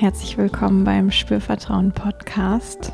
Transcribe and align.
herzlich 0.00 0.38
willkommen 0.38 0.84
beim 0.84 1.10
Spürvertrauen 1.10 1.90
Podcast. 1.90 2.92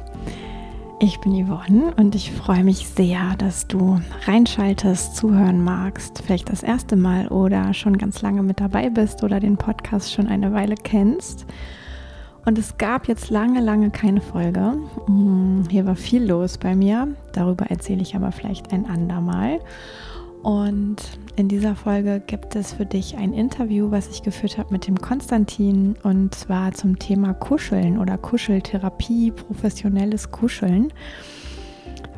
Ich 1.01 1.21
bin 1.21 1.33
Yvonne 1.35 1.93
und 1.99 2.15
ich 2.15 2.33
freue 2.33 2.65
mich 2.65 2.89
sehr, 2.89 3.35
dass 3.37 3.69
du 3.69 4.01
reinschaltest, 4.27 5.15
zuhören 5.15 5.63
magst, 5.63 6.23
vielleicht 6.25 6.49
das 6.49 6.63
erste 6.63 6.97
Mal 6.97 7.29
oder 7.29 7.75
schon 7.75 7.99
ganz 7.99 8.23
lange 8.23 8.43
mit 8.43 8.59
dabei 8.59 8.89
bist 8.89 9.23
oder 9.23 9.39
den 9.39 9.59
Podcast 9.59 10.15
schon 10.15 10.29
eine 10.29 10.55
Weile 10.55 10.77
kennst. 10.77 11.45
Und 12.47 12.59
es 12.59 12.79
gab 12.79 13.07
jetzt 13.07 13.29
lange, 13.29 13.61
lange 13.61 13.91
keine 13.91 14.23
Folge. 14.23 14.73
Hm, 15.05 15.65
hier 15.69 15.85
war 15.85 15.97
viel 15.97 16.25
los 16.25 16.57
bei 16.57 16.75
mir. 16.75 17.09
Darüber 17.33 17.67
erzähle 17.67 18.01
ich 18.01 18.17
aber 18.17 18.33
vielleicht 18.33 18.73
ein 18.73 18.87
andermal. 18.87 19.61
Und 20.43 21.03
in 21.37 21.49
dieser 21.49 21.75
Folge 21.75 22.23
gibt 22.25 22.55
es 22.55 22.75
für 22.75 22.87
dich 22.87 23.17
ein 23.17 23.33
Interview, 23.33 23.91
was 23.91 24.09
ich 24.09 24.23
geführt 24.23 24.57
habe 24.57 24.73
mit 24.73 24.87
dem 24.87 25.01
Konstantin 25.01 25.97
und 26.03 26.35
zwar 26.35 26.73
zum 26.73 26.99
Thema 26.99 27.35
Kuscheln 27.35 27.99
oder 27.99 28.19
Kuscheltherapie, 28.19 29.33
professionelles 29.33 30.31
Kuscheln, 30.31 30.93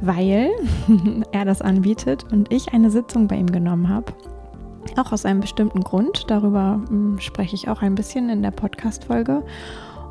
weil 0.02 0.51
er 1.33 1.45
das 1.47 1.62
anbietet 1.62 2.25
und 2.30 2.52
ich 2.52 2.75
eine 2.75 2.91
Sitzung 2.91 3.27
bei 3.27 3.37
ihm 3.37 3.51
genommen 3.51 3.89
habe. 3.89 4.12
Auch 4.97 5.12
aus 5.12 5.25
einem 5.25 5.41
bestimmten 5.41 5.80
Grund. 5.80 6.25
Darüber 6.28 6.83
hm, 6.89 7.19
spreche 7.19 7.55
ich 7.55 7.69
auch 7.69 7.83
ein 7.83 7.95
bisschen 7.95 8.28
in 8.28 8.42
der 8.42 8.51
Podcast-Folge. 8.51 9.42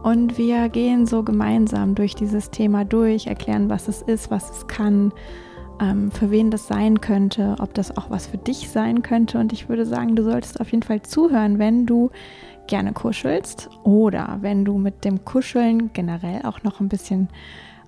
Und 0.03 0.37
wir 0.37 0.69
gehen 0.69 1.05
so 1.05 1.23
gemeinsam 1.23 1.95
durch 1.95 2.13
dieses 2.15 2.51
Thema 2.51 2.85
durch, 2.85 3.27
erklären, 3.27 3.69
was 3.69 3.87
es 3.87 4.01
ist, 4.01 4.29
was 4.29 4.51
es 4.51 4.67
kann, 4.67 5.11
ähm, 5.81 6.11
für 6.11 6.31
wen 6.31 6.51
das 6.51 6.67
sein 6.67 7.01
könnte, 7.01 7.55
ob 7.59 7.73
das 7.73 7.95
auch 7.97 8.09
was 8.09 8.27
für 8.27 8.37
dich 8.37 8.69
sein 8.69 9.01
könnte. 9.01 9.39
Und 9.39 9.53
ich 9.53 9.69
würde 9.69 9.85
sagen, 9.85 10.15
du 10.15 10.23
solltest 10.23 10.59
auf 10.59 10.71
jeden 10.71 10.83
Fall 10.83 11.01
zuhören, 11.01 11.59
wenn 11.59 11.85
du 11.85 12.11
gerne 12.67 12.93
kuschelst 12.93 13.69
oder 13.83 14.37
wenn 14.41 14.65
du 14.65 14.77
mit 14.77 15.05
dem 15.05 15.23
Kuscheln 15.25 15.91
generell 15.93 16.43
auch 16.43 16.63
noch 16.63 16.79
ein 16.79 16.89
bisschen, 16.89 17.29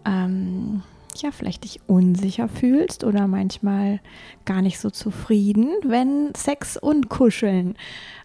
ähm, 0.05 0.83
ja, 1.15 1.31
vielleicht 1.31 1.63
dich 1.63 1.79
unsicher 1.87 2.47
fühlst 2.47 3.03
oder 3.03 3.27
manchmal 3.27 3.99
gar 4.45 4.61
nicht 4.61 4.79
so 4.79 4.89
zufrieden, 4.89 5.69
wenn 5.83 6.31
Sex 6.35 6.77
und 6.77 7.09
Kuscheln 7.09 7.75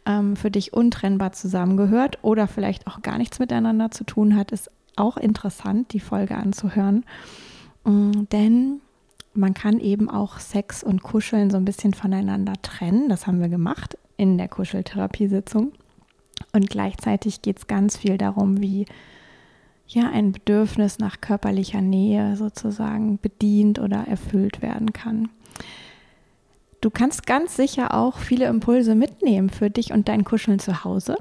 ähm, 0.04 0.36
für 0.36 0.50
dich 0.50 0.74
untrennbar 0.74 1.32
zusammengehört 1.32 2.18
oder 2.22 2.46
vielleicht 2.48 2.86
auch 2.86 3.00
gar 3.00 3.16
nichts 3.16 3.38
miteinander 3.38 3.90
zu 3.90 4.04
tun 4.04 4.36
hat, 4.36 4.52
ist 4.52 4.70
auch 4.96 5.16
interessant, 5.16 5.94
die 5.94 6.00
Folge 6.00 6.36
anzuhören. 6.36 7.04
Mm, 7.84 8.24
denn 8.30 8.80
man 9.34 9.54
kann 9.54 9.80
eben 9.80 10.10
auch 10.10 10.38
Sex 10.38 10.82
und 10.82 11.02
Kuscheln 11.02 11.50
so 11.50 11.56
ein 11.56 11.64
bisschen 11.64 11.94
voneinander 11.94 12.54
trennen. 12.62 13.08
Das 13.08 13.26
haben 13.26 13.40
wir 13.40 13.48
gemacht 13.48 13.96
in 14.16 14.38
der 14.38 14.48
Kuscheltherapiesitzung. 14.48 15.72
Und 16.52 16.70
gleichzeitig 16.70 17.42
geht 17.42 17.58
es 17.58 17.66
ganz 17.66 17.96
viel 17.96 18.18
darum, 18.18 18.60
wie 18.60 18.86
ja 19.86 20.10
ein 20.10 20.32
Bedürfnis 20.32 20.98
nach 20.98 21.20
körperlicher 21.20 21.80
Nähe 21.80 22.36
sozusagen 22.36 23.18
bedient 23.18 23.78
oder 23.78 24.06
erfüllt 24.06 24.62
werden 24.62 24.92
kann. 24.92 25.28
Du 26.80 26.90
kannst 26.90 27.26
ganz 27.26 27.56
sicher 27.56 27.94
auch 27.94 28.18
viele 28.18 28.46
Impulse 28.46 28.94
mitnehmen 28.94 29.50
für 29.50 29.70
dich 29.70 29.92
und 29.92 30.08
dein 30.08 30.24
Kuscheln 30.24 30.58
zu 30.58 30.84
Hause. 30.84 31.16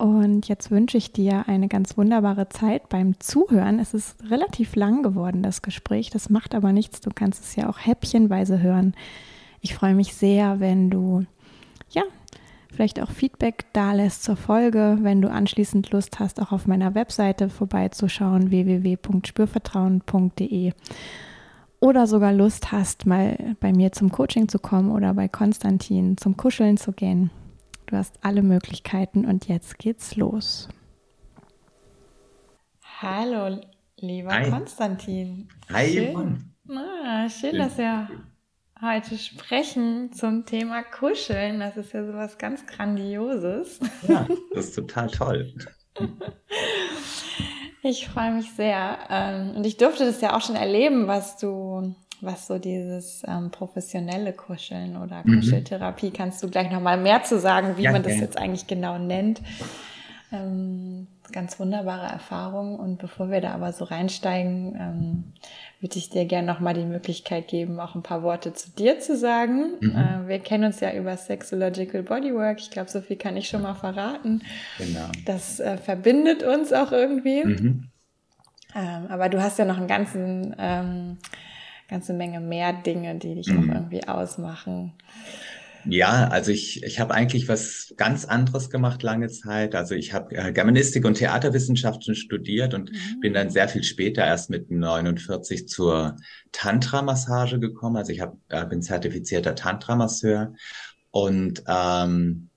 Und 0.00 0.48
jetzt 0.48 0.70
wünsche 0.70 0.96
ich 0.96 1.12
dir 1.12 1.44
eine 1.46 1.68
ganz 1.68 1.98
wunderbare 1.98 2.48
Zeit 2.48 2.88
beim 2.88 3.20
Zuhören. 3.20 3.78
Es 3.78 3.92
ist 3.92 4.16
relativ 4.30 4.74
lang 4.74 5.02
geworden, 5.02 5.42
das 5.42 5.60
Gespräch. 5.60 6.08
Das 6.08 6.30
macht 6.30 6.54
aber 6.54 6.72
nichts. 6.72 7.02
Du 7.02 7.10
kannst 7.14 7.44
es 7.44 7.54
ja 7.54 7.68
auch 7.68 7.76
häppchenweise 7.78 8.62
hören. 8.62 8.94
Ich 9.60 9.74
freue 9.74 9.94
mich 9.94 10.14
sehr, 10.14 10.58
wenn 10.58 10.88
du, 10.88 11.26
ja, 11.90 12.00
vielleicht 12.72 13.02
auch 13.02 13.10
Feedback 13.10 13.66
da 13.74 13.92
lässt 13.92 14.22
zur 14.22 14.36
Folge, 14.36 14.96
wenn 15.02 15.20
du 15.20 15.30
anschließend 15.30 15.90
Lust 15.90 16.18
hast, 16.18 16.40
auch 16.40 16.52
auf 16.52 16.66
meiner 16.66 16.94
Webseite 16.94 17.50
vorbeizuschauen, 17.50 18.50
www.spürvertrauen.de 18.50 20.72
oder 21.78 22.06
sogar 22.06 22.32
Lust 22.32 22.72
hast, 22.72 23.04
mal 23.04 23.54
bei 23.60 23.74
mir 23.74 23.92
zum 23.92 24.10
Coaching 24.10 24.48
zu 24.48 24.60
kommen 24.60 24.92
oder 24.92 25.12
bei 25.12 25.28
Konstantin 25.28 26.16
zum 26.16 26.38
Kuscheln 26.38 26.78
zu 26.78 26.92
gehen. 26.92 27.30
Du 27.90 27.96
hast 27.96 28.20
alle 28.22 28.42
Möglichkeiten 28.42 29.24
und 29.24 29.48
jetzt 29.48 29.76
geht's 29.78 30.14
los. 30.14 30.68
Hallo, 33.02 33.60
lieber 33.96 34.30
Hi. 34.30 34.48
Konstantin. 34.48 35.48
Hi, 35.72 35.88
schön, 35.88 36.52
ah, 36.68 37.28
schön, 37.28 37.58
dass 37.58 37.78
wir 37.78 38.08
heute 38.80 39.18
sprechen 39.18 40.12
zum 40.12 40.46
Thema 40.46 40.84
Kuscheln. 40.84 41.58
Das 41.58 41.76
ist 41.76 41.92
ja 41.92 42.06
sowas 42.06 42.38
ganz 42.38 42.64
Grandioses. 42.64 43.80
Ja, 44.06 44.24
das 44.54 44.66
ist 44.66 44.76
total 44.76 45.10
toll. 45.10 45.52
Ich 47.82 48.06
freue 48.06 48.30
mich 48.34 48.52
sehr. 48.52 48.98
Ähm, 49.08 49.56
und 49.56 49.66
ich 49.66 49.78
durfte 49.78 50.04
das 50.04 50.20
ja 50.20 50.36
auch 50.36 50.42
schon 50.42 50.54
erleben, 50.54 51.08
was 51.08 51.38
du 51.38 51.96
was 52.22 52.46
so 52.46 52.58
dieses 52.58 53.22
ähm, 53.26 53.50
professionelle 53.50 54.32
Kuscheln 54.32 54.96
oder 54.96 55.22
mhm. 55.24 55.36
Kuscheltherapie, 55.36 56.10
kannst 56.10 56.42
du 56.42 56.50
gleich 56.50 56.70
nochmal 56.70 56.98
mehr 56.98 57.22
zu 57.22 57.38
sagen, 57.38 57.76
wie 57.76 57.82
ja, 57.82 57.92
man 57.92 58.02
das 58.02 58.14
ja. 58.14 58.20
jetzt 58.20 58.38
eigentlich 58.38 58.66
genau 58.66 58.98
nennt. 58.98 59.40
Ähm, 60.32 61.08
ganz 61.32 61.58
wunderbare 61.58 62.06
Erfahrung. 62.06 62.78
Und 62.78 62.98
bevor 62.98 63.30
wir 63.30 63.40
da 63.40 63.52
aber 63.52 63.72
so 63.72 63.84
reinsteigen, 63.84 64.76
ähm, 64.78 65.24
würde 65.80 65.96
ich 65.96 66.10
dir 66.10 66.24
gerne 66.24 66.46
nochmal 66.46 66.74
die 66.74 66.84
Möglichkeit 66.84 67.48
geben, 67.48 67.80
auch 67.80 67.94
ein 67.94 68.02
paar 68.02 68.22
Worte 68.22 68.52
zu 68.52 68.70
dir 68.70 69.00
zu 69.00 69.16
sagen. 69.16 69.72
Mhm. 69.80 69.96
Äh, 69.96 70.28
wir 70.28 70.38
kennen 70.38 70.64
uns 70.64 70.80
ja 70.80 70.92
über 70.92 71.16
Sexological 71.16 72.02
Bodywork. 72.02 72.60
Ich 72.60 72.70
glaube, 72.70 72.90
so 72.90 73.00
viel 73.00 73.16
kann 73.16 73.36
ich 73.36 73.48
schon 73.48 73.62
mal 73.62 73.74
verraten. 73.74 74.42
Genau. 74.78 75.08
Das 75.24 75.60
äh, 75.60 75.76
verbindet 75.78 76.42
uns 76.42 76.72
auch 76.72 76.92
irgendwie. 76.92 77.44
Mhm. 77.44 77.90
Ähm, 78.74 79.06
aber 79.08 79.28
du 79.28 79.42
hast 79.42 79.58
ja 79.58 79.64
noch 79.64 79.78
einen 79.78 79.88
ganzen 79.88 80.54
ähm, 80.58 81.18
ganze 81.90 82.14
Menge 82.14 82.40
mehr 82.40 82.72
Dinge, 82.72 83.16
die 83.16 83.34
dich 83.34 83.48
mhm. 83.48 83.70
irgendwie 83.70 84.06
ausmachen. 84.06 84.92
Ja, 85.86 86.28
also 86.28 86.52
ich, 86.52 86.82
ich 86.82 87.00
habe 87.00 87.14
eigentlich 87.14 87.48
was 87.48 87.94
ganz 87.96 88.26
anderes 88.26 88.68
gemacht 88.70 89.02
lange 89.02 89.28
Zeit. 89.28 89.74
Also 89.74 89.94
ich 89.94 90.12
habe 90.12 90.36
äh, 90.36 90.52
Germanistik 90.52 91.04
und 91.06 91.14
Theaterwissenschaften 91.14 92.14
studiert 92.14 92.74
und 92.74 92.92
mhm. 92.92 93.20
bin 93.20 93.32
dann 93.32 93.50
sehr 93.50 93.68
viel 93.68 93.82
später 93.82 94.24
erst 94.24 94.50
mit 94.50 94.70
49 94.70 95.68
zur 95.68 96.16
Tantra-Massage 96.52 97.58
gekommen. 97.58 97.96
Also 97.96 98.12
ich 98.12 98.20
hab, 98.20 98.36
äh, 98.48 98.66
bin 98.66 98.82
zertifizierter 98.82 99.54
Tantra-Masseur 99.54 100.52
und 101.10 101.64
ähm, 101.66 102.50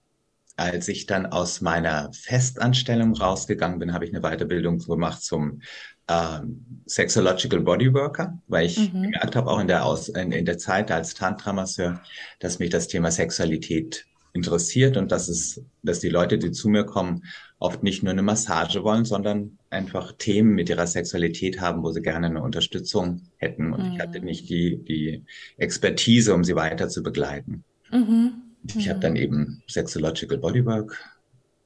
als 0.55 0.87
ich 0.87 1.07
dann 1.07 1.25
aus 1.25 1.61
meiner 1.61 2.11
Festanstellung 2.13 3.15
rausgegangen 3.15 3.79
bin, 3.79 3.93
habe 3.93 4.05
ich 4.05 4.13
eine 4.13 4.21
Weiterbildung 4.21 4.77
gemacht 4.79 5.23
zum 5.23 5.61
ähm, 6.07 6.65
Sexological 6.85 7.61
Bodyworker, 7.61 8.37
weil 8.47 8.65
ich 8.65 8.93
mhm. 8.93 9.03
gemerkt 9.03 9.35
habe, 9.35 9.49
auch 9.49 9.59
in 9.59 9.67
der, 9.67 9.85
Aus 9.85 10.09
in, 10.09 10.31
in 10.31 10.45
der 10.45 10.57
Zeit 10.57 10.91
als 10.91 11.13
Tantra-Masseur, 11.13 12.01
dass 12.39 12.59
mich 12.59 12.69
das 12.69 12.87
Thema 12.87 13.11
Sexualität 13.11 14.05
interessiert 14.33 14.97
und 14.97 15.11
dass 15.11 15.29
es, 15.29 15.63
dass 15.83 15.99
die 15.99 16.09
Leute, 16.09 16.39
die 16.39 16.51
zu 16.51 16.67
mir 16.67 16.85
kommen, 16.85 17.23
oft 17.59 17.83
nicht 17.83 18.03
nur 18.03 18.11
eine 18.11 18.23
Massage 18.23 18.83
wollen, 18.83 19.05
sondern 19.05 19.57
einfach 19.69 20.13
Themen 20.17 20.53
mit 20.53 20.69
ihrer 20.69 20.87
Sexualität 20.87 21.61
haben, 21.61 21.83
wo 21.83 21.91
sie 21.91 22.01
gerne 22.01 22.27
eine 22.27 22.41
Unterstützung 22.41 23.21
hätten. 23.37 23.71
Und 23.73 23.85
mhm. 23.85 23.93
ich 23.93 23.99
hatte 23.99 24.19
nicht 24.19 24.49
die, 24.49 24.83
die 24.83 25.23
Expertise, 25.57 26.33
um 26.33 26.43
sie 26.43 26.55
weiter 26.55 26.89
zu 26.89 27.03
begleiten. 27.03 27.63
Mhm. 27.91 28.33
Ich 28.75 28.89
habe 28.89 28.99
dann 28.99 29.15
eben 29.15 29.61
Sexological 29.67 30.37
Bodywork 30.37 30.97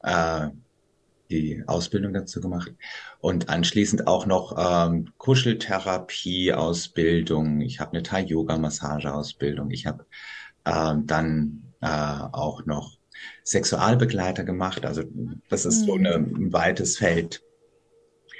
äh, 0.03 0.47
die 1.29 1.63
Ausbildung 1.67 2.13
dazu 2.13 2.41
gemacht 2.41 2.73
und 3.19 3.49
anschließend 3.49 4.07
auch 4.07 4.25
noch 4.25 4.55
ähm, 4.57 5.09
Kuscheltherapie-Ausbildung. 5.17 7.61
Ich 7.61 7.79
habe 7.79 7.93
eine 7.93 8.03
Thai-Yoga-Massage-Ausbildung. 8.03 9.71
Ich 9.71 9.85
habe 9.85 10.05
ähm, 10.65 11.07
dann 11.07 11.73
äh, 11.81 11.87
auch 11.87 12.65
noch 12.65 12.97
Sexualbegleiter 13.43 14.43
gemacht. 14.43 14.85
Also 14.85 15.03
das 15.49 15.65
ist 15.65 15.81
mhm. 15.81 15.85
so 15.85 15.93
eine, 15.95 16.13
ein 16.15 16.53
weites 16.53 16.97
Feld. 16.97 17.41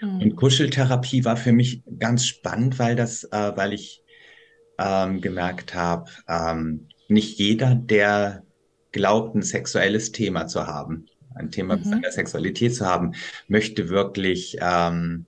Mhm. 0.02 0.22
Und 0.22 0.36
Kuscheltherapie 0.36 1.26
war 1.26 1.38
für 1.38 1.52
mich 1.52 1.84
ganz 2.00 2.26
spannend, 2.26 2.80
weil 2.80 2.96
das, 2.96 3.24
äh, 3.26 3.52
weil 3.56 3.74
ich 3.74 4.04
ähm, 4.78 5.22
gemerkt 5.22 5.74
habe, 5.74 6.12
ähm, 6.28 6.88
nicht 7.08 7.40
jeder, 7.40 7.76
der 7.76 8.44
glaubt, 8.92 9.36
ein 9.36 9.42
sexuelles 9.42 10.12
Thema 10.12 10.48
zu 10.48 10.68
haben, 10.68 11.08
ein 11.38 11.52
Thema 11.52 11.78
mhm. 11.78 11.84
seiner 11.84 12.12
Sexualität 12.12 12.76
zu 12.76 12.86
haben, 12.86 13.14
möchte 13.48 13.90
wirklich 13.90 14.58
ähm, 14.62 15.26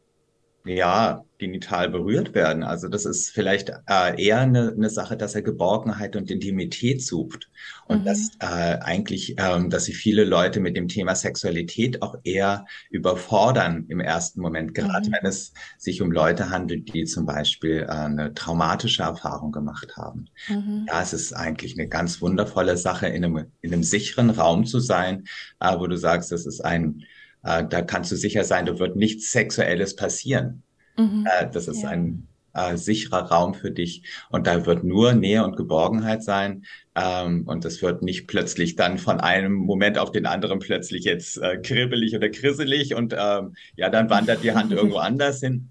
ja 0.66 1.24
genital 1.38 1.90
berührt 1.90 2.36
werden. 2.36 2.64
Also 2.64 2.90
das 2.90 3.06
ist 3.06 3.30
vielleicht 3.30 3.70
äh, 3.88 4.22
eher 4.22 4.42
eine, 4.42 4.74
eine 4.74 4.90
Sache, 4.90 5.16
dass 5.16 5.34
er 5.34 5.42
Geborgenheit 5.42 6.16
und 6.18 6.30
Intimität 6.30 7.02
sucht 7.02 7.50
und 7.88 8.02
mhm. 8.02 8.06
dass 8.06 8.32
äh, 8.40 8.78
eigentlich, 8.82 9.36
ähm, 9.38 9.70
dass 9.70 9.86
sich 9.86 9.98
viele 9.98 10.26
Leute 10.26 10.60
mit 10.60 10.76
dem 10.76 10.90
Thema 10.90 11.16
Sexualität 11.16 12.02
auch 12.02 12.16
eher 12.24 12.66
überfordern 12.90 13.86
im 13.88 14.02
ersten 14.02 14.42
Moment, 14.42 14.76
gerade 14.76 15.08
mhm. 15.08 15.14
wenn 15.14 15.26
es 15.26 15.54
sich 15.78 16.02
um 16.02 16.12
Leute 16.12 16.50
handelt, 16.50 16.94
die 16.94 17.06
zum 17.06 17.26
Beispiel 17.26 17.86
äh, 17.88 17.92
eine 17.92 18.34
traumatische 18.34 19.04
Erfahrung 19.04 19.54
gemacht 19.54 19.96
haben. 19.96 20.28
Mhm. 20.50 20.88
Ja, 20.90 21.02
es 21.02 21.14
ist 21.14 21.34
eigentlich 21.34 21.80
eine 21.80 21.88
ganz 21.88 22.22
wundervolle 22.22 22.76
Sache, 22.76 23.08
in 23.08 23.24
einem, 23.24 23.46
in 23.62 23.74
einem 23.74 23.84
sicheren 23.84 24.30
Raum 24.30 24.66
zu 24.66 24.80
sein, 24.80 25.24
äh, 25.62 25.80
wo 25.80 25.88
du 25.88 25.96
sagst, 25.96 26.34
das 26.34 26.46
ist 26.46 26.60
ein 26.60 27.06
äh, 27.44 27.66
da 27.68 27.82
kannst 27.82 28.12
du 28.12 28.16
sicher 28.16 28.44
sein, 28.44 28.66
da 28.66 28.80
wird 28.80 28.96
nichts 28.96 29.32
Sexuelles 29.32 29.96
passieren. 29.96 30.64
Mhm. 30.98 31.28
Äh, 31.30 31.50
das 31.52 31.68
ist 31.68 31.84
ja. 31.84 31.90
ein 31.90 32.28
äh, 32.54 32.78
sicherer 32.78 33.24
Raum 33.24 33.54
für 33.54 33.72
dich 33.72 34.04
und 34.30 34.48
da 34.48 34.66
wird 34.66 34.84
nur 34.84 35.14
Nähe 35.14 35.44
und 35.44 35.56
Geborgenheit 35.56 36.24
sein 36.24 36.66
ähm, 36.96 37.44
und 37.46 37.64
es 37.66 37.82
wird 37.82 38.02
nicht 38.02 38.28
plötzlich 38.28 38.76
dann 38.76 38.98
von 38.98 39.20
einem 39.20 39.54
Moment 39.54 39.98
auf 39.98 40.12
den 40.12 40.26
anderen 40.26 40.60
plötzlich 40.60 41.06
jetzt 41.06 41.38
äh, 41.38 41.58
kribbelig 41.58 42.16
oder 42.16 42.30
krisselig 42.30 42.96
und 42.96 43.16
ähm, 43.18 43.56
ja, 43.76 43.90
dann 43.90 44.10
wandert 44.10 44.44
die 44.44 44.54
Hand 44.54 44.72
irgendwo 44.72 44.98
anders 45.00 45.40
hin. 45.40 45.70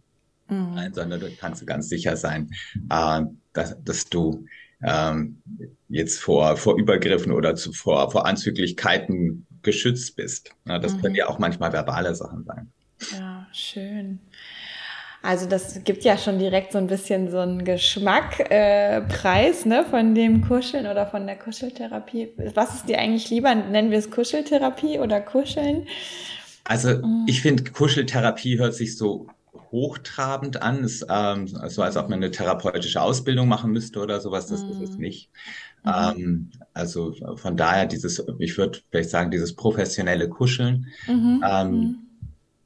Mhm. 0.48 0.74
Nein, 0.74 0.94
sondern 0.94 1.20
du 1.20 1.30
kannst 1.38 1.66
ganz 1.66 1.88
sicher 1.88 2.16
sein, 2.16 2.50
äh, 2.90 3.22
dass, 3.52 3.76
dass 3.82 4.04
du 4.06 4.46
ähm, 4.82 5.42
jetzt 5.88 6.20
vor, 6.20 6.56
vor 6.56 6.78
Übergriffen 6.78 7.32
oder 7.32 7.56
zu, 7.56 7.72
vor, 7.72 8.10
vor 8.10 8.26
Anzüglichkeiten 8.26 9.46
geschützt 9.62 10.16
bist. 10.16 10.50
Ja, 10.66 10.78
das 10.78 10.94
mhm. 10.94 11.02
können 11.02 11.14
ja 11.14 11.28
auch 11.28 11.38
manchmal 11.38 11.72
verbale 11.72 12.14
Sachen 12.14 12.44
sein. 12.44 12.72
Ja, 13.12 13.46
schön. 13.52 14.20
Also 15.22 15.46
das 15.46 15.82
gibt 15.84 16.04
ja 16.04 16.16
schon 16.16 16.38
direkt 16.38 16.72
so 16.72 16.78
ein 16.78 16.86
bisschen 16.86 17.30
so 17.30 17.38
einen 17.38 17.64
Geschmackpreis 17.64 19.64
äh, 19.64 19.68
ne, 19.68 19.84
von 19.84 20.14
dem 20.14 20.46
Kuscheln 20.46 20.86
oder 20.86 21.06
von 21.06 21.26
der 21.26 21.36
Kuscheltherapie. 21.36 22.28
Was 22.54 22.76
ist 22.76 22.88
dir 22.88 22.98
eigentlich 22.98 23.28
lieber? 23.28 23.54
Nennen 23.54 23.90
wir 23.90 23.98
es 23.98 24.10
Kuscheltherapie 24.10 25.00
oder 25.00 25.20
Kuscheln? 25.20 25.86
Also 26.64 26.90
mhm. 26.90 27.24
ich 27.26 27.42
finde, 27.42 27.64
Kuscheltherapie 27.64 28.58
hört 28.58 28.74
sich 28.74 28.96
so 28.96 29.26
hochtrabend 29.72 30.62
an, 30.62 30.84
ist, 30.84 31.04
ähm, 31.10 31.46
so 31.46 31.82
als 31.82 31.96
ob 31.96 32.08
man 32.08 32.22
eine 32.22 32.30
therapeutische 32.30 33.02
Ausbildung 33.02 33.48
machen 33.48 33.72
müsste 33.72 34.00
oder 34.00 34.20
sowas. 34.20 34.46
Das 34.46 34.62
mhm. 34.62 34.70
ist 34.70 34.82
es 34.82 34.90
mhm. 34.92 35.00
nicht. 35.00 35.30
Mhm. 35.84 35.92
Ähm, 36.16 36.50
also 36.74 37.14
von 37.36 37.56
daher 37.56 37.86
dieses, 37.86 38.24
ich 38.38 38.56
würde 38.58 38.78
vielleicht 38.90 39.10
sagen, 39.10 39.30
dieses 39.30 39.54
professionelle 39.54 40.28
Kuscheln. 40.28 40.86
Mhm. 41.06 41.44
Ähm, 41.46 41.70
mhm. 41.70 41.98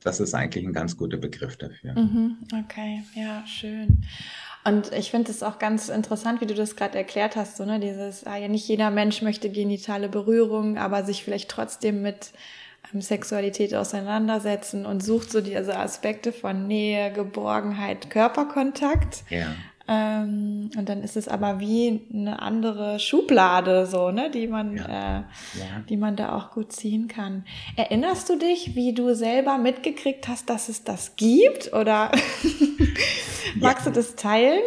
das 0.02 0.20
ist 0.20 0.34
eigentlich 0.34 0.64
ein 0.66 0.72
ganz 0.72 0.96
guter 0.96 1.16
Begriff 1.16 1.56
dafür. 1.56 1.98
Mhm. 1.98 2.38
Okay, 2.64 3.02
ja, 3.14 3.44
schön. 3.46 4.04
Und 4.64 4.92
ich 4.92 5.10
finde 5.10 5.30
es 5.30 5.42
auch 5.42 5.58
ganz 5.58 5.88
interessant, 5.88 6.40
wie 6.40 6.46
du 6.46 6.54
das 6.54 6.76
gerade 6.76 6.96
erklärt 6.96 7.34
hast, 7.34 7.56
so, 7.56 7.64
ne, 7.64 7.80
dieses, 7.80 8.24
ah, 8.24 8.36
ja, 8.36 8.46
nicht 8.46 8.68
jeder 8.68 8.90
Mensch 8.90 9.20
möchte 9.20 9.50
genitale 9.50 10.08
Berührung, 10.08 10.78
aber 10.78 11.04
sich 11.04 11.24
vielleicht 11.24 11.50
trotzdem 11.50 12.00
mit 12.00 12.32
ähm, 12.92 13.00
Sexualität 13.00 13.74
auseinandersetzen 13.74 14.86
und 14.86 15.02
sucht 15.02 15.32
so 15.32 15.40
diese 15.40 15.76
Aspekte 15.76 16.32
von 16.32 16.68
Nähe, 16.68 17.12
Geborgenheit, 17.12 18.08
Körperkontakt. 18.10 19.24
Ja. 19.30 19.48
Ähm, 19.88 20.70
und 20.76 20.88
dann 20.88 21.02
ist 21.02 21.16
es 21.16 21.28
aber 21.28 21.60
wie 21.60 22.02
eine 22.12 22.40
andere 22.40 22.98
Schublade, 22.98 23.86
so, 23.86 24.10
ne, 24.10 24.30
die 24.30 24.46
man, 24.46 24.76
ja. 24.76 24.84
Äh, 24.84 25.22
ja. 25.58 25.84
die 25.88 25.96
man 25.96 26.16
da 26.16 26.36
auch 26.36 26.50
gut 26.50 26.72
ziehen 26.72 27.08
kann. 27.08 27.44
Erinnerst 27.76 28.28
du 28.28 28.38
dich, 28.38 28.74
wie 28.74 28.94
du 28.94 29.14
selber 29.14 29.58
mitgekriegt 29.58 30.28
hast, 30.28 30.48
dass 30.50 30.68
es 30.68 30.84
das 30.84 31.16
gibt? 31.16 31.72
Oder 31.72 32.12
magst 33.56 33.86
ja. 33.86 33.92
du 33.92 33.96
das 33.96 34.14
teilen? 34.14 34.62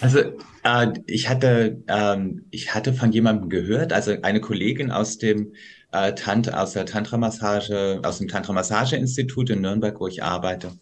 Also 0.00 0.20
äh, 0.64 0.92
ich 1.06 1.28
hatte, 1.28 1.82
ähm, 1.88 2.46
ich 2.50 2.74
hatte 2.74 2.94
von 2.94 3.12
jemandem 3.12 3.48
gehört, 3.50 3.92
also 3.92 4.14
eine 4.22 4.40
Kollegin 4.40 4.90
aus 4.90 5.18
dem 5.18 5.52
äh, 5.92 6.14
Tant 6.14 6.52
aus 6.52 6.72
der 6.72 6.86
Tantra-Massage, 6.86 8.00
aus 8.02 8.18
dem 8.18 8.28
Tantra-Massage-Institut 8.28 9.50
in 9.50 9.60
Nürnberg, 9.60 10.00
wo 10.00 10.06
ich 10.06 10.22
arbeite 10.22 10.72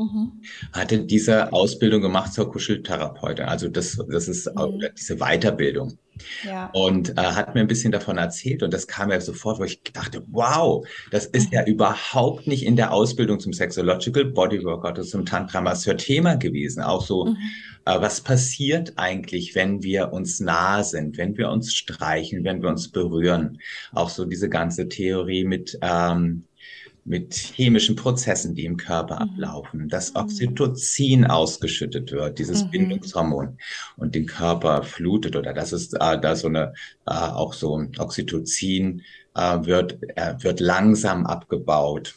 Mhm. 0.00 0.40
Hatte 0.72 1.04
diese 1.04 1.52
Ausbildung 1.52 2.00
gemacht 2.00 2.32
zur 2.32 2.50
Kuscheltherapeutin. 2.50 3.44
Also 3.44 3.68
das, 3.68 3.98
das 4.10 4.28
ist 4.28 4.46
mhm. 4.46 4.82
diese 4.96 5.16
Weiterbildung. 5.16 5.98
Ja. 6.44 6.70
Und 6.72 7.10
äh, 7.18 7.22
hat 7.22 7.54
mir 7.54 7.60
ein 7.60 7.66
bisschen 7.66 7.92
davon 7.92 8.18
erzählt 8.18 8.62
und 8.62 8.72
das 8.72 8.86
kam 8.86 9.10
ja 9.10 9.20
sofort, 9.20 9.58
wo 9.58 9.64
ich 9.64 9.82
dachte, 9.92 10.22
wow, 10.30 10.86
das 11.10 11.26
ist 11.26 11.50
mhm. 11.50 11.54
ja 11.54 11.66
überhaupt 11.66 12.46
nicht 12.46 12.64
in 12.64 12.76
der 12.76 12.92
Ausbildung 12.92 13.40
zum 13.40 13.52
Sexological 13.52 14.24
Bodywork 14.26 14.84
oder 14.84 15.02
zum 15.02 15.24
Tantra 15.26 15.60
Masseur 15.60 15.96
Thema 15.96 16.36
gewesen. 16.36 16.82
Auch 16.82 17.04
so, 17.04 17.26
mhm. 17.26 17.36
äh, 17.84 18.00
was 18.00 18.22
passiert 18.22 18.94
eigentlich, 18.96 19.54
wenn 19.54 19.82
wir 19.82 20.12
uns 20.12 20.40
nah 20.40 20.82
sind, 20.82 21.18
wenn 21.18 21.36
wir 21.36 21.50
uns 21.50 21.74
streichen, 21.74 22.44
wenn 22.44 22.62
wir 22.62 22.70
uns 22.70 22.90
berühren. 22.90 23.58
Auch 23.92 24.10
so 24.10 24.24
diese 24.24 24.48
ganze 24.48 24.88
Theorie 24.88 25.44
mit 25.44 25.78
ähm, 25.82 26.44
mit 27.04 27.34
chemischen 27.34 27.96
Prozessen, 27.96 28.54
die 28.54 28.64
im 28.64 28.76
Körper 28.76 29.16
mhm. 29.16 29.30
ablaufen, 29.30 29.88
dass 29.88 30.12
mhm. 30.12 30.20
Oxytocin 30.20 31.26
ausgeschüttet 31.26 32.12
wird, 32.12 32.38
dieses 32.38 32.64
mhm. 32.64 32.70
Bindungshormon 32.70 33.58
und 33.96 34.14
den 34.14 34.26
Körper 34.26 34.82
flutet 34.82 35.36
oder 35.36 35.52
das 35.52 35.72
ist 35.72 35.94
äh, 35.94 36.20
da 36.20 36.36
so 36.36 36.48
eine 36.48 36.74
äh, 37.06 37.12
auch 37.12 37.54
so 37.54 37.82
Oxytocin 37.98 39.02
äh, 39.34 39.64
wird 39.64 39.98
äh, 40.16 40.34
wird 40.40 40.60
langsam 40.60 41.26
abgebaut. 41.26 42.14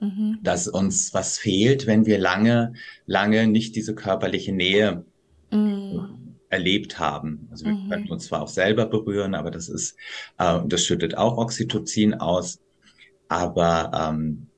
Mhm. 0.00 0.38
Dass 0.42 0.68
uns 0.68 1.14
was 1.14 1.38
fehlt, 1.38 1.86
wenn 1.86 2.04
wir 2.04 2.18
lange, 2.18 2.74
lange 3.06 3.46
nicht 3.46 3.76
diese 3.76 3.94
körperliche 3.94 4.52
Nähe 4.52 5.04
mhm. 5.50 6.36
erlebt 6.50 6.98
haben. 6.98 7.48
Also 7.50 7.66
wir 7.66 7.74
mhm. 7.74 7.88
können 7.88 8.08
uns 8.10 8.26
zwar 8.26 8.42
auch 8.42 8.48
selber 8.48 8.86
berühren, 8.86 9.34
aber 9.34 9.50
das 9.50 9.68
ist, 9.68 9.96
äh, 10.38 10.60
das 10.66 10.84
schüttet 10.84 11.16
auch 11.16 11.38
Oxytocin 11.38 12.14
aus. 12.14 12.58
Aber 13.28 13.90
ähm, 13.94 14.48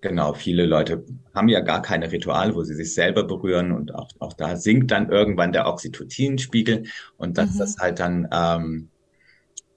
genau, 0.00 0.34
viele 0.34 0.66
Leute 0.66 1.04
haben 1.34 1.48
ja 1.48 1.60
gar 1.60 1.82
keine 1.82 2.10
Rituale, 2.10 2.54
wo 2.54 2.62
sie 2.62 2.74
sich 2.74 2.94
selber 2.94 3.24
berühren 3.24 3.72
und 3.72 3.94
auch, 3.94 4.08
auch 4.18 4.32
da 4.32 4.56
sinkt 4.56 4.90
dann 4.90 5.10
irgendwann 5.10 5.52
der 5.52 5.66
Oxytocinspiegel 5.66 6.84
und 7.16 7.38
dass 7.38 7.54
mhm. 7.54 7.58
das 7.58 7.76
halt 7.78 7.98
dann, 7.98 8.28
ähm, 8.32 8.88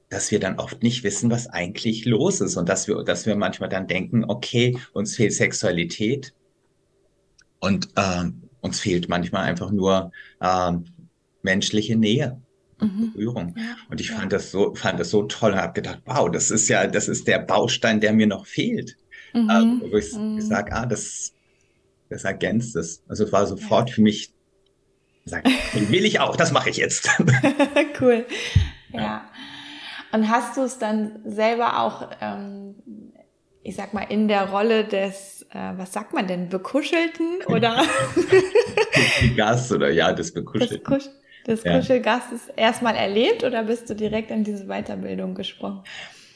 dass 0.09 0.31
wir 0.31 0.39
dann 0.39 0.59
oft 0.59 0.83
nicht 0.83 1.03
wissen, 1.03 1.31
was 1.31 1.47
eigentlich 1.47 2.05
los 2.05 2.41
ist 2.41 2.57
und 2.57 2.69
dass 2.69 2.87
wir, 2.87 3.03
dass 3.03 3.25
wir 3.25 3.35
manchmal 3.35 3.69
dann 3.69 3.87
denken, 3.87 4.23
okay, 4.25 4.77
uns 4.93 5.15
fehlt 5.15 5.33
Sexualität 5.33 6.33
und 7.59 7.89
äh, 7.95 8.25
uns 8.61 8.79
fehlt 8.79 9.09
manchmal 9.09 9.43
einfach 9.43 9.71
nur 9.71 10.11
äh, 10.39 10.71
menschliche 11.41 11.95
Nähe 11.95 12.41
mhm. 12.83 13.13
Berührung. 13.13 13.55
Ja, 13.57 13.75
und 13.89 14.01
ich 14.01 14.09
ja. 14.09 14.15
fand 14.15 14.33
das 14.33 14.51
so, 14.51 14.73
fand 14.75 14.99
das 14.99 15.09
so 15.09 15.23
toll 15.23 15.51
und 15.53 15.57
habe 15.57 15.73
gedacht, 15.73 16.01
wow, 16.05 16.29
das 16.31 16.51
ist 16.51 16.67
ja, 16.67 16.87
das 16.87 17.07
ist 17.07 17.27
der 17.27 17.39
Baustein, 17.39 17.99
der 17.99 18.13
mir 18.13 18.27
noch 18.27 18.45
fehlt. 18.45 18.97
Mhm. 19.33 19.49
Ähm, 19.49 19.81
wo 19.89 19.97
ich 19.97 20.13
mhm. 20.13 20.35
gesagt, 20.35 20.71
ah, 20.71 20.85
das, 20.85 21.33
das 22.09 22.23
ergänzt 22.23 22.75
es. 22.75 23.03
Also 23.07 23.25
es 23.25 23.31
war 23.31 23.45
sofort 23.47 23.89
ja. 23.89 23.95
für 23.95 24.01
mich, 24.01 24.33
sag, 25.25 25.45
will 25.73 26.05
ich 26.05 26.19
auch, 26.19 26.35
das 26.35 26.51
mache 26.51 26.69
ich 26.69 26.77
jetzt. 26.77 27.09
cool. 28.01 28.25
Ja. 28.91 29.29
Und 30.11 30.29
hast 30.29 30.57
du 30.57 30.61
es 30.61 30.77
dann 30.77 31.19
selber 31.25 31.79
auch, 31.81 32.11
ähm, 32.21 32.75
ich 33.63 33.75
sag 33.75 33.93
mal, 33.93 34.03
in 34.03 34.27
der 34.27 34.49
Rolle 34.49 34.85
des, 34.85 35.47
äh, 35.49 35.71
was 35.75 35.91
sagt 35.91 36.13
man 36.13 36.27
denn, 36.27 36.49
Bekuschelten 36.49 37.39
oder? 37.47 37.83
Gast 39.35 39.71
oder 39.71 39.89
ja, 39.89 40.13
des 40.13 40.33
Bekuschelten. 40.33 40.83
Des 40.93 41.09
des 41.47 41.63
ja. 41.63 41.77
Kuschelgastes 41.77 42.49
erstmal 42.55 42.95
erlebt 42.95 43.43
oder 43.43 43.63
bist 43.63 43.89
du 43.89 43.95
direkt 43.95 44.31
in 44.31 44.43
diese 44.43 44.65
Weiterbildung 44.67 45.35
gesprungen? 45.35 45.81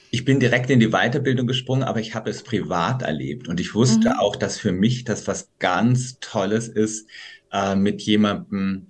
Ich 0.10 0.24
bin 0.24 0.40
direkt 0.40 0.70
in 0.70 0.80
die 0.80 0.90
Weiterbildung 0.90 1.48
gesprungen, 1.48 1.84
aber 1.84 2.00
ich 2.00 2.16
habe 2.16 2.30
es 2.30 2.44
privat 2.44 3.02
erlebt 3.02 3.48
und 3.48 3.60
ich 3.60 3.76
wusste 3.76 4.10
mhm. 4.10 4.16
auch, 4.20 4.36
dass 4.36 4.58
für 4.58 4.72
mich 4.72 5.04
das 5.04 5.28
was 5.28 5.50
ganz 5.60 6.20
Tolles 6.20 6.68
ist, 6.68 7.10
äh, 7.52 7.76
mit 7.76 8.02
jemandem 8.02 8.88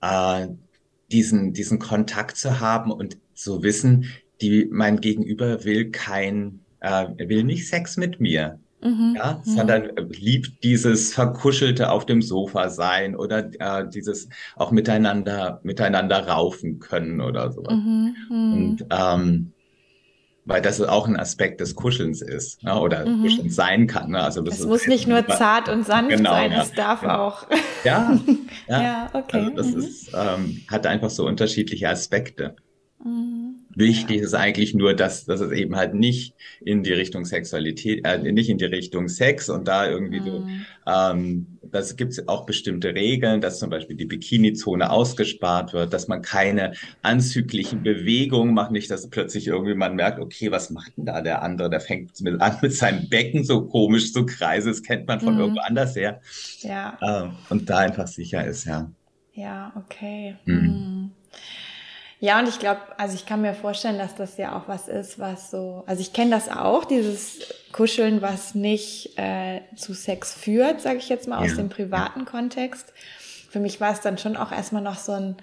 äh, 0.00 0.48
diesen 1.12 1.52
diesen 1.52 1.78
Kontakt 1.78 2.36
zu 2.36 2.58
haben 2.60 2.90
und 2.90 3.16
zu 3.34 3.62
wissen, 3.62 4.06
die 4.40 4.66
mein 4.70 5.00
Gegenüber 5.00 5.64
will 5.64 5.90
kein 5.90 6.60
äh, 6.80 7.06
will 7.16 7.44
nicht 7.44 7.68
Sex 7.68 7.96
mit 7.96 8.20
mir. 8.20 8.58
Mhm. 8.82 9.14
Ja, 9.16 9.40
mhm. 9.44 9.50
sondern 9.50 9.90
liebt 10.10 10.62
dieses 10.62 11.14
verkuschelte 11.14 11.90
auf 11.90 12.04
dem 12.04 12.20
Sofa 12.20 12.68
sein 12.68 13.16
oder 13.16 13.50
äh, 13.58 13.88
dieses 13.88 14.28
auch 14.54 14.70
miteinander 14.70 15.60
miteinander 15.62 16.28
raufen 16.28 16.78
können 16.78 17.20
oder 17.20 17.52
sowas. 17.52 17.74
Mhm. 17.74 18.16
mhm. 18.28 18.52
Und 18.52 18.86
ähm, 18.90 19.52
weil 20.46 20.62
das 20.62 20.80
auch 20.80 21.08
ein 21.08 21.18
Aspekt 21.18 21.60
des 21.60 21.74
Kuschelns 21.74 22.22
ist 22.22 22.62
ne? 22.62 22.78
oder 22.78 23.04
mhm. 23.04 23.22
Kuschelns 23.22 23.56
sein 23.56 23.88
kann. 23.88 24.12
Ne? 24.12 24.22
Also 24.22 24.42
das 24.42 24.60
es 24.60 24.66
muss 24.66 24.86
nicht 24.86 25.08
nur 25.08 25.26
zart 25.26 25.68
und 25.68 25.84
sanft 25.84 26.16
genau, 26.16 26.30
sein, 26.30 26.52
ja, 26.52 26.62
es 26.62 26.72
darf 26.72 27.00
genau. 27.00 27.14
auch. 27.14 27.46
Ja, 27.84 28.18
ja, 28.68 28.82
ja 28.82 29.10
okay. 29.12 29.38
Also 29.38 29.50
das 29.50 29.66
mhm. 29.72 29.78
ist, 29.78 30.12
ähm, 30.14 30.62
hat 30.68 30.86
einfach 30.86 31.10
so 31.10 31.26
unterschiedliche 31.26 31.88
Aspekte. 31.88 32.54
Mhm. 33.04 33.45
Wichtig 33.76 34.22
ist 34.22 34.34
eigentlich 34.34 34.72
nur, 34.74 34.94
dass, 34.94 35.26
dass 35.26 35.40
es 35.40 35.52
eben 35.52 35.76
halt 35.76 35.92
nicht 35.92 36.34
in 36.64 36.82
die 36.82 36.94
Richtung 36.94 37.26
Sexualität, 37.26 38.06
äh, 38.06 38.16
nicht 38.32 38.48
in 38.48 38.56
die 38.56 38.64
Richtung 38.64 39.06
Sex 39.08 39.50
und 39.50 39.68
da 39.68 39.86
irgendwie 39.86 40.20
mhm. 40.20 40.24
so, 40.24 40.46
ähm, 40.86 41.46
das 41.62 41.96
gibt 41.96 42.12
es 42.12 42.26
auch 42.26 42.46
bestimmte 42.46 42.94
Regeln, 42.94 43.42
dass 43.42 43.58
zum 43.58 43.68
Beispiel 43.68 43.94
die 43.94 44.06
Bikini-Zone 44.06 44.90
ausgespart 44.90 45.74
wird, 45.74 45.92
dass 45.92 46.08
man 46.08 46.22
keine 46.22 46.72
anzüglichen 47.02 47.82
Bewegungen 47.82 48.54
macht, 48.54 48.70
nicht, 48.70 48.90
dass 48.90 49.10
plötzlich 49.10 49.46
irgendwie 49.46 49.74
man 49.74 49.94
merkt, 49.94 50.20
okay, 50.20 50.50
was 50.50 50.70
macht 50.70 50.96
denn 50.96 51.04
da 51.04 51.20
der 51.20 51.42
andere? 51.42 51.68
Der 51.68 51.80
fängt 51.80 52.18
mit 52.22 52.40
an 52.40 52.56
mit 52.62 52.72
seinem 52.72 53.10
Becken 53.10 53.44
so 53.44 53.66
komisch 53.66 54.10
zu 54.14 54.24
kreisen, 54.24 54.68
das 54.68 54.82
kennt 54.82 55.06
man 55.06 55.20
von 55.20 55.34
mhm. 55.34 55.40
irgendwo 55.40 55.60
anders 55.60 55.94
her. 55.96 56.22
Ja. 56.60 56.96
Ähm, 57.02 57.32
und 57.50 57.68
da 57.68 57.78
einfach 57.78 58.06
sicher 58.06 58.42
ist, 58.46 58.64
ja. 58.64 58.90
Ja, 59.34 59.70
okay. 59.76 60.36
Mhm. 60.46 60.54
mhm. 60.54 61.10
Ja, 62.18 62.38
und 62.38 62.48
ich 62.48 62.58
glaube, 62.58 62.80
also 62.96 63.14
ich 63.14 63.26
kann 63.26 63.42
mir 63.42 63.52
vorstellen, 63.52 63.98
dass 63.98 64.14
das 64.14 64.38
ja 64.38 64.56
auch 64.56 64.68
was 64.68 64.88
ist, 64.88 65.18
was 65.18 65.50
so, 65.50 65.84
also 65.86 66.00
ich 66.00 66.12
kenne 66.14 66.30
das 66.30 66.48
auch, 66.48 66.86
dieses 66.86 67.40
Kuscheln, 67.72 68.22
was 68.22 68.54
nicht 68.54 69.18
äh, 69.18 69.60
zu 69.76 69.92
Sex 69.92 70.32
führt, 70.32 70.80
sage 70.80 70.96
ich 70.96 71.10
jetzt 71.10 71.28
mal 71.28 71.44
ja. 71.44 71.50
aus 71.50 71.56
dem 71.56 71.68
privaten 71.68 72.24
Kontext. 72.24 72.92
Für 73.50 73.60
mich 73.60 73.80
war 73.80 73.92
es 73.92 74.00
dann 74.00 74.16
schon 74.16 74.36
auch 74.36 74.50
erstmal 74.50 74.82
noch 74.82 74.98
so 74.98 75.12
ein 75.12 75.36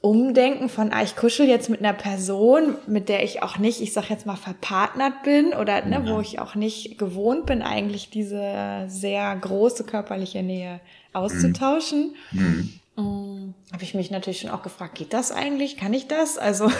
Umdenken 0.00 0.68
von, 0.68 0.92
ah, 0.92 1.02
ich 1.02 1.16
kuschel 1.16 1.46
jetzt 1.46 1.68
mit 1.68 1.80
einer 1.80 1.92
Person, 1.92 2.76
mit 2.86 3.08
der 3.08 3.24
ich 3.24 3.42
auch 3.42 3.58
nicht, 3.58 3.80
ich 3.80 3.92
sag 3.92 4.08
jetzt 4.08 4.24
mal, 4.24 4.36
verpartnert 4.36 5.24
bin 5.24 5.52
oder 5.52 5.84
ne, 5.84 6.04
wo 6.06 6.20
ich 6.20 6.38
auch 6.38 6.54
nicht 6.54 6.98
gewohnt 6.98 7.44
bin, 7.46 7.60
eigentlich 7.60 8.08
diese 8.08 8.84
sehr 8.88 9.34
große 9.36 9.84
körperliche 9.84 10.42
Nähe 10.42 10.80
auszutauschen. 11.12 12.14
Mhm. 12.32 12.80
Mhm. 12.96 13.54
Habe 13.72 13.82
ich 13.82 13.94
mich 13.94 14.10
natürlich 14.10 14.40
schon 14.40 14.50
auch 14.50 14.62
gefragt, 14.62 14.96
geht 14.96 15.12
das 15.12 15.32
eigentlich? 15.32 15.76
Kann 15.76 15.92
ich 15.92 16.08
das? 16.08 16.38
Also 16.38 16.70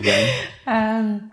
ähm, 0.66 1.32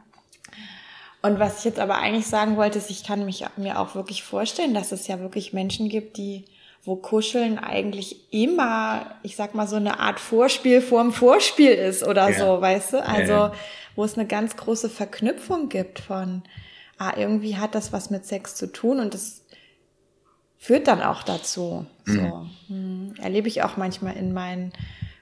und 1.21 1.39
was 1.39 1.59
ich 1.59 1.65
jetzt 1.65 1.79
aber 1.79 1.97
eigentlich 1.97 2.27
sagen 2.27 2.57
wollte, 2.57 2.77
ist, 2.77 2.89
ich 2.89 3.03
kann 3.03 3.25
mich 3.25 3.45
mir 3.57 3.79
auch 3.79 3.95
wirklich 3.95 4.23
vorstellen, 4.23 4.73
dass 4.73 4.91
es 4.91 5.07
ja 5.07 5.19
wirklich 5.19 5.53
Menschen 5.53 5.89
gibt, 5.89 6.17
die 6.17 6.45
wo 6.87 6.95
Kuscheln 6.95 7.59
eigentlich 7.59 8.33
immer, 8.33 9.17
ich 9.21 9.35
sag 9.35 9.53
mal, 9.53 9.67
so 9.67 9.75
eine 9.75 9.99
Art 9.99 10.21
Vorspiel 10.21 10.81
vorm 10.81 11.11
Vorspiel 11.11 11.71
ist 11.71 12.01
oder 12.01 12.29
ja. 12.29 12.39
so, 12.39 12.61
weißt 12.61 12.93
du? 12.93 13.05
Also, 13.05 13.33
ja, 13.33 13.47
ja. 13.47 13.53
wo 13.97 14.05
es 14.05 14.17
eine 14.17 14.25
ganz 14.25 14.55
große 14.55 14.89
Verknüpfung 14.89 15.67
gibt 15.67 15.99
von, 15.99 16.43
ah, 16.97 17.11
irgendwie 17.17 17.57
hat 17.57 17.75
das 17.75 17.91
was 17.91 18.09
mit 18.09 18.25
Sex 18.25 18.55
zu 18.55 18.71
tun 18.71 19.01
und 19.01 19.13
das 19.13 19.41
führt 20.57 20.87
dann 20.87 21.01
auch 21.01 21.23
dazu. 21.23 21.85
So 22.05 22.21
mhm. 22.21 22.49
hm, 22.67 23.13
erlebe 23.21 23.47
ich 23.47 23.63
auch 23.63 23.77
manchmal 23.77 24.15
in 24.17 24.33
meinen 24.33 24.73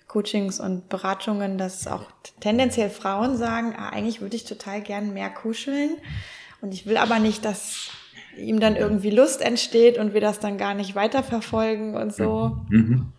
Coachings 0.08 0.60
und 0.60 0.88
Beratungen, 0.88 1.58
dass 1.58 1.88
auch 1.88 2.04
tendenziell 2.40 2.90
Frauen 2.90 3.38
sagen, 3.38 3.76
ah, 3.78 3.90
eigentlich 3.90 4.22
würde 4.22 4.36
ich 4.36 4.46
total 4.46 4.82
gern 4.82 5.14
mehr 5.14 5.30
kuscheln 5.30 5.98
und 6.62 6.74
ich 6.74 6.86
will 6.86 6.98
aber 6.98 7.20
nicht, 7.20 7.44
dass 7.44 7.90
ihm 8.38 8.60
dann 8.60 8.76
irgendwie 8.76 9.10
Lust 9.10 9.42
entsteht 9.42 9.98
und 9.98 10.14
wir 10.14 10.22
das 10.22 10.40
dann 10.40 10.58
gar 10.58 10.74
nicht 10.74 10.96
weiterverfolgen 10.96 11.96
und 11.96 12.14
so. 12.14 12.58
Mhm. 12.70 13.12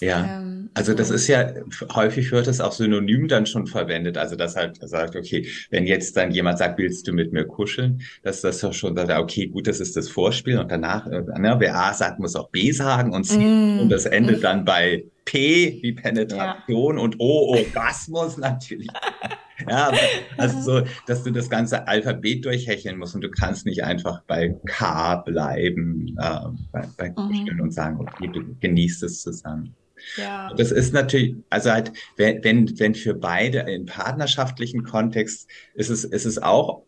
Ja, 0.00 0.40
ähm, 0.40 0.70
also 0.74 0.92
das 0.92 1.10
ist 1.10 1.28
ja, 1.28 1.52
häufig 1.94 2.32
wird 2.32 2.48
es 2.48 2.60
auch 2.60 2.72
synonym 2.72 3.28
dann 3.28 3.46
schon 3.46 3.66
verwendet. 3.66 4.18
Also 4.18 4.34
das 4.34 4.56
halt 4.56 4.76
sagt, 4.82 5.14
okay, 5.14 5.46
wenn 5.70 5.86
jetzt 5.86 6.16
dann 6.16 6.32
jemand 6.32 6.58
sagt, 6.58 6.78
willst 6.78 7.06
du 7.06 7.12
mit 7.12 7.32
mir 7.32 7.44
kuscheln, 7.44 8.02
dass 8.24 8.40
das 8.40 8.58
doch 8.58 8.72
schon 8.72 8.96
sagt, 8.96 9.10
okay, 9.10 9.46
gut, 9.46 9.68
das 9.68 9.78
ist 9.78 9.96
das 9.96 10.08
Vorspiel 10.08 10.58
und 10.58 10.70
danach, 10.70 11.06
äh, 11.06 11.22
ne, 11.38 11.56
wer 11.58 11.76
A 11.76 11.94
sagt, 11.94 12.18
muss 12.18 12.34
auch 12.34 12.50
B 12.50 12.72
sagen 12.72 13.12
und 13.14 13.24
C 13.24 13.38
mm. 13.38 13.80
und 13.80 13.88
das 13.88 14.04
endet 14.06 14.42
dann 14.42 14.64
bei 14.64 15.04
P 15.24 15.78
wie 15.80 15.92
Penetration 15.92 16.96
ja. 16.96 17.02
und 17.02 17.20
O 17.20 17.54
Orgasmus 17.56 18.36
natürlich. 18.36 18.88
ja, 19.68 19.92
also 20.36 20.60
so, 20.60 20.86
dass 21.06 21.22
du 21.22 21.30
das 21.30 21.48
ganze 21.48 21.86
Alphabet 21.86 22.44
durchhecheln 22.44 22.98
musst 22.98 23.14
und 23.14 23.20
du 23.20 23.30
kannst 23.30 23.64
nicht 23.64 23.84
einfach 23.84 24.22
bei 24.26 24.56
K 24.66 25.16
bleiben, 25.16 26.16
äh, 26.20 26.40
bei, 26.72 26.88
bei 26.96 27.10
mhm. 27.10 27.14
Kuscheln 27.14 27.60
und 27.60 27.72
sagen, 27.72 28.00
okay, 28.00 28.28
du 28.32 28.42
genießt 28.60 29.04
es 29.04 29.22
zusammen. 29.22 29.74
Ja. 30.16 30.52
Das 30.54 30.70
ist 30.70 30.92
natürlich, 30.92 31.36
also 31.50 31.70
halt, 31.70 31.92
wenn, 32.16 32.42
wenn, 32.44 32.78
wenn 32.78 32.94
für 32.94 33.14
beide 33.14 33.60
im 33.60 33.86
partnerschaftlichen 33.86 34.84
Kontext 34.84 35.48
ist 35.74 35.90
es, 35.90 36.04
ist 36.04 36.24
es 36.24 36.42
auch 36.42 36.82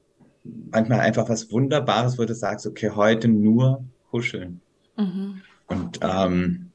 manchmal 0.70 1.00
einfach 1.00 1.28
was 1.28 1.50
Wunderbares, 1.50 2.18
wo 2.18 2.24
du 2.24 2.34
sagst, 2.34 2.66
okay, 2.66 2.90
heute 2.90 3.28
nur 3.28 3.84
kuscheln. 4.10 4.60
Mhm. 4.96 5.42
Und, 5.66 6.00
ähm, 6.02 6.70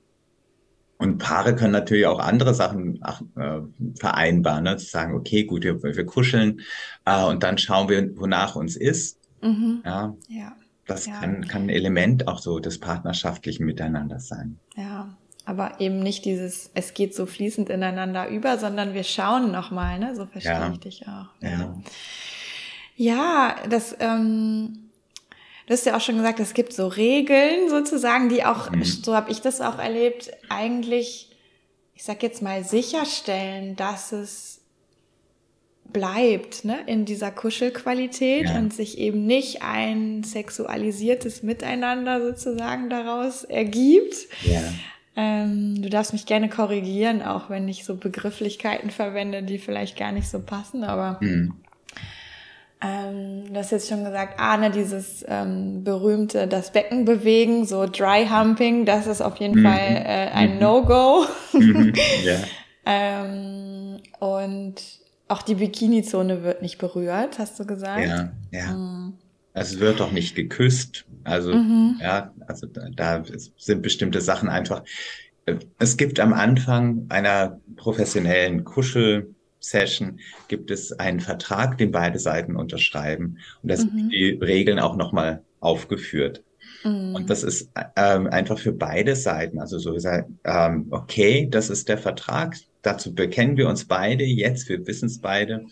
und 0.98 1.17
Paare 1.17 1.55
können 1.55 1.71
natürlich 1.71 2.05
auch 2.05 2.19
andere 2.19 2.53
Sachen 2.53 3.00
ach, 3.01 3.21
äh, 3.36 3.62
vereinbaren, 4.00 4.65
ne? 4.65 4.77
zu 4.77 4.86
sagen, 4.86 5.15
okay, 5.15 5.45
gut, 5.45 5.63
wir, 5.63 5.81
wir 5.81 6.05
kuscheln 6.05 6.62
äh, 7.05 7.25
und 7.25 7.43
dann 7.43 7.57
schauen 7.57 7.89
wir, 7.89 8.17
wonach 8.19 8.55
uns 8.55 8.75
ist. 8.75 9.17
Mhm. 9.41 9.81
Ja. 9.83 10.15
ja. 10.27 10.55
Das 10.86 11.05
ja. 11.05 11.19
Kann, 11.19 11.48
kann 11.48 11.63
ein 11.63 11.69
Element 11.69 12.27
auch 12.27 12.39
so 12.39 12.60
des 12.60 12.79
partnerschaftlichen 12.79 13.65
Miteinander 13.65 14.19
sein. 14.19 14.60
Ja, 14.75 15.17
aber 15.45 15.79
eben 15.79 16.00
nicht 16.00 16.25
dieses, 16.25 16.69
es 16.74 16.93
geht 16.93 17.15
so 17.15 17.25
fließend 17.25 17.69
ineinander 17.69 18.27
über, 18.29 18.57
sondern 18.57 18.93
wir 18.93 19.03
schauen 19.03 19.51
nochmal, 19.51 20.00
ne? 20.00 20.15
So 20.15 20.25
verstehe 20.25 20.53
ja. 20.53 20.71
ich 20.71 20.79
dich 20.79 21.07
auch. 21.07 21.27
Ja, 21.41 21.75
ja 22.95 23.55
das, 23.69 23.95
ähm, 24.00 24.91
du 25.65 25.74
hast 25.74 25.86
ja 25.86 25.98
auch 25.98 26.01
schon 26.01 26.17
gesagt, 26.17 26.39
es 26.39 26.53
gibt 26.53 26.74
so 26.74 26.88
Regeln 26.88 27.69
sozusagen, 27.69 28.29
die 28.29 28.43
auch, 28.43 28.69
mhm. 28.69 28.83
so 28.83 29.15
habe 29.15 29.31
ich 29.31 29.41
das 29.41 29.62
auch 29.62 29.79
erlebt, 29.79 30.31
eigentlich, 30.50 31.36
ich 31.95 32.03
sag 32.03 32.21
jetzt 32.24 32.41
mal, 32.41 32.63
sicherstellen, 32.63 33.75
dass 33.75 34.12
es 34.12 34.62
bleibt 35.91 36.65
ne, 36.65 36.79
in 36.86 37.05
dieser 37.05 37.31
Kuschelqualität 37.31 38.45
ja. 38.45 38.57
und 38.57 38.74
sich 38.74 38.98
eben 38.98 39.25
nicht 39.25 39.62
ein 39.62 40.24
sexualisiertes 40.24 41.43
Miteinander 41.43 42.21
sozusagen 42.21 42.89
daraus 42.89 43.43
ergibt. 43.43 44.27
Ja. 44.43 44.62
Ähm, 45.15 45.82
du 45.82 45.89
darfst 45.89 46.13
mich 46.13 46.25
gerne 46.25 46.48
korrigieren, 46.48 47.22
auch 47.22 47.50
wenn 47.50 47.68
ich 47.68 47.84
so 47.84 47.96
Begrifflichkeiten 47.96 48.91
verwende, 48.91 49.44
die 49.44 49.60
vielleicht 49.60 49.98
gar 49.98 50.12
nicht 50.13 50.30
so 50.30 50.39
passen, 50.39 50.86
aber 50.86 51.18
mhm. 51.20 51.53
ähm, 52.82 53.44
du 53.51 53.60
hast 53.60 53.72
jetzt 53.72 53.89
schon 53.89 54.06
gesagt, 54.06 54.36
ah, 54.38 54.56
ne, 54.56 54.72
dieses 54.72 55.25
ähm, 55.27 55.84
berühmte, 55.84 56.48
das 56.48 56.72
Becken 56.72 57.03
bewegen, 57.03 57.65
so 57.65 57.86
Dry 57.88 58.27
Humping, 58.27 58.86
das 58.86 59.06
ist 59.06 59.22
auf 59.22 59.36
jeden 59.38 59.60
mhm. 59.60 59.65
Fall 59.65 59.80
äh, 59.80 60.30
ein 60.32 60.53
mhm. 60.53 60.60
No-Go. 60.60 61.25
Mhm. 61.53 61.94
Ja. 62.24 62.38
ähm, 62.86 63.98
und 64.20 64.75
auch 65.27 65.41
die 65.41 65.56
Bikini-Zone 65.56 66.44
wird 66.44 66.62
nicht 66.62 66.77
berührt, 66.77 67.38
hast 67.38 67.60
du 67.60 67.65
gesagt? 67.65 68.08
Ja, 68.08 68.32
ja. 68.51 68.72
Mhm. 68.72 69.13
Es 69.53 69.79
wird 69.79 70.00
doch 70.00 70.12
nicht 70.12 70.36
geküsst. 70.36 71.05
Also, 71.24 71.53
mhm. 71.53 71.98
ja, 72.01 72.34
also 72.48 72.67
da, 72.67 72.89
da 72.89 73.24
sind 73.58 73.81
bestimmte 73.81 74.22
Sachen 74.22 74.50
einfach. 74.50 74.84
Äh, 75.46 75.55
es 75.77 75.98
gibt 75.98 76.20
am 76.20 76.34
Anfang 76.34 77.05
einer 77.10 77.60
professionellen 77.75 78.63
Kuschel-Session 78.63 80.20
gibt 80.48 80.72
es 80.72 80.93
einen 80.93 81.20
Vertrag, 81.20 81.77
den 81.77 81.91
beide 81.91 82.20
Seiten 82.20 82.55
unterschreiben. 82.55 83.38
Und 83.62 83.72
da 83.72 83.77
sind 83.77 83.93
mhm. 83.93 84.10
die 84.10 84.39
Regeln 84.41 84.79
auch 84.79 84.96
nochmal 84.96 85.43
aufgeführt. 85.60 86.43
Mhm. 86.84 87.15
Und 87.15 87.29
das 87.29 87.43
ist 87.43 87.70
ähm, 87.96 88.27
einfach 88.27 88.58
für 88.58 88.72
beide 88.72 89.15
Seiten, 89.15 89.60
also 89.60 89.77
so 89.77 89.93
gesagt, 89.93 90.29
ähm, 90.43 90.88
okay, 90.91 91.48
das 91.50 91.70
ist 91.70 91.89
der 91.89 91.98
Vertrag, 91.98 92.55
dazu 92.81 93.13
bekennen 93.13 93.58
wir 93.58 93.67
uns 93.67 93.86
beide 93.86 94.24
jetzt, 94.24 94.70
wir 94.70 94.86
wissen 94.88 95.08
es 95.08 95.20
beide. 95.20 95.65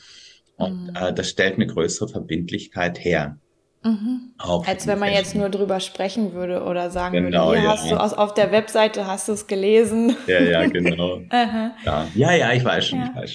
Und 0.57 0.87
mhm. 0.87 0.95
äh, 0.95 1.13
das 1.13 1.29
stellt 1.29 1.55
eine 1.55 1.67
größere 1.67 2.09
Verbindlichkeit 2.09 3.03
her. 3.03 3.37
Mhm. 3.81 4.33
Als 4.37 4.87
wenn 4.87 4.99
man 4.99 5.09
jetzt 5.09 5.35
nur 5.35 5.47
drüber 5.49 5.79
sprechen 5.79 6.33
würde 6.33 6.63
oder 6.63 6.89
sagen 6.89 7.13
genau, 7.13 7.47
würde, 7.47 7.59
hier 7.59 7.69
ja. 7.69 7.73
hast 7.77 7.89
du 7.89 7.95
aus, 7.95 8.13
auf 8.13 8.33
der 8.33 8.51
Webseite 8.51 9.07
hast 9.07 9.29
du 9.29 9.31
es 9.31 9.47
gelesen. 9.47 10.17
Ja, 10.27 10.41
ja, 10.41 10.65
genau. 10.65 11.21
ja. 11.31 12.07
ja, 12.13 12.33
ja, 12.33 12.51
ich 12.51 12.65
weiß 12.65 12.87
schon, 12.87 12.99
ja. 12.99 13.09
ich 13.09 13.15
weiß 13.15 13.31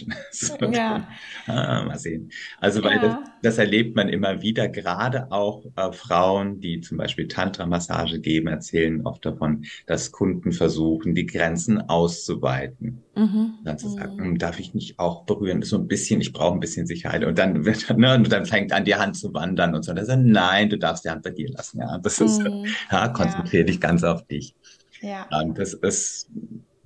schon. 0.59 0.73
ja. 0.75 1.09
ah, 1.47 1.85
mal 1.85 1.99
sehen. 1.99 2.31
Also, 2.61 2.85
weil 2.85 3.01
das, 3.01 3.17
das, 3.43 3.59
erlebt 3.59 3.97
man 3.97 4.11
immer 4.11 4.43
wieder, 4.43 4.69
gerade 4.69 5.33
auch 5.33 5.65
äh, 5.77 5.93
Frauen, 5.93 6.61
die 6.61 6.83
zum 6.83 6.99
Beispiel 6.99 7.27
Tantra-Massage 7.27 8.21
geben, 8.21 8.49
erzählen 8.49 9.01
oft 9.07 9.25
davon, 9.25 9.65
dass 9.87 10.13
Kunden 10.13 10.53
versuchen, 10.53 11.15
die 11.15 11.25
Grenzen 11.25 11.89
auszuweiten. 11.89 13.03
Mhm. 13.17 13.55
Dann 13.65 13.79
zu 13.79 13.89
sagen, 13.89 14.31
mhm. 14.31 14.39
darf 14.39 14.59
ich 14.59 14.75
nicht 14.75 14.99
auch 14.99 15.25
berühren? 15.25 15.63
So 15.63 15.79
ein 15.79 15.87
bisschen, 15.87 16.21
ich 16.21 16.33
brauche 16.33 16.55
ein 16.55 16.61
bisschen 16.61 16.87
Sicherheit. 16.87 17.25
Und 17.25 17.39
dann 17.39 17.65
wird, 17.65 17.89
ne, 17.97 18.15
und 18.15 18.31
dann 18.31 18.45
fängt 18.45 18.73
an, 18.73 18.85
die 18.85 18.97
Hand 18.97 19.17
zu 19.17 19.33
wandern 19.33 19.75
und 19.75 19.85
so. 19.85 19.93
Das 19.93 20.09
ist, 20.09 20.34
nein, 20.35 20.69
du 20.69 20.79
darfst 20.79 21.05
die 21.05 21.11
Hand 21.11 21.23
bei 21.23 21.31
dir 21.31 21.49
lassen. 21.51 21.81
Ja, 21.81 21.99
das 21.99 22.21
ist, 22.21 22.41
mhm. 22.41 22.67
ja, 22.91 23.09
konzentriere 23.09 23.63
ja. 23.63 23.67
dich 23.67 23.81
ganz 23.81 24.05
auf 24.05 24.27
dich. 24.27 24.55
Ja. 25.01 25.27
Und 25.41 25.59
das 25.59 25.75
ist, 25.75 26.29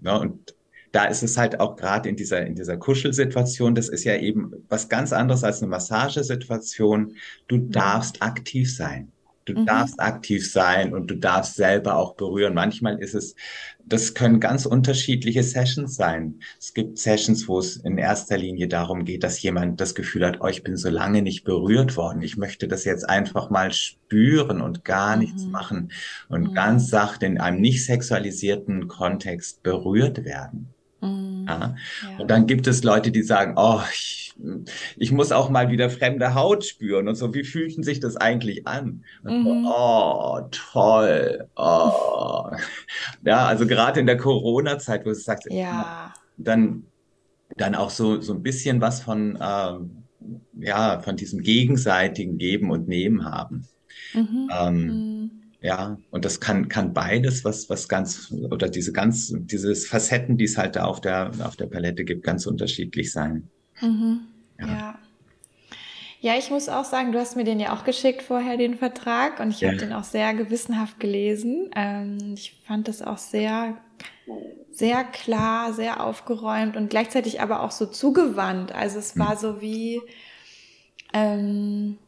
ne, 0.01 0.19
und 0.19 0.55
da 0.93 1.05
ist 1.05 1.23
es 1.23 1.37
halt 1.37 1.61
auch 1.61 1.77
gerade 1.77 2.09
in 2.09 2.17
dieser, 2.17 2.47
in 2.47 2.55
dieser 2.55 2.77
Kuschelsituation, 2.77 3.75
das 3.75 3.89
ist 3.89 4.05
ja 4.05 4.17
eben 4.17 4.53
was 4.69 4.89
ganz 4.89 5.13
anderes 5.13 5.45
als 5.45 5.61
eine 5.61 5.71
Massagesituation. 5.71 7.15
Du 7.47 7.59
darfst 7.59 8.23
aktiv 8.23 8.75
sein. 8.75 9.13
Du 9.49 9.59
mhm. 9.59 9.67
darfst 9.67 9.99
aktiv 9.99 10.51
sein 10.51 10.93
und 10.93 11.11
du 11.11 11.15
darfst 11.15 11.57
selber 11.57 11.97
auch 11.97 12.15
berühren. 12.17 12.53
Manchmal 12.53 12.99
ist 12.99 13.15
es, 13.15 13.35
das 13.87 14.13
können 14.13 14.41
ganz 14.41 14.67
unterschiedliche 14.67 15.43
Sessions 15.43 15.97
sein. 15.97 16.41
Es 16.61 16.75
gibt 16.75 16.99
Sessions, 16.99 17.49
wo 17.49 17.59
es 17.59 17.77
in 17.77 17.97
erster 17.97 18.37
Linie 18.37 18.69
darum 18.69 19.07
geht, 19.07 19.25
dass 19.25 19.41
jemand 19.41 19.81
das 19.81 19.95
Gefühl 19.95 20.27
hat, 20.27 20.41
oh, 20.43 20.49
ich 20.49 20.63
bin 20.63 20.77
so 20.77 20.91
lange 20.91 21.23
nicht 21.23 21.45
berührt 21.45 21.97
worden. 21.97 22.21
Ich 22.21 22.37
möchte 22.37 22.69
das 22.69 22.85
jetzt 22.85 23.09
einfach 23.09 23.49
mal 23.49 23.73
spüren 23.73 24.61
und 24.61 24.85
gar 24.85 25.17
mhm. 25.17 25.23
nichts 25.23 25.47
machen 25.47 25.93
und 26.29 26.51
mhm. 26.51 26.55
ganz 26.55 26.89
sacht 26.89 27.23
in 27.23 27.41
einem 27.41 27.63
nicht 27.63 27.87
sexualisierten 27.87 28.87
Kontext 28.89 29.63
berührt 29.63 30.25
werden. 30.25 30.75
Mhm. 31.01 31.47
Ja. 31.49 31.75
Und 32.19 32.31
dann 32.31 32.47
gibt 32.47 32.67
es 32.67 32.83
Leute, 32.83 33.11
die 33.11 33.23
sagen, 33.23 33.55
oh, 33.57 33.81
ich, 33.93 34.35
ich, 34.97 35.13
muss 35.13 35.33
auch 35.33 35.51
mal 35.51 35.71
wieder 35.71 35.91
fremde 35.91 36.35
Haut 36.35 36.65
spüren 36.65 37.09
und 37.09 37.15
so. 37.15 37.35
Wie 37.35 37.45
fühlt 37.45 37.85
sich 37.85 38.01
das 38.01 38.17
eigentlich 38.17 38.67
an? 38.67 39.05
Mhm. 39.23 39.45
So, 39.45 39.75
oh, 39.75 40.41
toll. 40.51 41.49
Oh. 41.57 42.51
Ja, 43.25 43.47
also 43.47 43.67
gerade 43.67 44.01
in 44.01 44.07
der 44.07 44.17
Corona-Zeit, 44.17 45.05
wo 45.05 45.11
du 45.11 45.15
sagst, 45.15 45.47
ja. 45.51 46.13
dann 46.37 46.85
dann 47.57 47.75
auch 47.75 47.91
so, 47.91 48.21
so 48.21 48.35
ein 48.35 48.43
bisschen 48.43 48.81
was 48.81 49.01
von, 49.01 49.39
ähm, 49.41 50.05
ja, 50.61 51.01
von 51.01 51.17
diesem 51.17 51.43
gegenseitigen 51.43 52.39
Geben 52.39 52.71
und 52.71 52.89
Nehmen 52.89 53.25
haben. 53.25 53.67
Mhm. 54.15 54.51
Ähm, 54.53 54.75
mhm. 54.75 55.18
Ja, 55.61 55.99
und 56.11 56.25
das 56.25 56.39
kann, 56.39 56.69
kann 56.69 56.95
beides, 56.95 57.45
was, 57.45 57.69
was 57.69 57.89
ganz, 57.89 58.33
oder 58.51 58.69
diese 58.69 58.93
ganz, 58.93 59.33
dieses 59.35 59.89
Facetten, 59.89 60.37
die 60.37 60.45
es 60.45 60.57
halt 60.57 60.77
da 60.77 60.85
auf 60.85 61.01
der, 61.01 61.33
auf 61.43 61.57
der 61.57 61.67
Palette 61.67 62.05
gibt, 62.05 62.23
ganz 62.23 62.47
unterschiedlich 62.47 63.13
sein. 63.13 63.49
Mhm. 63.81 64.21
Ja. 64.61 64.67
ja. 64.67 64.99
ja. 66.21 66.39
ich 66.39 66.51
muss 66.51 66.69
auch 66.69 66.85
sagen, 66.85 67.11
du 67.11 67.19
hast 67.19 67.35
mir 67.35 67.43
den 67.43 67.59
ja 67.59 67.75
auch 67.75 67.83
geschickt 67.83 68.23
vorher, 68.23 68.57
den 68.57 68.77
Vertrag, 68.77 69.41
und 69.41 69.51
ich 69.51 69.61
ja. 69.61 69.71
habe 69.71 69.79
den 69.79 69.93
auch 69.93 70.05
sehr 70.05 70.33
gewissenhaft 70.33 71.01
gelesen. 71.01 71.71
Ähm, 71.75 72.35
ich 72.35 72.61
fand 72.65 72.87
das 72.87 73.03
auch 73.03 73.19
sehr, 73.19 73.79
sehr 74.71 75.03
klar, 75.03 75.73
sehr 75.73 76.05
aufgeräumt 76.05 76.77
und 76.77 76.89
gleichzeitig 76.89 77.41
aber 77.41 77.65
auch 77.65 77.73
so 77.73 77.87
zugewandt. 77.87 78.71
Also 78.71 79.01
es 79.01 79.19
war 79.19 79.33
hm. 79.33 79.39
so 79.39 79.61
wie, 79.61 80.01
ähm, 81.13 81.99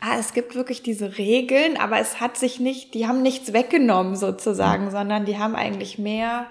ah, 0.00 0.16
es 0.18 0.32
gibt 0.32 0.54
wirklich 0.54 0.82
diese 0.82 1.18
Regeln, 1.18 1.76
aber 1.76 1.98
es 1.98 2.20
hat 2.20 2.36
sich 2.36 2.60
nicht, 2.60 2.94
die 2.94 3.06
haben 3.06 3.22
nichts 3.22 3.52
weggenommen 3.52 4.16
sozusagen, 4.16 4.86
mhm. 4.86 4.90
sondern 4.90 5.24
die 5.24 5.38
haben 5.38 5.56
eigentlich 5.56 5.98
mehr, 5.98 6.46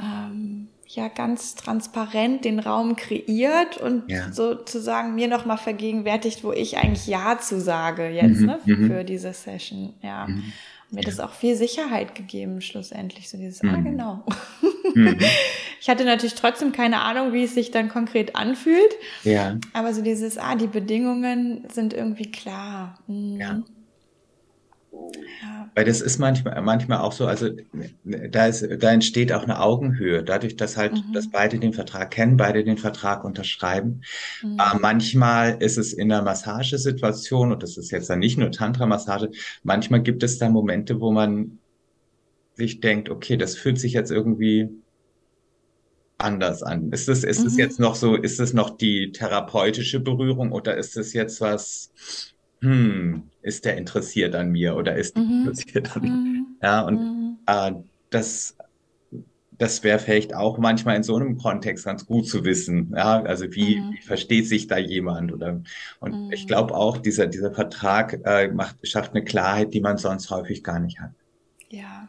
ähm, 0.00 0.68
ja, 0.86 1.08
ganz 1.08 1.54
transparent 1.54 2.44
den 2.44 2.60
Raum 2.60 2.94
kreiert 2.94 3.78
und 3.78 4.10
ja. 4.10 4.32
sozusagen 4.32 5.14
mir 5.14 5.28
nochmal 5.28 5.58
vergegenwärtigt, 5.58 6.44
wo 6.44 6.52
ich 6.52 6.76
eigentlich 6.78 7.06
Ja 7.06 7.38
zu 7.38 7.60
sage 7.60 8.08
jetzt, 8.08 8.40
mhm. 8.40 8.46
ne, 8.46 8.60
mhm. 8.64 8.86
für 8.88 9.04
diese 9.04 9.32
Session, 9.32 9.94
ja. 10.02 10.26
Mhm 10.26 10.52
mir 10.90 11.00
ja. 11.00 11.06
das 11.06 11.20
auch 11.20 11.32
viel 11.32 11.56
Sicherheit 11.56 12.14
gegeben, 12.14 12.60
schlussendlich. 12.60 13.28
So 13.28 13.36
dieses, 13.36 13.62
ah, 13.62 13.66
mhm. 13.66 13.74
ah, 13.74 13.80
genau. 13.80 14.24
Mhm. 14.94 15.18
Ich 15.80 15.90
hatte 15.90 16.06
natürlich 16.06 16.34
trotzdem 16.34 16.72
keine 16.72 17.02
Ahnung, 17.02 17.34
wie 17.34 17.44
es 17.44 17.52
sich 17.52 17.70
dann 17.70 17.90
konkret 17.90 18.36
anfühlt. 18.36 18.94
Ja. 19.22 19.58
Aber 19.74 19.92
so 19.92 20.00
dieses, 20.00 20.38
ah, 20.38 20.54
die 20.54 20.66
Bedingungen 20.66 21.66
sind 21.70 21.92
irgendwie 21.92 22.30
klar. 22.30 22.98
Mhm. 23.06 23.38
Ja. 23.38 23.62
Ja. 25.42 25.70
Weil 25.74 25.84
das 25.84 26.00
ist 26.00 26.18
manchmal, 26.18 26.60
manchmal 26.62 26.98
auch 26.98 27.12
so, 27.12 27.26
also 27.26 27.50
da, 28.04 28.46
ist, 28.46 28.66
da 28.78 28.92
entsteht 28.92 29.32
auch 29.32 29.42
eine 29.42 29.60
Augenhöhe, 29.60 30.22
dadurch, 30.22 30.56
dass 30.56 30.76
halt, 30.76 30.92
mhm. 30.92 31.12
dass 31.12 31.30
beide 31.30 31.58
den 31.58 31.72
Vertrag 31.72 32.10
kennen, 32.10 32.36
beide 32.36 32.62
den 32.64 32.78
Vertrag 32.78 33.24
unterschreiben. 33.24 34.02
Mhm. 34.42 34.58
Äh, 34.58 34.78
manchmal 34.80 35.56
ist 35.60 35.76
es 35.76 35.92
in 35.92 36.08
der 36.08 36.22
Massagesituation, 36.22 37.52
und 37.52 37.62
das 37.62 37.76
ist 37.76 37.90
jetzt 37.90 38.08
dann 38.08 38.20
nicht 38.20 38.38
nur 38.38 38.50
Tantra-Massage, 38.50 39.30
manchmal 39.62 40.02
gibt 40.02 40.22
es 40.22 40.38
da 40.38 40.48
Momente, 40.48 41.00
wo 41.00 41.10
man 41.10 41.58
sich 42.54 42.80
denkt, 42.80 43.10
okay, 43.10 43.36
das 43.36 43.56
fühlt 43.56 43.80
sich 43.80 43.94
jetzt 43.94 44.12
irgendwie 44.12 44.68
anders 46.18 46.62
an. 46.62 46.92
Ist 46.92 47.08
es, 47.08 47.24
ist 47.24 47.40
mhm. 47.40 47.46
es 47.46 47.56
jetzt 47.56 47.80
noch 47.80 47.96
so, 47.96 48.14
ist 48.14 48.40
es 48.40 48.52
noch 48.52 48.70
die 48.76 49.12
therapeutische 49.12 50.00
Berührung 50.00 50.52
oder 50.52 50.76
ist 50.76 50.96
es 50.96 51.12
jetzt 51.12 51.40
was, 51.40 51.92
hm, 52.64 53.22
ist 53.42 53.64
der 53.64 53.76
interessiert 53.76 54.34
an 54.34 54.50
mir 54.50 54.74
oder 54.76 54.96
ist 54.96 55.16
mhm. 55.16 55.44
interessiert 55.46 55.94
an 55.96 56.02
mir? 56.02 56.10
Mhm. 56.10 56.46
Ja, 56.62 56.80
und 56.80 56.94
mhm. 56.96 57.38
äh, 57.46 57.72
das, 58.10 58.56
das 59.58 59.84
wäre 59.84 59.98
vielleicht 59.98 60.34
auch 60.34 60.58
manchmal 60.58 60.96
in 60.96 61.02
so 61.02 61.14
einem 61.16 61.36
Kontext 61.38 61.84
ganz 61.84 62.06
gut 62.06 62.26
zu 62.26 62.44
wissen. 62.44 62.92
Ja, 62.96 63.22
also 63.22 63.44
wie, 63.52 63.80
mhm. 63.80 63.92
wie 63.92 64.02
versteht 64.02 64.48
sich 64.48 64.66
da 64.66 64.78
jemand? 64.78 65.32
Oder 65.32 65.60
und 66.00 66.32
ich 66.32 66.44
mhm. 66.44 66.48
glaube 66.48 66.74
auch, 66.74 66.98
dieser, 66.98 67.26
dieser 67.26 67.52
Vertrag 67.52 68.20
äh, 68.24 68.48
macht, 68.48 68.76
schafft 68.86 69.12
eine 69.14 69.24
Klarheit, 69.24 69.74
die 69.74 69.80
man 69.80 69.98
sonst 69.98 70.30
häufig 70.30 70.64
gar 70.64 70.80
nicht 70.80 71.00
hat. 71.00 71.12
Ja, 71.68 72.08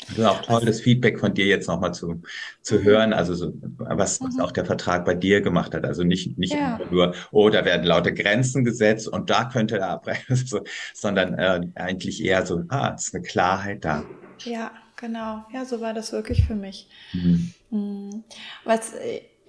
ja. 0.00 0.06
Das 0.08 0.18
ist 0.18 0.24
auch 0.26 0.42
toll, 0.42 0.64
das 0.64 0.80
Feedback 0.80 1.20
von 1.20 1.34
dir 1.34 1.46
jetzt 1.46 1.68
nochmal 1.68 1.94
zu, 1.94 2.22
zu 2.62 2.82
hören, 2.82 3.12
also 3.12 3.34
so, 3.34 3.52
was, 3.78 4.20
was 4.20 4.34
mhm. 4.34 4.40
auch 4.40 4.52
der 4.52 4.64
Vertrag 4.64 5.04
bei 5.04 5.14
dir 5.14 5.40
gemacht 5.40 5.74
hat. 5.74 5.84
Also 5.84 6.04
nicht, 6.04 6.38
nicht 6.38 6.54
ja. 6.54 6.80
nur, 6.90 7.14
oh, 7.30 7.50
da 7.50 7.64
werden 7.64 7.86
laute 7.86 8.12
Grenzen 8.12 8.64
gesetzt 8.64 9.08
und 9.08 9.30
da 9.30 9.44
könnte 9.44 9.78
er 9.78 9.90
abbrechen, 9.90 10.36
so, 10.46 10.62
sondern 10.94 11.34
äh, 11.34 11.60
eigentlich 11.74 12.24
eher 12.24 12.44
so, 12.46 12.62
ah, 12.68 12.94
es 12.94 13.08
ist 13.08 13.14
eine 13.14 13.22
Klarheit 13.22 13.84
da. 13.84 14.04
Ja, 14.44 14.72
genau. 14.96 15.44
Ja, 15.52 15.64
so 15.64 15.80
war 15.80 15.94
das 15.94 16.12
wirklich 16.12 16.44
für 16.44 16.54
mich. 16.54 16.88
Mhm. 17.12 17.52
mhm. 17.70 18.24
Was 18.64 18.94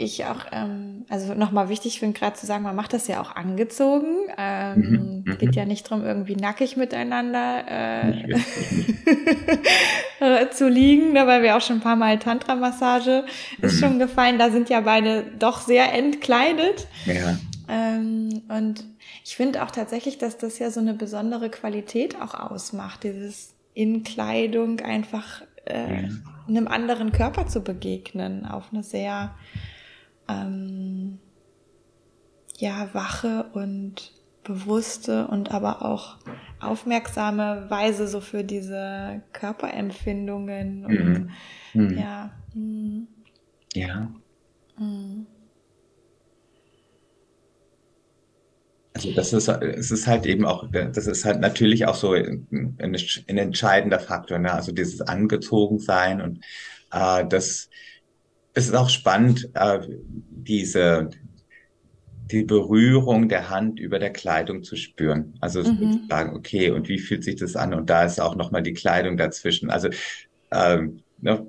ich 0.04 0.26
auch, 0.26 0.46
ähm, 0.52 1.06
also 1.10 1.34
nochmal 1.34 1.70
wichtig 1.70 2.00
finde, 2.00 2.20
gerade 2.20 2.36
zu 2.36 2.46
sagen, 2.46 2.64
man 2.64 2.76
macht 2.76 2.94
das 2.94 3.08
ja 3.08 3.22
auch 3.22 3.36
angezogen. 3.36 4.08
Ähm, 4.38 4.76
mhm, 4.76 5.24
mhm. 5.26 5.38
geht 5.38 5.56
ja 5.56 5.66
nicht 5.66 5.90
drum, 5.90 6.04
irgendwie 6.04 6.36
nackig 6.36 6.78
miteinander 6.78 7.64
äh, 7.68 8.36
zu 10.52 10.68
liegen, 10.68 11.14
ne, 11.14 11.28
weil 11.28 11.44
wir 11.44 11.56
auch 11.56 11.62
schon 11.62 11.78
ein 11.78 11.82
paar 11.82 11.96
Mal 11.96 12.20
Tantra-Massage 12.20 13.26
ist 13.62 13.76
mhm. 13.76 13.80
schon 13.80 14.00
gefallen. 14.00 14.38
Da 14.38 14.52
sind 14.52 14.70
ja 14.70 14.82
beide 14.82 15.24
doch 15.40 15.62
sehr 15.62 15.94
entkleidet. 15.94 16.88
Ja. 17.06 17.38
Ähm, 17.70 18.42
und 18.50 18.84
ich 19.24 19.36
finde 19.36 19.64
auch 19.64 19.72
tatsächlich, 19.72 20.18
dass 20.18 20.38
das 20.38 20.60
ja 20.60 20.72
so 20.72 20.80
eine 20.80 20.94
besondere 20.94 21.50
Qualität 21.50 22.20
auch 22.20 22.34
ausmacht, 22.34 23.04
dieses 23.04 23.54
in 23.74 24.04
Kleidung 24.04 24.82
einfach 24.82 25.44
äh, 25.66 26.04
ja. 26.04 26.10
einem 26.48 26.68
anderen 26.68 27.12
Körper 27.12 27.48
zu 27.48 27.62
begegnen, 27.62 28.46
auf 28.46 28.66
eine 28.72 28.84
sehr 28.84 29.34
ähm, 30.32 31.20
ja, 32.58 32.89
wache 32.94 33.46
und 33.54 34.13
bewusste 34.44 35.28
und 35.28 35.52
aber 35.52 35.84
auch 35.86 36.17
aufmerksame 36.60 37.70
Weise 37.70 38.08
so 38.08 38.22
für 38.22 38.44
diese 38.44 39.22
Körperempfindungen 39.34 40.86
und 40.86 40.94
mhm. 40.94 41.30
mhm. 41.74 41.98
ja. 41.98 42.32
Mhm. 42.54 43.08
Ja. 43.74 44.12
Mhm. 44.78 45.28
Also 48.94 49.13
das 49.13 49.34
ist, 49.34 49.48
es 49.48 49.89
ist 49.89 50.06
halt 50.06 50.26
eben 50.26 50.46
auch, 50.46 50.67
das 50.70 51.08
ist 51.08 51.24
halt 51.24 51.39
natürlich 51.39 51.88
auch 51.88 51.96
so 51.96 52.13
ein, 52.13 52.78
ein 52.82 53.38
entscheidender 53.38 54.00
Faktor, 54.00 54.38
ne? 54.38 54.52
Also 54.54 54.74
dieses 54.74 55.02
Angezogensein 55.02 56.22
und 56.22 56.44
äh, 56.91 57.26
das, 57.26 57.70
es 58.54 58.68
ist 58.68 58.76
auch 58.76 58.90
spannend, 58.90 59.50
äh, 59.54 59.80
diese, 60.30 61.10
die 62.32 62.44
Berührung 62.44 63.30
der 63.30 63.50
Hand 63.50 63.80
über 63.80 64.00
der 64.00 64.12
Kleidung 64.12 64.64
zu 64.64 64.76
spüren. 64.76 65.34
Also 65.40 65.64
mhm. 65.64 66.06
sagen, 66.10 66.36
okay, 66.36 66.72
und 66.72 66.88
wie 66.90 67.00
fühlt 67.00 67.24
sich 67.24 67.36
das 67.36 67.56
an? 67.56 67.74
Und 67.74 67.90
da 67.90 68.04
ist 68.04 68.20
auch 68.20 68.36
nochmal 68.36 68.64
die 68.64 68.74
Kleidung 68.74 69.18
dazwischen. 69.18 69.70
Also 69.70 69.90
ähm, 70.52 71.02
ne, 71.20 71.46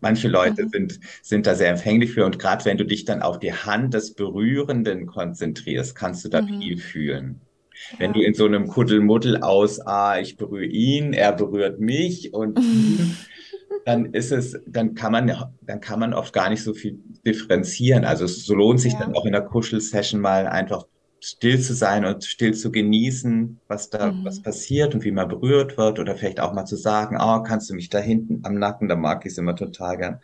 manche 0.00 0.28
Leute 0.28 0.64
mhm. 0.64 0.68
sind, 0.68 1.00
sind 1.22 1.46
da 1.46 1.54
sehr 1.54 1.70
empfänglich 1.70 2.12
für. 2.12 2.24
Und 2.24 2.38
gerade 2.38 2.64
wenn 2.64 2.78
du 2.78 2.84
dich 2.84 3.04
dann 3.04 3.22
auf 3.22 3.38
die 3.38 3.52
Hand 3.52 3.94
des 3.94 4.14
Berührenden 4.14 5.06
konzentrierst, 5.06 5.94
kannst 5.94 6.24
du 6.24 6.28
da 6.28 6.42
mhm. 6.42 6.60
viel 6.60 6.78
fühlen. 6.78 7.40
Ja. 7.92 8.00
Wenn 8.00 8.12
du 8.12 8.20
in 8.20 8.34
so 8.34 8.44
einem 8.44 8.66
Kuddelmuddel 8.66 9.38
aus, 9.38 9.80
ah, 9.80 10.18
ich 10.18 10.36
berühre 10.36 10.66
ihn, 10.66 11.12
er 11.12 11.32
berührt 11.32 11.80
mich 11.80 12.34
und 12.34 12.58
dann 13.84 14.06
ist 14.06 14.32
es, 14.32 14.58
dann 14.66 14.94
kann 14.94 15.12
man, 15.12 15.32
dann 15.62 15.80
kann 15.80 16.00
man 16.00 16.14
oft 16.14 16.32
gar 16.32 16.50
nicht 16.50 16.62
so 16.62 16.74
viel 16.74 16.98
differenzieren. 17.26 18.04
Also 18.04 18.24
es 18.24 18.44
so 18.44 18.54
lohnt 18.54 18.80
sich 18.80 18.92
ja. 18.94 19.00
dann 19.00 19.14
auch 19.14 19.26
in 19.26 19.32
der 19.32 19.42
Kuschel-Session 19.42 20.20
mal 20.20 20.46
einfach 20.46 20.86
still 21.20 21.60
zu 21.60 21.74
sein 21.74 22.04
und 22.04 22.24
still 22.24 22.54
zu 22.54 22.72
genießen, 22.72 23.60
was 23.68 23.90
da, 23.90 24.10
mhm. 24.10 24.24
was 24.24 24.40
passiert 24.40 24.94
und 24.94 25.04
wie 25.04 25.10
man 25.10 25.28
berührt 25.28 25.76
wird 25.76 25.98
oder 25.98 26.16
vielleicht 26.16 26.40
auch 26.40 26.54
mal 26.54 26.64
zu 26.64 26.76
sagen, 26.76 27.18
oh, 27.20 27.42
kannst 27.42 27.68
du 27.68 27.74
mich 27.74 27.90
da 27.90 27.98
hinten 27.98 28.40
am 28.44 28.54
Nacken, 28.54 28.88
da 28.88 28.96
mag 28.96 29.26
ich 29.26 29.32
es 29.32 29.38
immer 29.38 29.54
total 29.54 29.98
gern. 29.98 30.20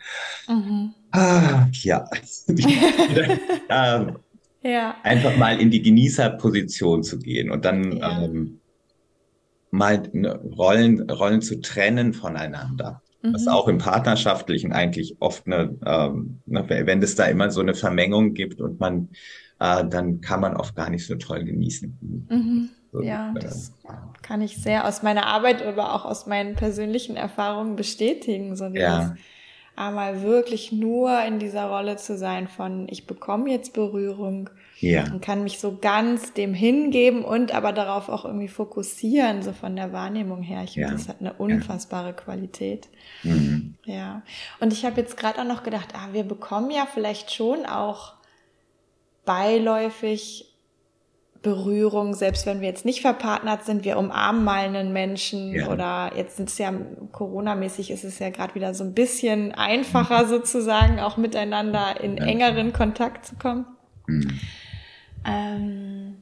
Mhm. 0.47 0.93
Ah, 1.11 1.67
ja. 1.71 2.09
ähm, 3.69 4.17
ja. 4.63 4.95
Einfach 5.03 5.37
mal 5.37 5.61
in 5.61 5.69
die 5.69 5.81
Genießerposition 5.81 7.03
zu 7.03 7.19
gehen 7.19 7.51
und 7.51 7.63
dann 7.63 7.97
ja. 7.97 8.23
ähm, 8.23 8.59
mal 9.69 10.01
ne, 10.13 10.35
Rollen, 10.35 11.09
Rollen 11.09 11.41
zu 11.41 11.61
trennen 11.61 12.13
voneinander. 12.13 13.01
Was 13.33 13.45
mhm. 13.45 13.51
auch 13.51 13.67
im 13.67 13.77
Partnerschaftlichen 13.77 14.71
eigentlich 14.71 15.15
oft 15.19 15.45
eine, 15.45 15.75
ähm, 15.85 16.41
ne, 16.45 16.65
wenn 16.67 17.01
es 17.01 17.15
da 17.15 17.25
immer 17.25 17.51
so 17.51 17.61
eine 17.61 17.73
Vermengung 17.73 18.33
gibt 18.33 18.61
und 18.61 18.79
man, 18.79 19.09
äh, 19.59 19.85
dann 19.85 20.21
kann 20.21 20.41
man 20.41 20.55
oft 20.55 20.75
gar 20.75 20.89
nicht 20.89 21.05
so 21.05 21.15
toll 21.15 21.43
genießen. 21.43 22.27
Mhm. 22.29 22.69
So, 22.91 23.01
ja, 23.01 23.33
äh, 23.35 23.39
das 23.39 23.73
kann 24.21 24.41
ich 24.41 24.57
sehr 24.57 24.87
aus 24.87 25.03
meiner 25.03 25.25
Arbeit, 25.25 25.61
aber 25.61 25.93
auch 25.93 26.05
aus 26.05 26.25
meinen 26.25 26.55
persönlichen 26.55 27.15
Erfahrungen 27.15 27.75
bestätigen. 27.75 28.55
So 28.55 28.69
dieses, 28.69 28.81
ja. 28.81 29.15
einmal 29.75 30.23
wirklich 30.23 30.71
nur 30.71 31.21
in 31.23 31.39
dieser 31.39 31.65
Rolle 31.65 31.97
zu 31.97 32.17
sein 32.17 32.47
von, 32.47 32.87
ich 32.89 33.07
bekomme 33.07 33.51
jetzt 33.51 33.73
Berührung 33.73 34.49
ja. 34.79 35.05
Und 35.05 35.21
kann 35.21 35.43
mich 35.43 35.59
so 35.59 35.77
ganz 35.79 36.33
dem 36.33 36.53
hingeben 36.53 37.25
und 37.25 37.53
aber 37.53 37.73
darauf 37.73 38.09
auch 38.09 38.25
irgendwie 38.25 38.47
fokussieren, 38.47 39.41
so 39.41 39.51
von 39.51 39.75
der 39.75 39.91
Wahrnehmung 39.91 40.43
her. 40.43 40.63
Ich 40.63 40.73
finde, 40.73 40.89
ja. 40.89 40.93
das 40.93 41.07
hat 41.07 41.17
eine 41.19 41.33
unfassbare 41.33 42.07
ja. 42.07 42.13
Qualität. 42.13 42.87
Mhm. 43.23 43.75
Ja. 43.85 44.21
Und 44.59 44.73
ich 44.73 44.85
habe 44.85 45.01
jetzt 45.01 45.17
gerade 45.17 45.41
auch 45.41 45.45
noch 45.45 45.63
gedacht, 45.63 45.89
ah, 45.95 46.09
wir 46.11 46.23
bekommen 46.23 46.69
ja 46.69 46.87
vielleicht 46.91 47.33
schon 47.33 47.65
auch 47.65 48.13
beiläufig 49.25 50.53
Berührung, 51.41 52.13
selbst 52.13 52.45
wenn 52.45 52.61
wir 52.61 52.67
jetzt 52.67 52.85
nicht 52.85 53.01
verpartnert 53.01 53.65
sind, 53.65 53.85
wir 53.85 53.97
umarmen 53.97 54.43
mal 54.43 54.65
einen 54.65 54.91
Menschen 54.91 55.53
ja. 55.53 55.69
oder 55.69 56.11
jetzt 56.15 56.37
sind 56.37 56.49
es 56.49 56.57
ja 56.57 56.73
Corona-mäßig 57.11 57.91
ist 57.91 58.03
es 58.03 58.19
ja 58.19 58.29
gerade 58.29 58.55
wieder 58.55 58.73
so 58.73 58.83
ein 58.83 58.93
bisschen 58.93 59.53
einfacher 59.53 60.27
sozusagen 60.27 60.99
auch 60.99 61.17
miteinander 61.17 62.01
in 62.01 62.17
engeren 62.17 62.73
Kontakt 62.73 63.25
zu 63.25 63.35
kommen. 63.35 63.65
Mhm. 64.07 64.39
Ähm, 65.27 66.21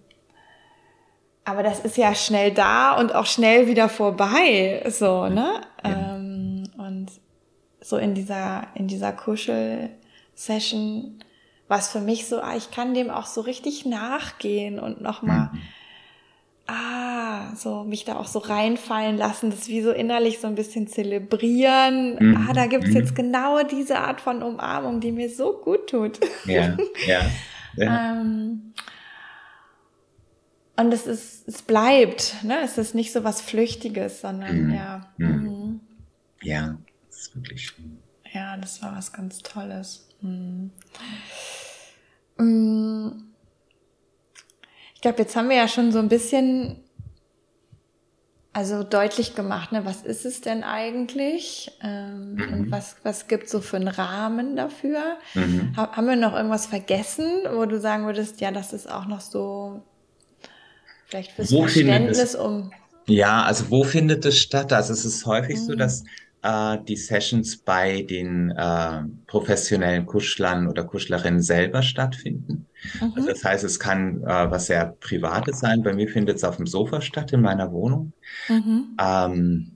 aber 1.44 1.64
das 1.64 1.80
ist 1.80 1.98
ja 1.98 2.16
schnell 2.16 2.52
da 2.52 3.00
und 3.00 3.14
auch 3.14 3.28
schnell 3.28 3.68
wieder 3.68 3.88
vorbei, 3.88 4.84
so, 4.90 5.28
ne? 5.28 5.62
Ja. 5.84 6.16
Ähm, 6.16 6.64
und 6.78 7.12
so 7.82 7.98
in 7.98 8.16
dieser, 8.16 8.68
in 8.74 8.88
dieser 8.88 9.12
Kuschel-Session 9.12 11.20
was 11.68 11.92
für 11.92 12.00
mich 12.00 12.28
so, 12.28 12.42
ah, 12.42 12.56
ich 12.56 12.72
kann 12.72 12.94
dem 12.94 13.10
auch 13.10 13.26
so 13.26 13.42
richtig 13.42 13.86
nachgehen 13.86 14.80
und 14.80 15.02
nochmal, 15.02 15.50
mhm. 15.52 15.62
ah, 16.68 17.56
so 17.56 17.84
mich 17.84 18.06
da 18.06 18.18
auch 18.18 18.28
so 18.28 18.40
reinfallen 18.40 19.18
lassen, 19.18 19.50
das 19.50 19.68
wie 19.68 19.82
so 19.82 19.92
innerlich 19.92 20.40
so 20.40 20.48
ein 20.48 20.56
bisschen 20.56 20.88
zelebrieren. 20.88 22.18
Mhm. 22.20 22.48
Ah, 22.48 22.54
da 22.54 22.68
gibt's 22.68 22.90
mhm. 22.90 22.98
jetzt 22.98 23.16
genau 23.16 23.64
diese 23.64 24.00
Art 24.00 24.22
von 24.22 24.44
Umarmung, 24.44 25.00
die 25.00 25.12
mir 25.12 25.30
so 25.30 25.54
gut 25.54 25.90
tut. 25.90 26.20
Ja, 26.46 26.78
ja. 27.08 27.22
ja. 27.78 28.12
ähm, 28.12 28.74
und 30.78 30.94
es 30.94 31.08
ist, 31.08 31.48
es 31.48 31.62
bleibt, 31.62 32.44
ne? 32.44 32.60
Es 32.64 32.78
ist 32.78 32.96
nicht 32.96 33.14
so 33.14 33.24
was 33.24 33.42
Flüchtiges, 33.42 34.22
sondern 34.22 34.68
mhm. 34.68 34.74
ja. 34.74 35.14
Mhm. 35.18 35.28
mhm. 35.28 35.80
Ja, 36.42 36.78
das 37.08 37.18
ist 37.18 37.36
wirklich 37.36 37.68
schön. 37.68 37.98
Ja, 38.32 38.58
das 38.58 38.82
war 38.82 38.96
was 38.96 39.14
ganz 39.14 39.40
Tolles. 39.40 40.08
Mhm. 40.22 40.72
Mm. 42.38 43.24
Ich 44.94 45.02
glaube, 45.02 45.20
jetzt 45.20 45.36
haben 45.36 45.50
wir 45.50 45.56
ja 45.56 45.68
schon 45.68 45.92
so 45.92 46.00
ein 46.00 46.10
bisschen 46.10 46.84
also 48.56 48.84
deutlich 48.84 49.36
gemacht, 49.36 49.74
ne, 49.74 49.84
was 49.84 50.02
ist 50.04 50.26
es 50.26 50.40
denn 50.40 50.64
eigentlich 50.64 51.78
ähm, 51.84 52.36
mhm. 52.36 52.54
und 52.54 52.72
was, 52.72 52.96
was 53.04 53.28
gibt 53.28 53.50
so 53.50 53.60
für 53.60 53.76
einen 53.76 53.90
Rahmen 53.90 54.56
dafür? 54.56 55.18
Mhm. 55.34 55.74
Ha 55.76 55.92
haben 55.92 56.08
wir 56.08 56.16
noch 56.16 56.34
irgendwas 56.34 56.66
vergessen, 56.66 57.26
wo 57.52 57.66
du 57.66 57.82
sagen 57.82 58.06
würdest, 58.06 58.40
ja, 58.40 58.52
das 58.52 58.72
ist 58.72 58.90
auch 58.90 59.08
noch 59.08 59.20
so 59.20 59.84
vielleicht 61.06 61.32
fürs 61.32 61.52
wo 61.52 61.62
Verständnis 61.62 62.36
um. 62.36 62.72
Ja, 63.08 63.44
also 63.44 63.70
wo 63.70 63.84
findet 63.84 64.26
es 64.26 64.40
statt? 64.40 64.74
Also 64.74 64.94
es 64.94 65.06
ist 65.06 65.26
häufig 65.26 65.58
mhm. 65.58 65.66
so, 65.66 65.76
dass 65.76 66.04
äh, 66.42 66.78
die 66.88 66.96
Sessions 66.96 67.58
bei 67.58 68.02
den 68.02 68.52
äh, 68.52 69.04
professionellen 69.28 70.06
Kuschlern 70.06 70.68
oder 70.68 70.84
Kuschlerinnen 70.84 71.42
selber 71.42 71.82
stattfinden. 71.82 72.68
Mhm. 73.00 73.14
Also 73.16 73.30
das 73.30 73.44
heißt, 73.44 73.64
es 73.64 73.80
kann 73.80 74.24
äh, 74.24 74.52
was 74.52 74.68
sehr 74.68 74.96
Privates 75.00 75.60
sein. 75.60 75.84
Bei 75.84 75.94
mir 75.94 76.08
findet 76.08 76.38
es 76.38 76.44
auf 76.44 76.58
dem 76.58 76.68
Sofa 76.68 77.02
statt 77.02 77.34
in 77.34 77.42
meiner 77.42 77.72
Wohnung. 77.72 78.14
Mhm. 78.48 78.98
Ähm, 79.00 79.72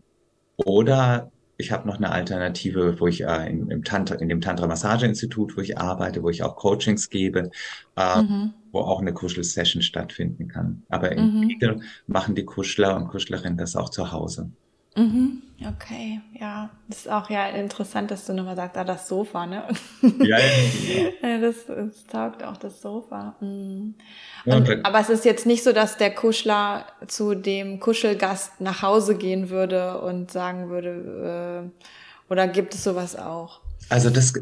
oder 0.58 1.32
ich 1.58 1.72
habe 1.72 1.88
noch 1.88 1.98
eine 1.98 2.12
Alternative, 2.12 3.00
wo 3.00 3.08
ich 3.08 3.22
äh, 3.22 3.50
in, 3.50 3.70
im 3.70 3.84
Tantra, 3.84 4.15
in 4.15 4.30
dem 4.30 4.39
Tantra 4.39 4.65
Massage 4.65 5.06
Institut, 5.06 5.58
wo 5.58 5.62
ich 5.62 5.78
arbeite, 5.78 6.24
wo 6.24 6.30
ich 6.30 6.42
auch 6.42 6.56
Coachings 6.56 7.10
gebe, 7.10 7.52
äh, 7.98 8.22
mhm. 8.22 8.54
Wo 8.72 8.80
auch 8.80 9.02
eine 9.02 9.14
Kuschelsession 9.14 9.82
stattfinden 9.82 10.48
kann. 10.48 10.84
Aber 10.90 11.12
in 11.12 11.40
mhm. 11.40 11.48
Regel 11.48 11.82
machen 12.08 12.36
die 12.36 12.46
Kuschler 12.46 12.96
und 12.96 13.08
Kuschlerinnen 13.08 13.58
das 13.58 13.76
auch 13.76 13.90
zu 13.90 14.12
Hause. 14.12 14.52
Mhm. 14.96 15.44
Okay, 15.62 16.22
ja. 16.40 16.70
Das 16.88 17.00
ist 17.00 17.10
auch 17.10 17.30
ja 17.30 17.48
interessant, 17.50 18.12
dass 18.12 18.26
du 18.26 18.34
nochmal 18.34 18.56
sagst, 18.56 18.78
ah, 18.78 18.84
das 18.84 19.08
Sofa, 19.08 19.46
ne? 19.46 19.68
Ja, 20.02 20.38
ja, 20.38 21.10
ja. 21.22 21.38
das, 21.42 21.66
das 21.68 22.06
taugt 22.08 22.44
auch 22.44 22.58
das 22.58 22.82
Sofa. 22.82 23.36
Mhm. 23.42 23.96
Und, 24.46 24.86
aber 24.86 25.00
es 25.00 25.10
ist 25.10 25.26
jetzt 25.26 25.46
nicht 25.46 25.64
so, 25.64 25.74
dass 25.74 25.98
der 25.98 26.16
Kuschler 26.16 26.86
zu 27.08 27.36
dem 27.36 27.80
Kuschelgast 27.80 28.62
nach 28.62 28.82
Hause 28.82 29.16
gehen 29.16 29.50
würde 29.50 30.02
und 30.02 30.32
sagen 30.32 30.70
würde, 30.70 31.70
äh, 31.70 32.32
oder 32.32 32.48
gibt 32.48 32.74
es 32.74 32.84
sowas 32.84 33.18
auch? 33.18 33.62
Also 33.90 34.10
das, 34.10 34.34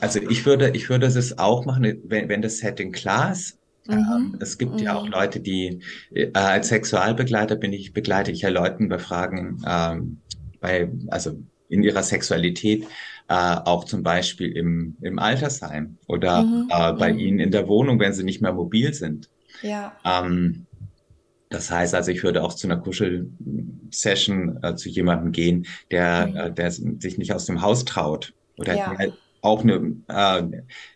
also 0.00 0.20
ich 0.20 0.44
würde, 0.46 0.70
ich 0.70 0.88
würde 0.88 1.06
es 1.06 1.38
auch 1.38 1.64
machen, 1.64 2.02
wenn, 2.04 2.28
wenn 2.28 2.42
das 2.42 2.58
Setting 2.58 2.92
klar 2.92 3.32
ist. 3.32 3.58
Mhm. 3.86 4.36
Es 4.40 4.58
gibt 4.58 4.74
mhm. 4.74 4.78
ja 4.78 4.94
auch 4.94 5.06
mhm. 5.06 5.12
Leute, 5.12 5.40
die 5.40 5.80
äh, 6.12 6.30
als 6.34 6.68
Sexualbegleiter 6.68 7.56
bin 7.56 7.72
ich 7.72 7.92
begleite 7.92 8.30
ich 8.30 8.42
ja 8.42 8.48
Leuten 8.48 8.88
bei 8.88 8.98
Fragen 8.98 9.62
ähm, 9.66 10.20
bei 10.60 10.90
also 11.08 11.38
in 11.68 11.82
ihrer 11.82 12.02
Sexualität 12.02 12.84
äh, 13.28 13.34
auch 13.34 13.84
zum 13.84 14.02
Beispiel 14.02 14.52
im 14.52 14.96
im 15.00 15.18
Altersheim 15.18 15.98
oder 16.06 16.42
mhm. 16.42 16.68
äh, 16.70 16.92
bei 16.92 17.12
mhm. 17.12 17.18
ihnen 17.18 17.38
in 17.40 17.50
der 17.50 17.66
Wohnung, 17.68 17.98
wenn 17.98 18.12
sie 18.12 18.24
nicht 18.24 18.40
mehr 18.40 18.52
mobil 18.52 18.94
sind. 18.94 19.28
Ja. 19.62 19.92
Ähm, 20.04 20.66
das 21.52 21.70
heißt 21.70 21.94
also, 21.94 22.10
ich 22.10 22.24
würde 22.24 22.42
auch 22.42 22.54
zu 22.54 22.66
einer 22.66 22.78
Kuschel-Session 22.78 24.60
äh, 24.62 24.74
zu 24.74 24.88
jemandem 24.88 25.32
gehen, 25.32 25.66
der, 25.90 26.26
mhm. 26.26 26.36
äh, 26.36 26.52
der 26.52 26.70
sich 26.70 27.18
nicht 27.18 27.34
aus 27.34 27.44
dem 27.44 27.60
Haus 27.60 27.84
traut 27.84 28.32
oder 28.56 28.74
ja. 28.74 28.94
der 28.94 29.12
auch 29.42 29.64
eine, 29.64 29.96
äh, 30.06 30.42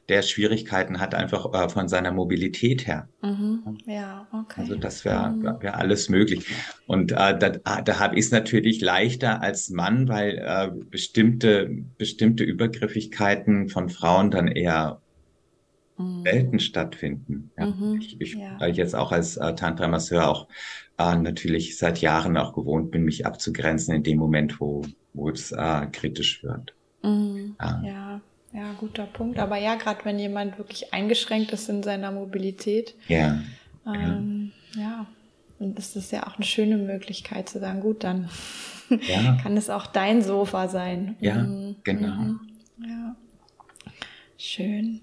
der 0.08 0.22
Schwierigkeiten 0.22 1.00
hat, 1.00 1.16
einfach 1.16 1.52
äh, 1.52 1.68
von 1.68 1.88
seiner 1.88 2.12
Mobilität 2.12 2.86
her. 2.86 3.08
Mhm. 3.20 3.78
Ja, 3.86 4.28
okay. 4.32 4.60
Also 4.60 4.76
das 4.76 5.04
wäre 5.04 5.30
mhm. 5.30 5.60
wär 5.60 5.76
alles 5.76 6.08
möglich. 6.08 6.46
Und 6.86 7.10
äh, 7.10 7.36
da, 7.36 7.52
ah, 7.64 7.82
da 7.82 7.98
habe 7.98 8.14
ich 8.14 8.26
es 8.26 8.30
natürlich 8.30 8.80
leichter 8.80 9.42
als 9.42 9.68
Mann, 9.70 10.06
weil 10.08 10.38
äh, 10.38 10.70
bestimmte, 10.90 11.68
bestimmte 11.98 12.44
Übergriffigkeiten 12.44 13.68
von 13.68 13.90
Frauen 13.90 14.30
dann 14.30 14.46
eher 14.46 15.00
mhm. 15.98 16.22
selten 16.22 16.60
stattfinden. 16.60 17.50
Ja. 17.58 17.66
Mhm. 17.66 17.98
Ich, 18.00 18.20
ich 18.20 18.34
ja. 18.34 18.60
weil 18.60 18.70
ich 18.70 18.76
jetzt 18.76 18.94
auch 18.94 19.10
als 19.10 19.36
äh, 19.38 19.56
Tantra-Masseur 19.56 20.28
auch 20.28 20.46
äh, 20.98 21.16
natürlich 21.16 21.76
seit 21.78 22.00
Jahren 22.00 22.36
auch 22.36 22.54
gewohnt 22.54 22.92
bin, 22.92 23.02
mich 23.02 23.26
abzugrenzen 23.26 23.92
in 23.92 24.04
dem 24.04 24.18
Moment, 24.18 24.60
wo, 24.60 24.82
wo 25.14 25.30
es 25.30 25.50
äh, 25.50 25.86
kritisch 25.90 26.44
wird. 26.44 26.76
Mhm. 27.02 27.56
Ja. 27.60 27.82
ja. 27.84 28.20
Ja, 28.56 28.72
guter 28.78 29.04
Punkt. 29.04 29.38
Aber 29.38 29.58
ja, 29.58 29.74
gerade 29.74 30.02
wenn 30.04 30.18
jemand 30.18 30.56
wirklich 30.56 30.94
eingeschränkt 30.94 31.52
ist 31.52 31.68
in 31.68 31.82
seiner 31.82 32.10
Mobilität, 32.10 32.94
ja, 33.06 33.38
ähm, 33.86 34.52
ja. 34.74 35.06
ja, 35.60 35.66
ist 35.76 35.94
das 35.94 36.10
ja 36.10 36.26
auch 36.26 36.36
eine 36.36 36.44
schöne 36.46 36.78
Möglichkeit 36.78 37.50
zu 37.50 37.60
sagen, 37.60 37.80
gut, 37.80 38.02
dann 38.02 38.30
ja. 38.88 39.36
kann 39.42 39.58
es 39.58 39.68
auch 39.68 39.86
dein 39.86 40.22
Sofa 40.22 40.68
sein. 40.68 41.16
Ja, 41.20 41.34
mhm. 41.34 41.76
genau. 41.84 42.14
Mhm. 42.16 42.40
Ja, 42.78 43.16
schön. 44.38 45.02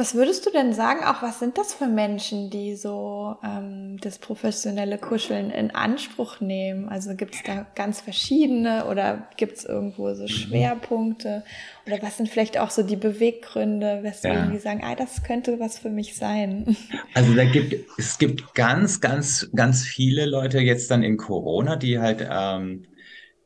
Was 0.00 0.14
würdest 0.14 0.46
du 0.46 0.50
denn 0.50 0.72
sagen, 0.72 1.04
auch 1.04 1.20
was 1.20 1.40
sind 1.40 1.58
das 1.58 1.74
für 1.74 1.86
Menschen, 1.86 2.48
die 2.48 2.74
so 2.74 3.36
ähm, 3.44 3.98
das 4.00 4.18
professionelle 4.18 4.96
Kuscheln 4.96 5.50
in 5.50 5.72
Anspruch 5.72 6.40
nehmen? 6.40 6.88
Also 6.88 7.14
gibt 7.14 7.34
es 7.34 7.42
da 7.42 7.66
ganz 7.74 8.00
verschiedene 8.00 8.86
oder 8.86 9.28
gibt 9.36 9.58
es 9.58 9.66
irgendwo 9.66 10.14
so 10.14 10.22
mhm. 10.22 10.28
Schwerpunkte? 10.28 11.44
Oder 11.86 12.00
was 12.00 12.16
sind 12.16 12.30
vielleicht 12.30 12.56
auch 12.56 12.70
so 12.70 12.82
die 12.82 12.96
Beweggründe, 12.96 13.98
weswegen 14.00 14.38
ja. 14.38 14.46
die 14.46 14.58
sagen, 14.58 14.80
ah, 14.82 14.94
das 14.94 15.22
könnte 15.22 15.60
was 15.60 15.78
für 15.78 15.90
mich 15.90 16.16
sein? 16.16 16.74
Also 17.12 17.34
da 17.34 17.44
gibt 17.44 17.74
es 17.98 18.16
gibt 18.16 18.54
ganz, 18.54 19.02
ganz, 19.02 19.50
ganz 19.54 19.82
viele 19.82 20.24
Leute 20.24 20.60
jetzt 20.60 20.90
dann 20.90 21.02
in 21.02 21.18
Corona, 21.18 21.76
die 21.76 21.98
halt 21.98 22.26
ähm, 22.26 22.86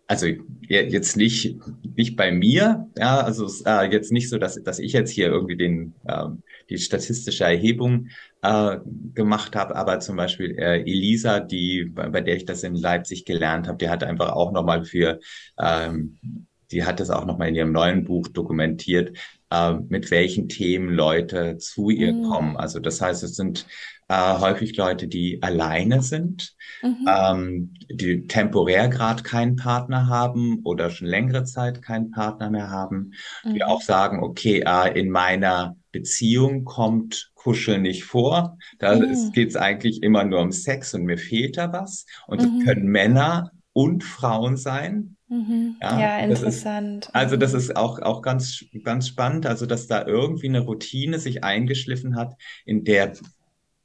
also 0.06 0.26
jetzt 0.68 1.16
nicht 1.16 1.56
nicht 1.96 2.16
bei 2.16 2.30
mir, 2.32 2.88
ja, 2.96 3.20
also 3.20 3.48
äh, 3.64 3.90
jetzt 3.90 4.12
nicht 4.12 4.28
so, 4.28 4.38
dass 4.38 4.62
dass 4.62 4.78
ich 4.78 4.92
jetzt 4.92 5.10
hier 5.10 5.28
irgendwie 5.28 5.56
den 5.56 5.94
ähm, 6.08 6.42
die 6.70 6.78
statistische 6.78 7.44
Erhebung 7.44 8.08
äh, 8.42 8.78
gemacht 9.14 9.56
habe, 9.56 9.76
aber 9.76 10.00
zum 10.00 10.16
Beispiel 10.16 10.58
äh, 10.58 10.80
Elisa, 10.80 11.40
die 11.40 11.84
bei, 11.84 12.08
bei 12.08 12.20
der 12.20 12.36
ich 12.36 12.44
das 12.44 12.62
in 12.62 12.74
Leipzig 12.74 13.24
gelernt 13.24 13.68
habe, 13.68 13.78
die 13.78 13.88
hat 13.88 14.04
einfach 14.04 14.32
auch 14.32 14.52
nochmal 14.52 14.84
für 14.84 15.20
ähm, 15.58 16.18
die 16.70 16.84
hat 16.84 17.00
das 17.00 17.10
auch 17.10 17.24
nochmal 17.24 17.48
in 17.48 17.54
ihrem 17.54 17.72
neuen 17.72 18.04
Buch 18.04 18.28
dokumentiert, 18.28 19.16
äh, 19.50 19.74
mit 19.88 20.10
welchen 20.10 20.48
Themen 20.48 20.88
Leute 20.88 21.58
zu 21.58 21.90
ihr 21.90 22.12
mhm. 22.12 22.24
kommen. 22.24 22.56
Also 22.56 22.80
das 22.80 23.00
heißt, 23.00 23.22
es 23.22 23.36
sind 23.36 23.66
äh, 24.08 24.38
häufig 24.38 24.76
Leute, 24.76 25.08
die 25.08 25.42
alleine 25.42 26.02
sind, 26.02 26.54
mhm. 26.82 27.08
ähm, 27.08 27.74
die 27.90 28.26
temporär 28.26 28.88
gerade 28.88 29.22
keinen 29.22 29.56
Partner 29.56 30.08
haben 30.08 30.60
oder 30.64 30.90
schon 30.90 31.08
längere 31.08 31.44
Zeit 31.44 31.82
keinen 31.82 32.10
Partner 32.10 32.50
mehr 32.50 32.70
haben, 32.70 33.12
mhm. 33.44 33.54
die 33.54 33.64
auch 33.64 33.82
sagen, 33.82 34.22
okay, 34.22 34.62
äh, 34.66 34.98
in 34.98 35.10
meiner 35.10 35.76
Beziehung 35.92 36.64
kommt 36.64 37.30
Kuscheln 37.34 37.82
nicht 37.82 38.04
vor. 38.04 38.58
Da 38.78 38.96
mhm. 38.96 39.32
geht 39.32 39.50
es 39.50 39.56
eigentlich 39.56 40.02
immer 40.02 40.24
nur 40.24 40.40
um 40.40 40.52
Sex 40.52 40.92
und 40.94 41.04
mir 41.04 41.18
fehlt 41.18 41.56
da 41.56 41.72
was. 41.72 42.04
Und 42.26 42.42
das 42.42 42.48
mhm. 42.48 42.64
können 42.64 42.86
Männer 42.86 43.52
und 43.72 44.04
Frauen 44.04 44.56
sein. 44.56 45.16
Mhm. 45.28 45.76
Ja, 45.80 46.00
ja 46.00 46.18
interessant. 46.18 47.06
Ist, 47.06 47.14
also 47.14 47.36
das 47.36 47.52
mhm. 47.52 47.58
ist 47.58 47.76
auch, 47.76 48.00
auch 48.00 48.22
ganz, 48.22 48.64
ganz 48.82 49.08
spannend, 49.08 49.46
also 49.46 49.66
dass 49.66 49.86
da 49.86 50.06
irgendwie 50.06 50.48
eine 50.48 50.60
Routine 50.60 51.18
sich 51.18 51.44
eingeschliffen 51.44 52.16
hat, 52.16 52.34
in 52.64 52.84
der 52.84 53.12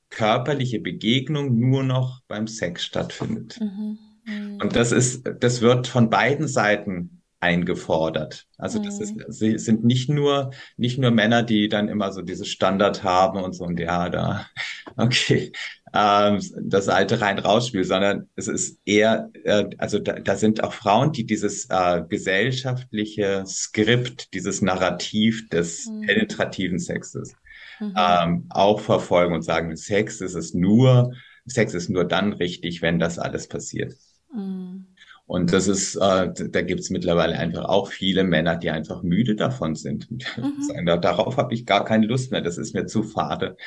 körperliche 0.09 0.79
Begegnung 0.79 1.57
nur 1.59 1.83
noch 1.83 2.21
beim 2.27 2.47
Sex 2.47 2.83
stattfindet. 2.83 3.59
Mhm. 3.59 3.97
Mhm. 4.25 4.57
Und 4.61 4.75
das 4.75 4.91
ist, 4.91 5.29
das 5.39 5.61
wird 5.61 5.87
von 5.87 6.09
beiden 6.09 6.47
Seiten 6.47 7.21
eingefordert. 7.41 8.47
Also 8.57 8.83
das 8.83 8.99
ist, 8.99 9.15
mhm. 9.15 9.23
sie 9.29 9.57
sind 9.57 9.85
nicht 9.85 10.09
nur, 10.09 10.51
nicht 10.75 10.99
nur 10.99 11.11
Männer, 11.11 11.41
die 11.43 11.69
dann 11.69 11.87
immer 11.87 12.11
so 12.11 12.21
dieses 12.21 12.49
Standard 12.49 13.03
haben 13.03 13.41
und 13.41 13.53
so 13.53 13.63
und 13.63 13.79
ja, 13.79 14.09
da, 14.09 14.45
okay, 14.97 15.53
ähm, 15.93 16.41
das 16.61 16.89
alte 16.89 17.21
rein 17.21 17.39
rausspiel, 17.39 17.85
sondern 17.85 18.27
es 18.35 18.47
ist 18.47 18.79
eher, 18.85 19.29
äh, 19.45 19.65
also 19.77 19.99
da, 19.99 20.19
da 20.19 20.35
sind 20.35 20.63
auch 20.63 20.73
Frauen, 20.73 21.13
die 21.13 21.25
dieses 21.25 21.67
äh, 21.69 22.03
gesellschaftliche 22.07 23.45
Skript, 23.47 24.33
dieses 24.33 24.61
Narrativ 24.61 25.47
des 25.49 25.87
mhm. 25.87 26.01
penetrativen 26.01 26.79
Sexes 26.79 27.35
mhm. 27.79 27.93
ähm, 27.95 28.45
auch 28.49 28.79
verfolgen 28.79 29.33
und 29.33 29.41
sagen, 29.41 29.75
Sex 29.75 30.21
ist 30.21 30.35
es 30.35 30.53
nur, 30.53 31.13
Sex 31.45 31.73
ist 31.73 31.89
nur 31.89 32.05
dann 32.05 32.33
richtig, 32.33 32.81
wenn 32.81 32.99
das 32.99 33.19
alles 33.19 33.47
passiert. 33.47 33.95
Mhm. 34.33 34.87
Und 35.29 35.53
das 35.53 35.67
ist, 35.67 35.95
äh, 35.95 36.33
da 36.33 36.61
gibt's 36.63 36.89
mittlerweile 36.89 37.37
einfach 37.37 37.65
auch 37.65 37.91
viele 37.91 38.23
Männer, 38.23 38.55
die 38.55 38.71
einfach 38.71 39.03
müde 39.03 39.35
davon 39.35 39.75
sind. 39.75 40.07
Mhm. 40.37 40.85
Darauf 41.01 41.37
habe 41.37 41.53
ich 41.53 41.65
gar 41.65 41.85
keine 41.85 42.05
Lust 42.07 42.31
mehr, 42.31 42.41
das 42.41 42.57
ist 42.57 42.73
mir 42.73 42.85
zu 42.85 43.03
fade. 43.03 43.57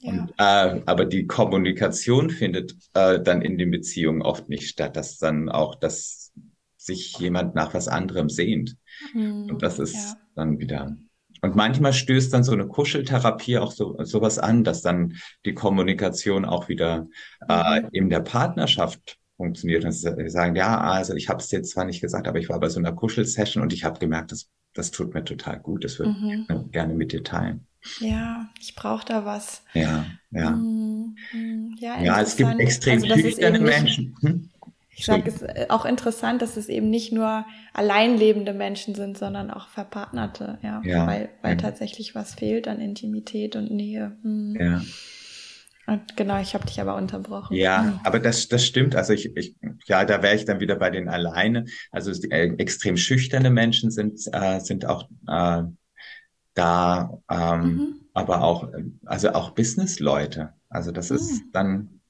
Ja. 0.00 0.10
Und, 0.10 0.30
äh, 0.38 0.82
aber 0.86 1.06
die 1.06 1.26
Kommunikation 1.26 2.30
findet 2.30 2.76
äh, 2.94 3.20
dann 3.20 3.42
in 3.42 3.58
den 3.58 3.70
Beziehungen 3.70 4.22
oft 4.22 4.48
nicht 4.48 4.68
statt, 4.68 4.96
dass 4.96 5.18
dann 5.18 5.48
auch, 5.48 5.74
dass 5.74 6.32
sich 6.76 7.18
jemand 7.18 7.54
nach 7.54 7.74
was 7.74 7.88
anderem 7.88 8.28
sehnt. 8.28 8.76
Mhm. 9.12 9.50
Und 9.50 9.62
das 9.62 9.78
ist 9.78 9.94
ja. 9.94 10.16
dann 10.34 10.58
wieder. 10.58 10.96
Und 11.42 11.56
manchmal 11.56 11.92
stößt 11.92 12.32
dann 12.32 12.44
so 12.44 12.52
eine 12.52 12.66
Kuscheltherapie 12.66 13.58
auch 13.58 13.72
so 13.72 13.96
sowas 14.02 14.38
an, 14.38 14.64
dass 14.64 14.82
dann 14.82 15.14
die 15.44 15.54
Kommunikation 15.54 16.44
auch 16.44 16.68
wieder 16.68 17.06
äh, 17.48 17.80
mhm. 17.80 17.88
in 17.92 18.10
der 18.10 18.20
Partnerschaft 18.20 19.18
funktioniert. 19.36 19.84
Und 19.84 19.92
sie 19.92 20.28
sagen, 20.28 20.56
ja, 20.56 20.80
also 20.80 21.14
ich 21.14 21.28
habe 21.28 21.40
es 21.40 21.50
jetzt 21.50 21.70
zwar 21.70 21.84
nicht 21.84 22.00
gesagt, 22.00 22.28
aber 22.28 22.38
ich 22.38 22.48
war 22.48 22.60
bei 22.60 22.68
so 22.68 22.78
einer 22.78 22.92
Kuschelsession 22.92 23.62
und 23.62 23.72
ich 23.72 23.84
habe 23.84 23.98
gemerkt, 23.98 24.32
das, 24.32 24.48
das 24.74 24.90
tut 24.90 25.14
mir 25.14 25.24
total 25.24 25.58
gut. 25.60 25.84
Das 25.84 25.98
würde 25.98 26.12
mhm. 26.12 26.46
ich 26.48 26.72
gerne 26.72 26.94
mit 26.94 27.12
dir 27.12 27.22
teilen. 27.22 27.66
Ja, 28.00 28.48
ich 28.60 28.74
brauche 28.74 29.06
da 29.06 29.24
was. 29.24 29.62
Ja, 29.72 30.04
ja. 30.30 30.50
Mhm. 30.50 31.16
Ja, 31.78 32.02
ja, 32.02 32.20
es 32.20 32.36
gibt 32.36 32.58
extrem 32.60 33.02
also, 33.02 33.14
schüchterne 33.14 33.60
Menschen. 33.60 34.16
Hm? 34.20 34.50
Ich 34.98 35.06
sage, 35.06 35.28
es 35.28 35.36
ist 35.36 35.42
äh, 35.42 35.66
auch 35.68 35.84
interessant, 35.84 36.42
dass 36.42 36.56
es 36.56 36.68
eben 36.68 36.90
nicht 36.90 37.12
nur 37.12 37.46
alleinlebende 37.72 38.52
Menschen 38.52 38.96
sind, 38.96 39.16
sondern 39.16 39.48
auch 39.52 39.68
verpartnerte, 39.68 40.58
ja, 40.62 40.82
ja 40.84 41.06
weil, 41.06 41.28
weil 41.40 41.52
ja. 41.52 41.56
tatsächlich 41.56 42.16
was 42.16 42.34
fehlt 42.34 42.66
an 42.66 42.80
Intimität 42.80 43.54
und 43.54 43.70
Nähe. 43.70 44.16
Hm. 44.22 44.56
Ja. 44.58 44.82
Und 45.86 46.16
genau, 46.16 46.40
ich 46.40 46.52
habe 46.54 46.66
dich 46.66 46.80
aber 46.80 46.96
unterbrochen. 46.96 47.56
Ja, 47.56 47.84
hm. 47.84 48.00
aber 48.02 48.18
das, 48.18 48.48
das 48.48 48.66
stimmt. 48.66 48.96
Also 48.96 49.12
ich, 49.12 49.36
ich 49.36 49.54
ja, 49.86 50.04
da 50.04 50.20
wäre 50.20 50.34
ich 50.34 50.44
dann 50.44 50.58
wieder 50.58 50.74
bei 50.74 50.90
den 50.90 51.08
alleine. 51.08 51.66
Also 51.92 52.10
äh, 52.30 52.48
extrem 52.58 52.96
schüchterne 52.96 53.50
Menschen 53.50 53.92
sind, 53.92 54.20
äh, 54.32 54.58
sind 54.58 54.84
auch 54.84 55.08
äh, 55.28 55.62
da, 56.54 57.20
ähm, 57.30 57.62
mhm. 57.62 57.94
aber 58.14 58.42
auch, 58.42 58.68
also 59.06 59.30
auch 59.30 59.52
Businessleute. 59.52 60.54
Also 60.68 60.90
das 60.90 61.10
mhm. 61.10 61.16
ist 61.16 61.42
dann, 61.52 62.00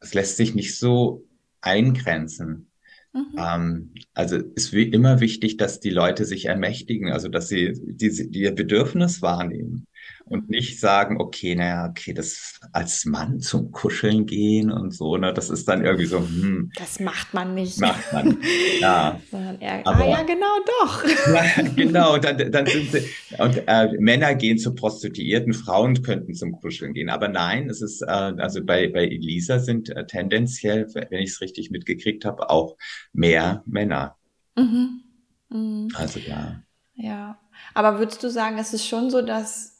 es 0.00 0.14
lässt 0.14 0.36
sich 0.36 0.56
nicht 0.56 0.76
so 0.76 1.24
eingrenzen. 1.60 2.70
Mhm. 3.12 3.34
Ähm, 3.36 3.94
also 4.14 4.36
ist 4.36 4.72
wie 4.72 4.88
immer 4.88 5.20
wichtig, 5.20 5.56
dass 5.56 5.80
die 5.80 5.90
Leute 5.90 6.24
sich 6.24 6.46
ermächtigen, 6.46 7.10
also 7.10 7.28
dass 7.28 7.48
sie 7.48 7.72
die, 7.74 8.30
die 8.30 8.40
ihr 8.40 8.54
Bedürfnis 8.54 9.20
wahrnehmen 9.22 9.86
und 10.24 10.48
nicht 10.48 10.78
sagen, 10.78 11.20
okay, 11.20 11.54
naja, 11.54 11.88
okay, 11.88 12.12
das 12.14 12.60
als 12.72 13.04
Mann 13.04 13.40
zum 13.40 13.72
Kuscheln 13.72 14.26
gehen 14.26 14.70
und 14.70 14.92
so, 14.92 15.16
ne, 15.16 15.34
das 15.34 15.50
ist 15.50 15.66
dann 15.68 15.84
irgendwie 15.84 16.06
so, 16.06 16.18
hm. 16.18 16.70
Das 16.76 17.00
macht 17.00 17.34
man 17.34 17.54
nicht. 17.54 17.80
Macht 17.80 18.12
man, 18.12 18.38
ja. 18.80 19.20
Sondern 19.30 19.60
eher, 19.60 19.86
Aber, 19.86 20.04
ah 20.04 20.08
ja, 20.08 20.22
genau, 20.22 20.46
doch. 20.80 21.04
Ja, 21.34 21.62
genau, 21.74 22.18
dann, 22.18 22.50
dann 22.50 22.66
sind 22.66 22.92
sie, 22.92 23.02
und 23.38 23.62
äh, 23.66 23.88
Männer 23.98 24.34
gehen 24.34 24.58
zu 24.58 24.74
Prostituierten, 24.74 25.52
Frauen 25.52 26.02
könnten 26.02 26.34
zum 26.34 26.52
Kuscheln 26.60 26.94
gehen. 26.94 27.08
Aber 27.10 27.28
nein, 27.28 27.68
es 27.68 27.82
ist, 27.82 28.02
äh, 28.02 28.06
also 28.06 28.64
bei, 28.64 28.88
bei 28.88 29.04
Elisa 29.04 29.58
sind 29.58 29.90
äh, 29.90 30.06
tendenziell, 30.06 30.86
wenn 30.94 31.20
ich 31.20 31.30
es 31.30 31.40
richtig 31.40 31.70
mitgekriegt 31.70 32.24
habe, 32.24 32.50
auch 32.50 32.76
mehr 33.12 33.62
Männer. 33.66 34.16
Mhm. 34.56 35.02
Mhm. 35.48 35.88
Also 35.94 36.20
ja. 36.20 36.62
Ja. 36.94 37.38
Aber 37.74 37.98
würdest 37.98 38.22
du 38.22 38.30
sagen, 38.30 38.58
es 38.58 38.72
ist 38.72 38.86
schon 38.86 39.10
so, 39.10 39.22
dass 39.22 39.79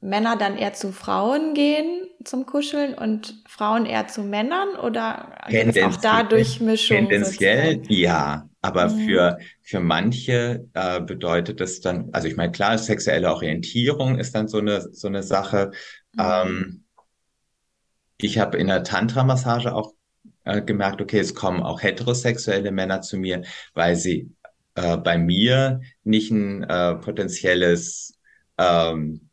Männer 0.00 0.36
dann 0.36 0.56
eher 0.56 0.72
zu 0.72 0.92
Frauen 0.92 1.54
gehen 1.54 2.06
zum 2.24 2.46
Kuscheln 2.46 2.94
und 2.94 3.42
Frauen 3.46 3.86
eher 3.86 4.08
zu 4.08 4.22
Männern 4.22 4.76
oder 4.76 5.36
auch 5.46 5.96
da 5.96 6.22
Durchmischung? 6.22 7.08
Tendenziell 7.08 7.76
sozusagen? 7.76 7.94
ja, 7.94 8.48
aber 8.62 8.88
mhm. 8.88 9.06
für, 9.06 9.38
für 9.62 9.80
manche 9.80 10.66
äh, 10.74 11.00
bedeutet 11.00 11.60
es 11.60 11.80
dann, 11.80 12.10
also 12.12 12.28
ich 12.28 12.36
meine, 12.36 12.52
klar, 12.52 12.76
sexuelle 12.78 13.30
Orientierung 13.32 14.18
ist 14.18 14.34
dann 14.34 14.48
so 14.48 14.58
eine, 14.58 14.80
so 14.92 15.08
eine 15.08 15.22
Sache. 15.22 15.70
Mhm. 16.12 16.20
Ähm, 16.20 16.84
ich 18.18 18.38
habe 18.38 18.58
in 18.58 18.66
der 18.66 18.84
Tantra-Massage 18.84 19.74
auch 19.74 19.94
äh, 20.44 20.60
gemerkt, 20.60 21.00
okay, 21.00 21.18
es 21.18 21.34
kommen 21.34 21.62
auch 21.62 21.82
heterosexuelle 21.82 22.70
Männer 22.70 23.00
zu 23.00 23.16
mir, 23.16 23.42
weil 23.72 23.96
sie 23.96 24.30
äh, 24.74 24.98
bei 24.98 25.16
mir 25.16 25.80
nicht 26.04 26.30
ein 26.30 26.64
äh, 26.64 26.96
potenzielles 26.96 28.18
ähm, 28.58 29.29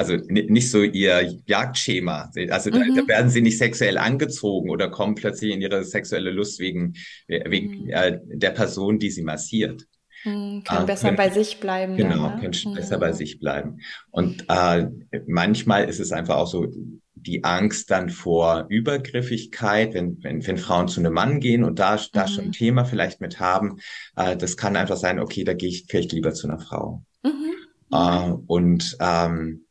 also 0.00 0.16
nicht 0.30 0.70
so 0.70 0.82
ihr 0.82 1.30
Jagdschema. 1.44 2.30
Also 2.48 2.70
mhm. 2.70 2.94
da, 2.94 3.02
da, 3.02 3.08
werden 3.08 3.30
sie 3.30 3.42
nicht 3.42 3.58
sexuell 3.58 3.98
angezogen 3.98 4.70
oder 4.70 4.88
kommen 4.88 5.14
plötzlich 5.14 5.52
in 5.52 5.60
ihre 5.60 5.84
sexuelle 5.84 6.30
Lust 6.30 6.58
wegen, 6.58 6.94
wegen 7.28 7.84
mhm. 7.84 7.90
äh, 7.90 8.18
der 8.24 8.50
Person, 8.50 8.98
die 8.98 9.10
sie 9.10 9.22
massiert. 9.22 9.86
Mhm, 10.24 10.64
können 10.64 10.84
äh, 10.84 10.86
besser 10.86 11.08
können, 11.08 11.16
bei 11.18 11.28
sich 11.28 11.60
bleiben. 11.60 11.96
Genau, 11.98 12.28
dann, 12.28 12.36
ne? 12.36 12.40
können 12.40 12.72
mhm. 12.72 12.74
besser 12.74 12.98
bei 12.98 13.12
sich 13.12 13.40
bleiben. 13.40 13.80
Und 14.10 14.46
äh, 14.48 14.86
manchmal 15.26 15.84
ist 15.86 16.00
es 16.00 16.12
einfach 16.12 16.36
auch 16.36 16.46
so, 16.46 16.66
die 17.14 17.44
Angst 17.44 17.90
dann 17.90 18.08
vor 18.08 18.64
Übergriffigkeit, 18.70 19.92
wenn, 19.92 20.16
wenn, 20.22 20.46
wenn 20.46 20.56
Frauen 20.56 20.88
zu 20.88 21.00
einem 21.00 21.12
Mann 21.12 21.40
gehen 21.40 21.62
und 21.62 21.78
da, 21.78 22.00
da 22.14 22.26
schon 22.26 22.44
ein 22.44 22.46
mhm. 22.48 22.52
Thema 22.52 22.84
vielleicht 22.86 23.20
mit 23.20 23.38
haben, 23.38 23.76
äh, 24.16 24.34
das 24.34 24.56
kann 24.56 24.76
einfach 24.76 24.96
sein, 24.96 25.20
okay, 25.20 25.44
da 25.44 25.52
gehe 25.52 25.68
ich 25.68 25.84
vielleicht 25.86 26.12
lieber 26.12 26.32
zu 26.32 26.48
einer 26.48 26.58
Frau. 26.58 27.02
Mhm. 27.22 27.52
Äh, 27.92 28.32
und 28.46 28.96
ähm, 28.98 29.66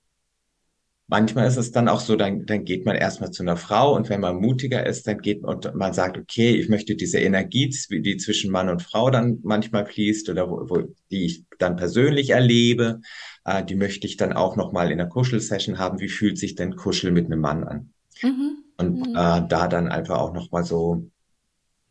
Manchmal 1.12 1.48
ist 1.48 1.58
es 1.58 1.72
dann 1.72 1.88
auch 1.88 2.02
so, 2.02 2.16
dann, 2.16 2.46
dann 2.46 2.66
geht 2.66 2.86
man 2.86 2.96
erstmal 2.96 3.32
zu 3.32 3.42
einer 3.42 3.58
Frau 3.58 3.96
und 3.96 4.10
wenn 4.10 4.22
man 4.22 4.36
mutiger 4.36 4.86
ist, 4.86 5.08
dann 5.08 5.18
geht 5.18 5.44
und 5.44 5.74
man 5.74 5.92
sagt, 5.92 6.20
okay, 6.20 6.52
ich 6.52 6.70
möchte 6.70 6.96
diese 6.96 7.18
Energie, 7.18 7.74
die 7.90 8.18
zwischen 8.18 8.52
Mann 8.52 8.70
und 8.70 8.84
Frau 8.84 9.10
dann 9.10 9.40
manchmal 9.42 9.88
fließt 9.88 10.30
oder 10.30 10.52
wo, 10.52 10.70
wo 10.70 10.96
die 11.10 11.26
ich 11.26 11.46
dann 11.58 11.78
persönlich 11.78 12.30
erlebe, 12.30 13.02
äh, 13.44 13.66
die 13.66 13.74
möchte 13.74 14.06
ich 14.06 14.18
dann 14.18 14.34
auch 14.34 14.56
nochmal 14.56 14.92
in 14.92 15.00
der 15.00 15.08
Kuschelsession 15.08 15.80
haben. 15.80 16.00
Wie 16.00 16.10
fühlt 16.10 16.38
sich 16.38 16.54
denn 16.54 16.76
Kuschel 16.76 17.12
mit 17.12 17.26
einem 17.26 17.42
Mann 17.42 17.64
an? 17.64 17.94
Mhm. 18.22 18.58
Und 18.78 19.00
mhm. 19.00 19.16
Äh, 19.16 19.48
da 19.48 19.68
dann 19.68 19.88
einfach 19.88 20.20
auch 20.20 20.34
nochmal 20.34 20.64
so 20.64 21.10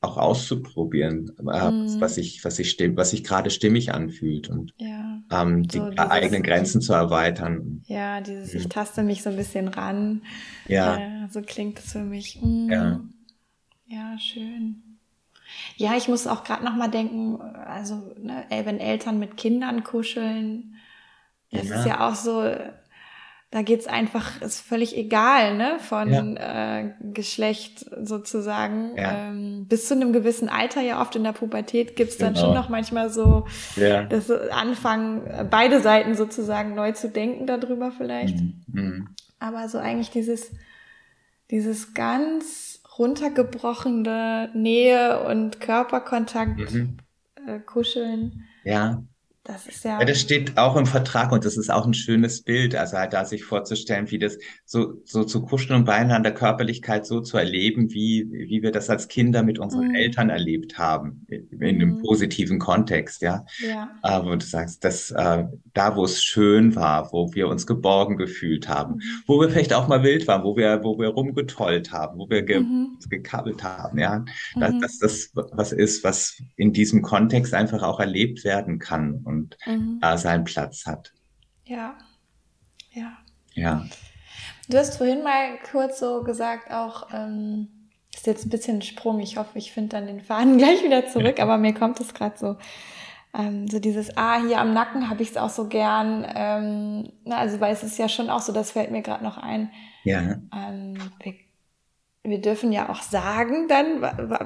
auch 0.01 0.17
auszuprobieren, 0.17 1.33
äh, 1.41 1.71
mhm. 1.71 2.01
was 2.01 2.15
sich 2.15 2.45
was 2.45 2.61
ich 2.61 2.71
stimm, 2.71 2.97
was 2.97 3.11
sich 3.11 3.25
gerade 3.25 3.51
stimmig 3.51 3.93
anfühlt 3.93 4.49
und 4.49 4.73
ja. 4.79 5.18
Ähm, 5.31 5.67
die 5.67 5.79
so 5.79 5.91
dieses, 5.91 6.11
eigenen 6.11 6.43
Grenzen 6.43 6.81
zu 6.81 6.93
erweitern. 6.93 7.83
Ja, 7.87 8.21
dieses 8.21 8.55
mhm. 8.55 8.61
ich 8.61 8.69
taste 8.69 9.03
mich 9.03 9.23
so 9.23 9.31
ein 9.31 9.37
bisschen 9.37 9.69
ran. 9.69 10.23
Ja, 10.67 10.99
ja 10.99 11.29
so 11.31 11.43
klingt 11.43 11.79
es 11.79 11.93
für 11.93 12.03
mich. 12.03 12.41
Mhm. 12.43 12.71
Ja. 12.71 13.01
ja, 13.87 14.19
schön. 14.19 14.83
Ja, 15.77 15.97
ich 15.97 16.09
muss 16.09 16.27
auch 16.27 16.45
gerade 16.45 16.65
noch 16.65 16.77
mal 16.77 16.89
denken, 16.89 17.41
also 17.41 18.15
ne, 18.21 18.45
wenn 18.51 18.81
Eltern 18.81 19.19
mit 19.19 19.37
Kindern 19.37 19.83
kuscheln, 19.83 20.75
das 21.51 21.69
ja. 21.69 21.77
ist 21.77 21.87
ja 21.87 22.09
auch 22.09 22.15
so 22.15 22.43
da 23.51 23.63
geht's 23.63 23.87
einfach, 23.87 24.43
ist 24.43 24.61
völlig 24.61 24.95
egal, 24.97 25.57
ne, 25.57 25.79
von 25.79 26.37
ja. 26.37 26.81
äh, 26.81 26.93
Geschlecht 27.01 27.87
sozusagen. 28.03 28.95
Ja. 28.97 29.29
Ähm, 29.29 29.67
bis 29.67 29.89
zu 29.89 29.95
einem 29.95 30.13
gewissen 30.13 30.51
Alter, 30.51 30.83
ja 30.83 31.01
oft 31.01 31.17
in 31.17 31.25
der 31.25 31.33
Pubertät, 31.33 31.97
gibt's 31.97 32.19
dann 32.19 32.35
genau. 32.35 32.47
schon 32.47 32.55
noch 32.55 32.69
manchmal 32.69 33.09
so 33.09 33.47
ja. 33.77 34.03
das 34.05 34.31
Anfangen, 34.31 35.49
beide 35.51 35.81
Seiten 35.81 36.15
sozusagen 36.15 36.75
neu 36.75 36.93
zu 36.93 37.09
denken 37.09 37.47
darüber 37.47 37.91
vielleicht. 37.91 38.37
Mhm. 38.37 38.63
Mhm. 38.67 39.09
Aber 39.39 39.69
so 39.71 39.79
eigentlich 39.79 40.11
dieses, 40.11 40.51
dieses 41.51 41.95
ganz 41.95 42.83
runtergebrochene 42.99 44.51
Nähe 44.53 45.25
und 45.25 45.59
Körperkontakt, 45.61 46.75
mhm. 46.75 46.99
äh, 47.47 47.61
Kuscheln. 47.61 48.45
Ja 48.65 49.03
Das 49.49 49.67
ist 49.67 49.83
ja. 49.83 49.99
Ja, 49.99 50.05
das 50.05 50.21
steht 50.21 50.59
auch 50.59 50.77
im 50.77 50.85
Vertrag 50.85 51.33
und 51.33 51.43
das 51.47 51.57
ist 51.57 51.71
auch 51.71 51.87
ein 51.87 51.95
schönes 51.95 52.43
Bild. 52.43 52.75
Also 52.77 52.99
halt 52.99 53.15
da 53.15 53.25
sich 53.25 53.45
vorzustellen, 53.45 54.11
wie 54.11 54.19
das 54.19 54.37
so, 54.67 55.01
so 55.07 55.25
zu 55.25 55.41
kuscheln 55.41 55.79
und 55.81 55.85
beieinander 55.87 56.33
Körperlichkeit 56.33 57.07
so 57.07 57.23
zu 57.23 57.39
erleben, 57.39 57.91
wie, 57.95 58.29
wie 58.31 58.61
wir 58.63 58.73
das 58.73 58.91
als 58.91 59.09
Kinder 59.09 59.43
mit 59.43 59.59
unseren 59.59 59.89
Mhm. 59.89 59.95
Eltern 59.95 60.29
erlebt 60.29 60.77
haben, 60.79 61.27
in 61.31 61.63
einem 61.65 61.95
Mhm. 61.97 62.03
positiven 62.03 62.59
Kontext, 62.59 63.23
ja. 63.23 63.47
Ja. 63.67 63.89
Äh, 64.03 64.23
wo 64.23 64.37
du 64.37 64.45
sagst, 64.45 64.85
dass 64.85 65.11
äh, 65.13 65.45
da, 65.73 65.97
wo 65.97 66.05
es 66.05 66.23
schön 66.23 66.77
war, 66.77 67.11
wo 67.15 67.33
wir 67.33 67.49
uns 67.49 67.67
geborgen 67.67 68.19
gefühlt 68.19 68.69
haben, 68.69 68.97
Mhm. 68.97 69.03
wo 69.27 69.41
wir 69.41 69.49
vielleicht 69.49 69.73
auch 69.73 69.89
mal 69.89 70.03
wild 70.03 70.29
waren, 70.29 70.45
wo 70.45 70.59
wir, 70.59 70.85
wo 70.85 70.99
wir 70.99 71.09
rumgetollt 71.09 71.91
haben, 71.91 72.19
wo 72.19 72.29
wir 72.29 72.43
ge 72.43 72.61
Mhm. 72.61 72.99
gekabbelt 73.09 73.63
haben, 73.65 73.99
ja. 73.99 74.27
Dass, 74.61 74.75
Mhm. 74.75 74.81
dass 74.83 74.99
das 74.99 75.31
was 75.33 75.73
ist, 75.73 76.05
was 76.05 76.37
in 76.57 76.75
diesem 76.75 77.01
Kontext 77.01 77.55
einfach 77.55 77.83
auch 77.83 77.99
erlebt 77.99 78.45
werden 78.45 78.79
kann 78.79 79.23
und 79.25 79.38
Mhm. 79.67 80.01
äh, 80.03 80.17
seinen 80.19 80.45
Platz 80.45 80.87
hat. 80.87 81.13
Ja. 81.65 81.97
Ja. 82.93 83.19
Ja. 83.55 83.87
Du 84.69 84.79
hast 84.79 84.97
vorhin 84.97 85.23
mal 85.23 85.59
kurz 85.71 85.99
so 85.99 86.23
gesagt, 86.23 86.71
auch, 86.73 87.09
ähm, 87.13 87.69
ist 88.15 88.27
jetzt 88.27 88.47
ein 88.47 88.51
bisschen 88.51 88.79
ein 88.79 88.83
Sprung. 88.83 89.21
Ich 89.21 89.37
hoffe, 89.37 89.59
ich 89.59 89.73
finde 89.73 89.91
dann 89.91 90.07
den 90.07 90.21
Faden 90.21 90.59
gleich 90.59 90.83
wieder 90.83 91.07
zurück, 91.09 91.41
aber 91.41 91.59
mir 91.59 91.75
kommt 91.75 92.01
es 92.01 92.15
gerade 92.15 92.37
so. 92.37 92.57
Ähm, 93.35 93.69
so 93.69 93.79
dieses, 93.79 94.17
ah, 94.17 94.41
hier 94.41 94.59
am 94.59 94.73
Nacken 94.73 95.11
habe 95.11 95.23
ich 95.23 95.31
es 95.31 95.37
auch 95.37 95.51
so 95.51 95.69
gern. 95.69 96.27
Ähm, 96.35 97.13
na, 97.25 97.39
also, 97.39 97.61
weil 97.61 97.73
es 97.73 97.83
ist 97.83 97.99
ja 97.99 98.09
schon 98.09 98.31
auch 98.31 98.41
so, 98.41 98.53
das 98.53 98.73
fällt 98.73 98.91
mir 98.91 99.03
gerade 99.03 99.23
noch 99.23 99.37
ein. 99.37 99.71
Ja. 100.05 100.37
Ähm, 100.55 100.95
wir, 101.23 101.35
wir 102.31 102.41
dürfen 102.41 102.73
ja 102.73 102.89
auch 102.89 103.03
sagen 103.03 103.69
dann, 103.69 104.03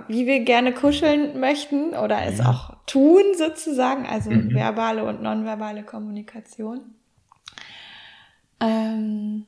wie 0.09 0.27
wir 0.27 0.41
gerne 0.41 0.73
kuscheln 0.73 1.39
möchten 1.41 1.91
oder 1.95 2.23
es 2.25 2.39
Ja. 2.39 2.51
auch 2.51 2.77
tun 2.87 3.23
sozusagen, 3.37 4.07
also 4.07 4.31
Mhm. 4.31 4.55
verbale 4.55 5.05
und 5.05 5.23
nonverbale 5.23 5.83
Kommunikation. 5.83 6.81
Ähm, 8.61 9.47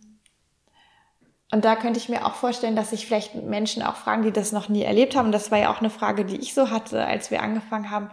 und 1.53 1.65
da 1.65 1.77
könnte 1.77 1.99
ich 2.01 2.09
mir 2.09 2.27
auch 2.27 2.35
vorstellen, 2.35 2.75
dass 2.75 2.91
sich 2.91 3.07
vielleicht 3.07 3.37
Menschen 3.37 3.83
auch 3.83 3.97
fragen, 3.97 4.23
die 4.23 4.33
das 4.33 4.51
noch 4.51 4.69
nie 4.69 4.83
erlebt 4.83 5.15
haben. 5.15 5.27
Und 5.27 5.33
das 5.33 5.51
war 5.53 5.59
ja 5.59 5.71
auch 5.73 5.79
eine 5.79 5.91
Frage, 5.91 6.25
die 6.25 6.37
ich 6.37 6.53
so 6.53 6.71
hatte, 6.71 7.05
als 7.07 7.31
wir 7.31 7.43
angefangen 7.43 7.91
haben. 7.91 8.11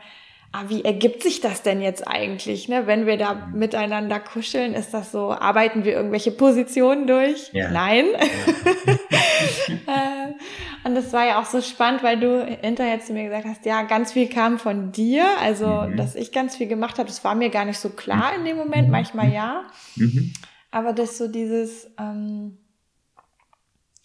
Ah, 0.53 0.65
wie 0.67 0.83
ergibt 0.83 1.23
sich 1.23 1.39
das 1.39 1.61
denn 1.63 1.81
jetzt 1.81 2.05
eigentlich, 2.09 2.67
ne? 2.67 2.85
Wenn 2.85 3.05
wir 3.05 3.15
da 3.17 3.47
miteinander 3.53 4.19
kuscheln, 4.19 4.73
ist 4.73 4.93
das 4.93 5.09
so, 5.13 5.31
arbeiten 5.31 5.85
wir 5.85 5.93
irgendwelche 5.93 6.31
Positionen 6.31 7.07
durch? 7.07 7.49
Ja. 7.53 7.71
Nein. 7.71 8.05
Äh, 8.13 8.17
und 10.91 10.95
das 10.95 11.13
war 11.13 11.25
ja 11.25 11.39
auch 11.39 11.45
so 11.45 11.61
spannend, 11.61 12.03
weil 12.03 12.19
du 12.19 12.45
hinterher 12.45 12.99
zu 12.99 13.13
mir 13.13 13.23
gesagt 13.23 13.45
hast, 13.45 13.65
ja, 13.65 13.83
ganz 13.83 14.11
viel 14.11 14.27
kam 14.27 14.59
von 14.59 14.91
dir, 14.91 15.25
also 15.39 15.83
Mhm. 15.87 15.95
dass 15.95 16.15
ich 16.15 16.33
ganz 16.33 16.57
viel 16.57 16.67
gemacht 16.67 16.97
habe, 16.99 17.07
das 17.07 17.23
war 17.23 17.33
mir 17.33 17.49
gar 17.49 17.63
nicht 17.63 17.79
so 17.79 17.89
klar 17.89 18.35
in 18.35 18.43
dem 18.43 18.57
Moment, 18.57 18.89
manchmal 18.89 19.31
ja. 19.31 19.63
Mhm. 19.95 20.33
Aber 20.69 20.91
das 20.91 21.17
so 21.17 21.29
dieses, 21.29 21.89
ähm, 21.97 22.57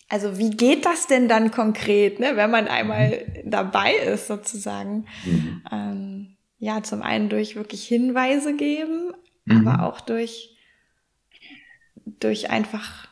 also 0.09 0.39
wie 0.39 0.51
geht 0.51 0.87
das 0.87 1.09
denn 1.09 1.27
dann 1.29 1.51
konkret, 1.51 2.21
ne, 2.21 2.37
wenn 2.37 2.51
man 2.53 2.69
einmal 2.69 3.27
dabei 3.45 3.95
ist 3.95 4.29
sozusagen? 4.29 5.07
Mhm. 5.25 5.65
Ähm, 5.73 6.37
ja, 6.59 6.83
zum 6.85 7.03
einen 7.03 7.29
durch 7.29 7.57
wirklich 7.57 7.85
Hinweise 7.87 8.55
geben, 8.55 9.13
Mhm. 9.45 9.67
aber 9.67 9.87
auch 9.87 10.01
durch, 10.01 10.57
durch 12.21 12.51
einfach 12.51 13.09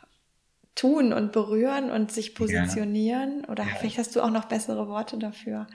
tun 0.75 1.13
und 1.13 1.33
berühren 1.33 1.91
und 1.91 2.11
sich 2.13 2.35
positionieren. 2.35 3.45
Oder 3.47 3.65
Ja. 3.65 3.71
vielleicht 3.79 3.99
hast 3.99 4.17
du 4.17 4.21
auch 4.23 4.31
noch 4.31 4.47
bessere 4.47 4.89
Worte 4.89 5.19
dafür. 5.19 5.67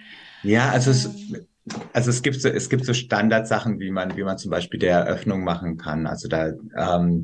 Ja, 0.42 0.70
also 0.70 0.92
es, 0.92 1.06
Ähm. 1.06 1.48
also 1.94 2.10
es 2.10 2.22
gibt 2.22 2.42
so, 2.42 2.50
es 2.50 2.70
gibt 2.70 2.86
so 2.86 2.94
Standardsachen, 2.94 3.80
wie 3.80 3.92
man, 3.92 4.16
wie 4.18 4.24
man 4.24 4.38
zum 4.38 4.52
Beispiel 4.52 4.80
der 4.80 5.00
Eröffnung 5.00 5.44
machen 5.44 5.78
kann. 5.78 6.08
Also 6.08 6.28
da, 6.28 6.52
ähm, 6.78 7.24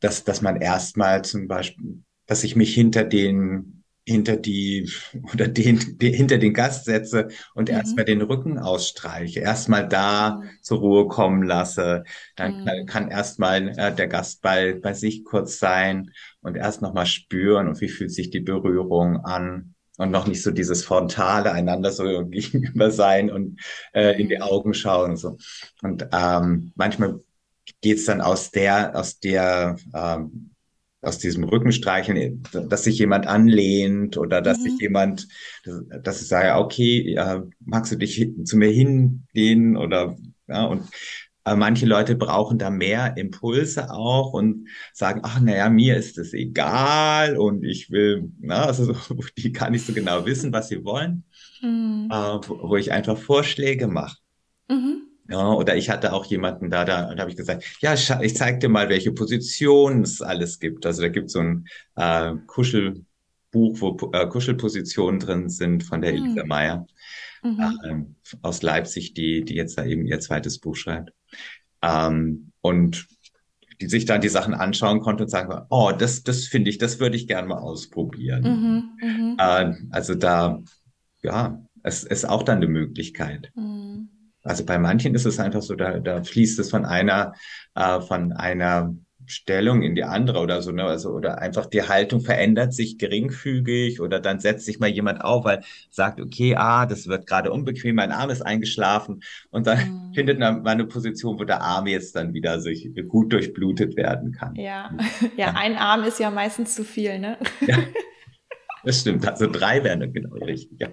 dass, 0.00 0.24
dass 0.24 0.42
man 0.42 0.60
erstmal 0.60 1.22
zum 1.22 1.48
Beispiel, 1.48 2.02
dass 2.26 2.44
ich 2.44 2.56
mich 2.56 2.74
hinter 2.74 3.04
den, 3.04 3.83
hinter 4.06 4.36
die, 4.36 4.90
oder 5.32 5.48
den, 5.48 5.98
die, 5.98 6.12
hinter 6.12 6.38
den 6.38 6.52
Gast 6.52 6.84
setze 6.84 7.28
und 7.54 7.70
Mhm. 7.70 7.76
erstmal 7.76 8.04
den 8.04 8.22
Rücken 8.22 8.58
ausstreiche, 8.58 9.40
erstmal 9.40 9.88
da 9.88 10.40
Mhm. 10.42 10.50
zur 10.62 10.78
Ruhe 10.80 11.08
kommen 11.08 11.42
lasse. 11.42 12.04
Dann 12.36 12.52
Mhm. 12.52 12.64
kann, 12.64 12.86
kann 12.86 13.10
erstmal 13.10 13.68
äh, 13.78 13.94
der 13.94 14.08
Gast 14.08 14.42
bei, 14.42 14.74
bei 14.74 14.92
sich 14.92 15.24
kurz 15.24 15.58
sein 15.58 16.10
und 16.42 16.56
erst 16.56 16.82
nochmal 16.82 17.06
spüren 17.06 17.68
und 17.68 17.80
wie 17.80 17.88
fühlt 17.88 18.12
sich 18.12 18.30
die 18.30 18.40
Berührung 18.40 19.18
an. 19.24 19.74
Und 19.96 20.10
noch 20.10 20.26
nicht 20.26 20.42
so 20.42 20.50
dieses 20.50 20.84
frontale 20.84 21.52
einander 21.52 21.92
so 21.92 22.26
gegenüber 22.26 22.90
sein 22.90 23.30
und 23.30 23.60
äh, 23.92 24.20
in 24.20 24.28
die 24.28 24.36
Mhm. 24.36 24.42
Augen 24.42 24.74
schauen 24.74 25.10
und 25.12 25.16
so. 25.16 25.36
Und 25.82 26.08
ähm, 26.12 26.72
manchmal 26.74 27.20
geht's 27.80 28.04
dann 28.06 28.20
aus 28.20 28.50
der, 28.50 28.96
aus 28.96 29.18
der, 29.20 29.76
ähm, 29.94 30.53
aus 31.04 31.18
diesem 31.18 31.44
Rückenstreicheln, 31.44 32.42
dass 32.68 32.84
sich 32.84 32.98
jemand 32.98 33.26
anlehnt 33.26 34.16
oder 34.16 34.40
dass 34.42 34.62
sich 34.62 34.74
Mhm. 34.74 34.80
jemand, 34.80 35.28
dass, 36.02 36.22
ich 36.22 36.28
sage, 36.28 36.54
okay, 36.58 37.14
äh, 37.14 37.40
magst 37.60 37.92
du 37.92 37.96
dich 37.96 38.30
zu 38.44 38.56
mir 38.56 38.70
hinlehnen 38.70 39.76
oder 39.76 40.16
ja, 40.48 40.64
und 40.66 40.88
äh, 41.44 41.54
manche 41.56 41.86
Leute 41.86 42.16
brauchen 42.16 42.58
da 42.58 42.70
mehr 42.70 43.16
Impulse 43.16 43.90
auch 43.90 44.32
und 44.32 44.68
sagen, 44.92 45.20
ach 45.24 45.40
naja, 45.40 45.68
mir 45.68 45.96
ist 45.96 46.18
es 46.18 46.32
egal 46.32 47.36
und 47.36 47.64
ich 47.64 47.90
will, 47.90 48.30
na, 48.40 48.66
also 48.66 48.92
so, 48.94 49.16
die 49.36 49.52
gar 49.52 49.70
nicht 49.70 49.86
so 49.86 49.92
genau 49.92 50.24
wissen, 50.26 50.52
was 50.52 50.68
sie 50.68 50.84
wollen, 50.84 51.24
Mhm. 51.62 52.08
äh, 52.10 52.14
wo, 52.14 52.70
wo 52.70 52.76
ich 52.76 52.92
einfach 52.92 53.18
Vorschläge 53.18 53.88
mache. 53.88 54.16
Mhm. 54.68 55.13
Ja, 55.28 55.52
oder 55.52 55.74
ich 55.76 55.88
hatte 55.88 56.12
auch 56.12 56.26
jemanden 56.26 56.70
da, 56.70 56.84
da, 56.84 57.14
da 57.14 57.20
habe 57.20 57.30
ich 57.30 57.36
gesagt, 57.36 57.64
ja, 57.80 57.94
ich 57.94 58.36
zeig 58.36 58.60
dir 58.60 58.68
mal, 58.68 58.88
welche 58.90 59.12
Positionen 59.12 60.02
es 60.02 60.20
alles 60.20 60.58
gibt. 60.58 60.84
Also 60.84 61.00
da 61.02 61.08
gibt 61.08 61.26
es 61.26 61.32
so 61.32 61.40
ein 61.40 61.66
äh, 61.96 62.32
Kuschelbuch, 62.46 63.04
wo 63.52 64.10
äh, 64.12 64.26
Kuschelpositionen 64.26 65.20
drin 65.20 65.48
sind 65.48 65.82
von 65.82 66.02
der 66.02 66.12
Mhm. 66.12 66.24
Elisa 66.24 66.44
Meyer 66.44 66.86
Mhm. 67.42 67.78
ähm, 67.84 68.14
aus 68.42 68.62
Leipzig, 68.62 69.14
die, 69.14 69.44
die 69.44 69.54
jetzt 69.54 69.76
da 69.76 69.84
eben 69.84 70.06
ihr 70.06 70.20
zweites 70.20 70.58
Buch 70.58 70.76
schreibt. 70.76 71.12
Ähm, 71.82 72.52
und 72.60 73.06
die 73.80 73.88
sich 73.88 74.04
dann 74.04 74.20
die 74.20 74.28
Sachen 74.28 74.54
anschauen 74.54 75.00
konnte 75.00 75.24
und 75.24 75.30
sagen, 75.30 75.66
oh, 75.68 75.92
das, 75.96 76.22
das 76.22 76.44
finde 76.46 76.70
ich, 76.70 76.78
das 76.78 77.00
würde 77.00 77.16
ich 77.16 77.26
gerne 77.26 77.48
mal 77.48 77.58
ausprobieren. 77.58 78.96
Mhm. 79.00 79.36
Äh, 79.38 79.72
also 79.90 80.14
da, 80.14 80.62
ja, 81.22 81.62
es 81.82 82.04
ist 82.04 82.28
auch 82.28 82.42
dann 82.42 82.58
eine 82.58 82.68
Möglichkeit. 82.68 83.50
Mhm. 83.54 84.08
Also 84.44 84.64
bei 84.64 84.78
manchen 84.78 85.14
ist 85.14 85.24
es 85.26 85.40
einfach 85.40 85.62
so, 85.62 85.74
da, 85.74 85.98
da 86.00 86.22
fließt 86.22 86.58
es 86.60 86.70
von 86.70 86.84
einer, 86.84 87.32
äh, 87.74 88.00
von 88.00 88.32
einer 88.32 88.94
Stellung 89.26 89.80
in 89.82 89.94
die 89.94 90.04
andere 90.04 90.38
oder 90.40 90.60
so, 90.60 90.70
ne? 90.70 90.84
Also, 90.84 91.10
oder 91.10 91.38
einfach 91.38 91.64
die 91.64 91.82
Haltung 91.88 92.20
verändert 92.20 92.74
sich 92.74 92.98
geringfügig 92.98 94.02
oder 94.02 94.20
dann 94.20 94.38
setzt 94.38 94.66
sich 94.66 94.78
mal 94.80 94.90
jemand 94.90 95.22
auf, 95.24 95.46
weil 95.46 95.62
sagt, 95.90 96.20
okay, 96.20 96.56
ah, 96.56 96.84
das 96.84 97.06
wird 97.06 97.26
gerade 97.26 97.50
unbequem, 97.50 97.96
mein 97.96 98.12
Arm 98.12 98.28
ist 98.28 98.42
eingeschlafen 98.42 99.22
und 99.50 99.66
dann 99.66 99.78
Mhm. 99.78 100.12
findet 100.14 100.38
man 100.38 100.66
eine 100.66 100.84
Position, 100.84 101.38
wo 101.38 101.44
der 101.44 101.62
Arm 101.62 101.86
jetzt 101.86 102.14
dann 102.16 102.34
wieder 102.34 102.60
sich 102.60 102.90
gut 103.08 103.32
durchblutet 103.32 103.96
werden 103.96 104.32
kann. 104.32 104.54
Ja. 104.56 104.90
ja, 105.36 105.54
ein 105.56 105.76
Arm 105.76 106.04
ist 106.04 106.20
ja 106.20 106.30
meistens 106.30 106.74
zu 106.74 106.84
viel, 106.84 107.18
ne? 107.18 107.38
Ja, 107.66 107.78
das 108.84 109.00
stimmt. 109.00 109.26
Also 109.26 109.50
drei 109.50 109.82
wären 109.82 110.00
dann 110.00 110.12
genau 110.12 110.34
richtig. 110.36 110.80
Ja. 110.80 110.88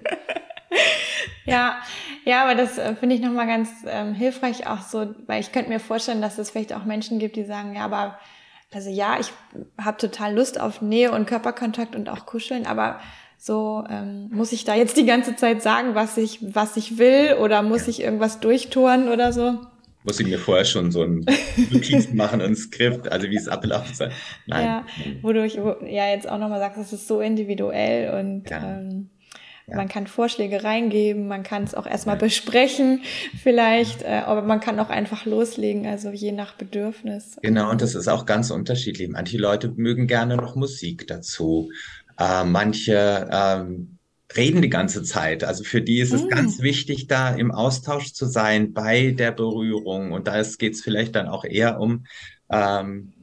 Ja, 1.46 1.82
ja, 2.26 2.44
aber 2.44 2.56
das 2.56 2.78
äh, 2.78 2.96
finde 2.96 3.16
ich 3.16 3.22
nochmal 3.22 3.48
ganz 3.48 3.70
ähm, 3.88 4.14
hilfreich 4.14 4.68
auch 4.68 4.82
so, 4.82 5.16
weil 5.28 5.42
ich 5.42 5.52
könnte 5.52 5.70
mir 5.70 5.80
vorstellen, 5.80 6.22
dass 6.22 6.38
es 6.38 6.52
vielleicht 6.52 6.74
auch 6.74 6.86
Menschen 6.86 7.20
gibt, 7.20 7.36
die 7.36 7.46
sagen, 7.46 7.76
ja, 7.76 7.84
aber 7.84 8.20
also 8.74 8.90
ja, 8.90 9.18
ich 9.20 9.34
habe 9.78 9.98
total 9.98 10.34
Lust 10.34 10.60
auf 10.60 10.82
Nähe 10.82 11.12
und 11.12 11.26
Körperkontakt 11.26 11.96
und 11.96 12.10
auch 12.10 12.26
Kuscheln, 12.26 12.66
aber 12.66 13.00
so 13.38 13.84
ähm, 13.90 14.30
muss 14.32 14.52
ich 14.52 14.66
da 14.66 14.76
jetzt 14.76 14.98
die 14.98 15.06
ganze 15.06 15.36
Zeit 15.36 15.62
sagen, 15.62 15.96
was 15.96 16.18
ich 16.18 16.40
was 16.42 16.78
ich 16.78 16.98
will 16.98 17.38
oder 17.42 17.64
muss 17.64 17.88
ich 17.88 18.02
irgendwas 18.02 18.40
durchtouren 18.40 19.10
oder 19.10 19.34
so? 19.34 19.60
Muss 20.04 20.20
ich 20.20 20.28
mir 20.28 20.40
vorher 20.40 20.66
schon 20.66 20.92
so 20.92 21.04
ein 21.04 21.26
Notiz 21.70 22.10
machen, 22.14 22.42
ein 22.42 22.56
Skript, 22.56 23.12
also 23.12 23.30
wie 23.30 23.36
es 23.36 23.48
ablaufen 23.48 23.94
soll. 23.94 24.12
Nein. 24.48 24.66
Ja, 24.66 24.86
wodurch 25.22 25.58
wo, 25.58 25.76
ja 25.86 26.08
jetzt 26.10 26.28
auch 26.28 26.40
nochmal 26.40 26.60
sagst, 26.60 26.80
es 26.80 26.94
ist 26.94 27.08
so 27.08 27.22
individuell 27.22 28.20
und 28.20 28.50
Ja. 28.50 28.80
ähm, 28.80 29.11
Ja. 29.72 29.78
man 29.78 29.88
kann 29.88 30.08
Vorschläge 30.08 30.64
reingeben, 30.64 31.28
man 31.28 31.44
kann 31.44 31.64
es 31.64 31.74
auch 31.74 31.88
erstmal 31.88 32.18
besprechen, 32.18 33.02
vielleicht, 33.42 34.04
äh, 34.04 34.22
aber 34.26 34.42
man 34.42 34.60
kann 34.60 34.80
auch 34.80 34.90
einfach 34.90 35.26
loslegen, 35.26 35.88
also 35.88 36.10
je 36.12 36.32
nach 36.32 36.54
Bedürfnis. 36.56 37.38
Genau, 37.42 37.72
und 37.72 37.82
das 37.82 37.96
ist 37.96 38.08
auch 38.08 38.26
ganz 38.26 38.52
unterschiedlich. 38.52 39.10
Manche 39.10 39.38
Leute 39.38 39.74
mögen 39.76 40.08
gerne 40.08 40.36
noch 40.36 40.56
Musik 40.56 41.08
dazu. 41.08 41.70
Äh, 42.20 42.44
manche 42.44 43.30
ähm, 43.32 43.98
reden 44.36 44.62
die 44.62 44.70
ganze 44.70 45.04
Zeit. 45.04 45.44
Also 45.44 45.64
für 45.64 45.82
die 45.82 46.00
ist 46.00 46.14
es 46.14 46.24
Mm. 46.24 46.30
ganz 46.30 46.62
wichtig, 46.62 47.08
da 47.08 47.30
im 47.34 47.52
Austausch 47.52 48.14
zu 48.14 48.26
sein 48.26 48.74
bei 48.74 49.12
der 49.12 49.32
Berührung. 49.32 50.12
Und 50.12 50.28
da 50.28 50.42
geht 50.42 50.74
es 50.74 50.82
vielleicht 50.82 51.16
dann 51.16 51.28
auch 51.28 51.46
eher 51.46 51.80
um, 51.80 52.06
ähm, 52.52 53.14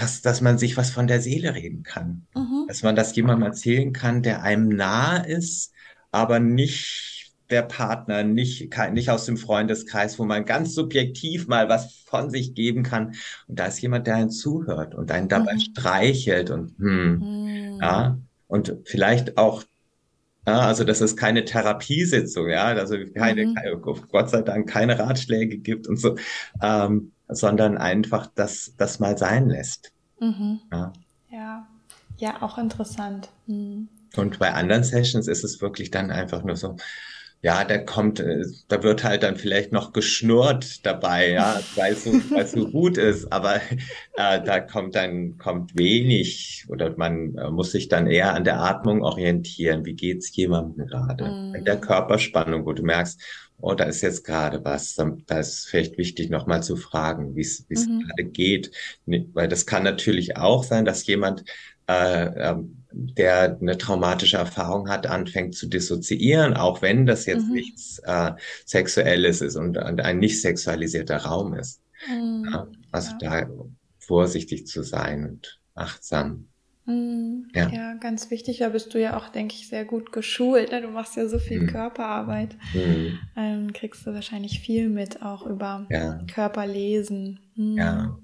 dass, 0.00 0.22
dass 0.22 0.40
man 0.40 0.56
sich 0.56 0.76
was 0.76 0.90
von 0.90 1.06
der 1.06 1.20
Seele 1.20 1.54
reden 1.54 1.82
kann. 1.82 2.26
Mhm. 2.34 2.64
Dass 2.68 2.82
man 2.82 2.96
das 2.96 3.14
jemandem 3.14 3.46
erzählen 3.46 3.92
kann, 3.92 4.22
der 4.22 4.42
einem 4.42 4.68
nahe 4.68 5.26
ist, 5.26 5.72
aber 6.10 6.40
nicht 6.40 7.32
der 7.50 7.62
Partner, 7.62 8.22
nicht, 8.22 8.70
nicht 8.92 9.10
aus 9.10 9.26
dem 9.26 9.36
Freundeskreis, 9.36 10.18
wo 10.18 10.24
man 10.24 10.44
ganz 10.44 10.74
subjektiv 10.74 11.48
mal 11.48 11.68
was 11.68 12.04
von 12.06 12.30
sich 12.30 12.54
geben 12.54 12.82
kann. 12.82 13.14
Und 13.48 13.58
da 13.58 13.66
ist 13.66 13.82
jemand, 13.82 14.06
der 14.06 14.14
einen 14.16 14.30
zuhört 14.30 14.94
und 14.94 15.10
einen 15.10 15.28
dabei 15.28 15.54
mhm. 15.54 15.60
streichelt 15.60 16.50
und 16.50 16.78
hm, 16.78 17.18
mhm. 17.18 17.78
ja, 17.80 18.18
und 18.46 18.76
vielleicht 18.84 19.36
auch 19.36 19.64
ja, 20.46 20.60
also, 20.60 20.84
dass 20.84 21.02
es 21.02 21.16
keine 21.16 21.44
Therapiesitzung, 21.44 22.48
ja, 22.48 22.64
also 22.64 22.96
keine, 23.14 23.46
mhm. 23.46 23.54
keine, 23.54 23.76
Gott 23.76 24.30
sei 24.30 24.40
Dank 24.40 24.68
keine 24.70 24.98
Ratschläge 24.98 25.58
gibt 25.58 25.86
und 25.86 25.98
so, 25.98 26.16
ähm, 26.62 27.12
sondern 27.30 27.78
einfach 27.78 28.26
das, 28.34 28.74
das 28.76 29.00
mal 29.00 29.16
sein 29.18 29.48
lässt. 29.48 29.92
Mhm. 30.20 30.60
Ja. 30.72 30.92
ja. 31.30 31.66
ja, 32.18 32.42
auch 32.42 32.58
interessant. 32.58 33.28
Mhm. 33.46 33.88
Und 34.16 34.38
bei 34.38 34.52
anderen 34.52 34.82
Sessions 34.82 35.28
ist 35.28 35.44
es 35.44 35.60
wirklich 35.60 35.90
dann 35.90 36.10
einfach 36.10 36.42
nur 36.42 36.56
so, 36.56 36.76
ja, 37.42 37.64
da 37.64 37.78
kommt, 37.78 38.20
äh, 38.20 38.44
da 38.68 38.82
wird 38.82 39.02
halt 39.02 39.22
dann 39.22 39.36
vielleicht 39.36 39.72
noch 39.72 39.92
geschnurrt 39.92 40.84
dabei, 40.84 41.30
ja, 41.30 41.60
weil 41.74 41.94
es 41.94 42.04
so, 42.04 42.12
weil 42.30 42.44
es 42.44 42.52
so 42.52 42.68
gut 42.68 42.98
ist, 42.98 43.32
aber 43.32 43.56
äh, 44.16 44.42
da 44.42 44.60
kommt 44.60 44.94
dann 44.94 45.38
kommt 45.38 45.76
wenig 45.76 46.66
oder 46.68 46.94
man 46.96 47.34
äh, 47.36 47.50
muss 47.50 47.72
sich 47.72 47.88
dann 47.88 48.06
eher 48.06 48.34
an 48.34 48.44
der 48.44 48.60
Atmung 48.60 49.02
orientieren. 49.02 49.86
Wie 49.86 49.94
geht's 49.94 50.34
jemandem 50.36 50.86
gerade? 50.86 51.24
Mm. 51.24 51.54
In 51.54 51.64
der 51.64 51.80
Körperspannung, 51.80 52.66
wo 52.66 52.72
du 52.72 52.82
merkst, 52.82 53.20
oh, 53.62 53.74
da 53.74 53.84
ist 53.84 54.02
jetzt 54.02 54.24
gerade 54.24 54.64
was, 54.64 54.94
da 55.26 55.38
ist 55.38 55.66
vielleicht 55.68 55.98
wichtig, 55.98 56.30
nochmal 56.30 56.62
zu 56.62 56.76
fragen, 56.76 57.36
wie 57.36 57.42
es 57.42 57.66
mhm. 57.68 58.04
gerade 58.06 58.24
geht, 58.24 58.70
weil 59.06 59.48
das 59.48 59.66
kann 59.66 59.82
natürlich 59.82 60.36
auch 60.36 60.64
sein, 60.64 60.84
dass 60.84 61.06
jemand 61.06 61.44
äh, 61.86 62.50
ähm, 62.50 62.79
der 62.92 63.58
eine 63.60 63.78
traumatische 63.78 64.36
Erfahrung 64.36 64.88
hat, 64.88 65.06
anfängt 65.06 65.54
zu 65.54 65.66
dissoziieren, 65.66 66.54
auch 66.54 66.82
wenn 66.82 67.06
das 67.06 67.26
jetzt 67.26 67.46
mhm. 67.46 67.54
nichts 67.54 68.00
äh, 68.04 68.32
Sexuelles 68.66 69.40
ist 69.40 69.56
und, 69.56 69.78
und, 69.78 70.00
ein 70.00 70.18
nicht 70.18 70.40
sexualisierter 70.40 71.18
Raum 71.18 71.54
ist. 71.54 71.80
Mhm. 72.08 72.48
Ja, 72.50 72.66
also 72.90 73.12
ja. 73.20 73.42
da 73.42 73.50
vorsichtig 73.98 74.66
zu 74.66 74.82
sein 74.82 75.28
und 75.28 75.60
achtsam. 75.74 76.48
Mhm. 76.86 77.48
Ja. 77.54 77.68
ja. 77.68 77.94
ganz 77.94 78.30
wichtig. 78.30 78.58
Da 78.58 78.70
bist 78.70 78.92
du 78.94 79.00
ja 79.00 79.16
auch, 79.16 79.28
denke 79.28 79.54
ich, 79.54 79.68
sehr 79.68 79.84
gut 79.84 80.12
geschult. 80.12 80.72
Ne? 80.72 80.82
Du 80.82 80.88
machst 80.88 81.16
ja 81.16 81.28
so 81.28 81.38
viel 81.38 81.62
mhm. 81.62 81.66
Körperarbeit. 81.68 82.56
Mhm. 82.74 83.18
Ähm, 83.36 83.72
kriegst 83.72 84.06
du 84.06 84.12
wahrscheinlich 84.12 84.60
viel 84.60 84.88
mit, 84.88 85.22
auch 85.22 85.46
über 85.46 85.86
Körperlesen. 86.32 87.40
Mhm. 87.54 87.76
Ja. 87.78 88.18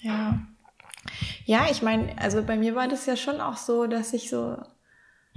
Ja. 0.00 0.46
Ja, 1.44 1.66
ich 1.70 1.82
meine, 1.82 2.16
also 2.18 2.42
bei 2.42 2.56
mir 2.56 2.74
war 2.74 2.88
das 2.88 3.06
ja 3.06 3.16
schon 3.16 3.40
auch 3.40 3.56
so, 3.56 3.86
dass 3.86 4.12
ich 4.12 4.30
so 4.30 4.56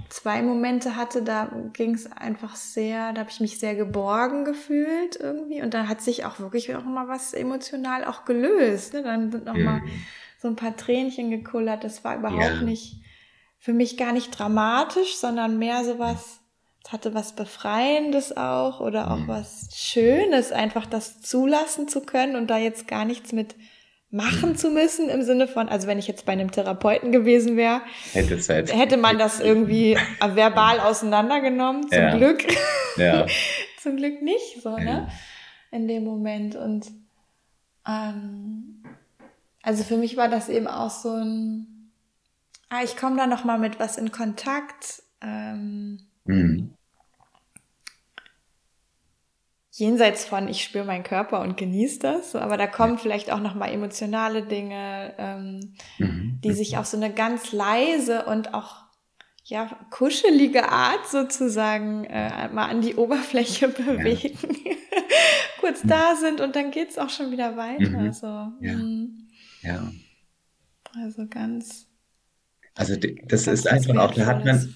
zwei 0.08 0.42
Momente 0.42 0.96
hatte, 0.96 1.22
da 1.22 1.50
ging 1.72 1.94
es 1.94 2.10
einfach 2.10 2.56
sehr, 2.56 3.12
da 3.12 3.20
habe 3.20 3.30
ich 3.30 3.40
mich 3.40 3.58
sehr 3.58 3.74
geborgen 3.74 4.44
gefühlt 4.44 5.16
irgendwie 5.16 5.62
und 5.62 5.74
da 5.74 5.88
hat 5.88 6.00
sich 6.00 6.24
auch 6.24 6.40
wirklich 6.40 6.74
auch 6.74 6.84
mal 6.84 7.08
was 7.08 7.32
emotional 7.32 8.04
auch 8.04 8.24
gelöst. 8.24 8.94
Ne? 8.94 9.02
Dann 9.02 9.30
sind 9.30 9.44
noch 9.44 9.54
mhm. 9.54 9.64
mal 9.64 9.82
so 10.40 10.48
ein 10.48 10.56
paar 10.56 10.76
Tränchen 10.76 11.30
gekullert. 11.30 11.84
Das 11.84 12.02
war 12.02 12.16
überhaupt 12.16 12.42
ja. 12.42 12.62
nicht 12.62 12.96
für 13.58 13.72
mich 13.72 13.96
gar 13.96 14.12
nicht 14.12 14.36
dramatisch, 14.36 15.16
sondern 15.16 15.58
mehr 15.58 15.84
so 15.84 15.98
was, 15.98 16.40
es 16.84 16.92
hatte 16.92 17.14
was 17.14 17.34
Befreiendes 17.36 18.36
auch 18.36 18.80
oder 18.80 19.10
auch 19.10 19.18
mhm. 19.18 19.28
was 19.28 19.68
Schönes, 19.74 20.50
einfach 20.50 20.86
das 20.86 21.20
zulassen 21.20 21.86
zu 21.86 22.00
können 22.00 22.36
und 22.36 22.48
da 22.48 22.58
jetzt 22.58 22.88
gar 22.88 23.04
nichts 23.04 23.32
mit 23.32 23.54
machen 24.10 24.56
zu 24.56 24.70
müssen 24.70 25.08
im 25.08 25.22
Sinne 25.22 25.46
von, 25.46 25.68
also 25.68 25.86
wenn 25.86 25.98
ich 25.98 26.08
jetzt 26.08 26.26
bei 26.26 26.32
einem 26.32 26.50
Therapeuten 26.50 27.12
gewesen 27.12 27.56
wäre, 27.56 27.80
hätte, 28.12 28.38
halt 28.52 28.74
hätte 28.74 28.96
man 28.96 29.18
das 29.18 29.40
irgendwie 29.40 29.96
verbal 30.20 30.80
auseinandergenommen. 30.80 31.88
Zum 31.88 31.98
ja. 31.98 32.16
Glück. 32.16 32.44
Ja. 32.96 33.26
Zum 33.80 33.96
Glück 33.96 34.20
nicht 34.20 34.60
so, 34.62 34.76
ne? 34.76 35.08
In 35.70 35.88
dem 35.88 36.04
Moment. 36.04 36.54
Und 36.54 36.88
ähm, 37.88 38.82
also 39.62 39.84
für 39.84 39.96
mich 39.96 40.16
war 40.16 40.28
das 40.28 40.48
eben 40.48 40.66
auch 40.66 40.90
so 40.90 41.12
ein, 41.12 41.90
ah, 42.68 42.82
ich 42.84 42.96
komme 42.96 43.16
da 43.16 43.26
noch 43.26 43.44
mal 43.44 43.58
mit 43.58 43.80
was 43.80 43.96
in 43.96 44.12
Kontakt. 44.12 45.02
Ähm, 45.22 46.00
mhm 46.24 46.74
jenseits 49.80 50.24
von 50.24 50.46
ich 50.46 50.62
spüre 50.62 50.84
meinen 50.84 51.02
Körper 51.02 51.40
und 51.40 51.56
genieße 51.56 51.98
das, 51.98 52.36
aber 52.36 52.56
da 52.56 52.66
kommen 52.66 52.94
ja. 52.94 52.98
vielleicht 52.98 53.32
auch 53.32 53.40
noch 53.40 53.54
mal 53.54 53.68
emotionale 53.68 54.42
Dinge, 54.42 55.14
ähm, 55.18 55.74
mhm. 55.98 56.38
die 56.44 56.52
sich 56.52 56.76
auf 56.76 56.86
so 56.86 56.96
eine 56.96 57.12
ganz 57.12 57.52
leise 57.52 58.26
und 58.26 58.54
auch 58.54 58.76
ja 59.44 59.66
kuschelige 59.90 60.68
Art 60.68 61.08
sozusagen 61.08 62.04
äh, 62.04 62.48
mal 62.50 62.66
an 62.66 62.82
die 62.82 62.94
Oberfläche 62.94 63.68
bewegen, 63.68 64.38
ja. 64.64 64.76
kurz 65.60 65.82
mhm. 65.82 65.88
da 65.88 66.14
sind 66.14 66.40
und 66.40 66.54
dann 66.54 66.70
geht's 66.70 66.98
auch 66.98 67.10
schon 67.10 67.32
wieder 67.32 67.56
weiter. 67.56 67.88
Mhm. 67.88 68.12
So. 68.12 68.26
Ja. 68.26 68.76
Mhm. 68.76 69.28
ja. 69.62 69.90
Also 70.94 71.26
ganz. 71.26 71.86
Also 72.74 72.96
das 72.96 73.46
ist 73.46 73.66
einfach 73.66 73.96
auch, 73.96 74.14
da 74.14 74.26
hat 74.26 74.44
man. 74.44 74.74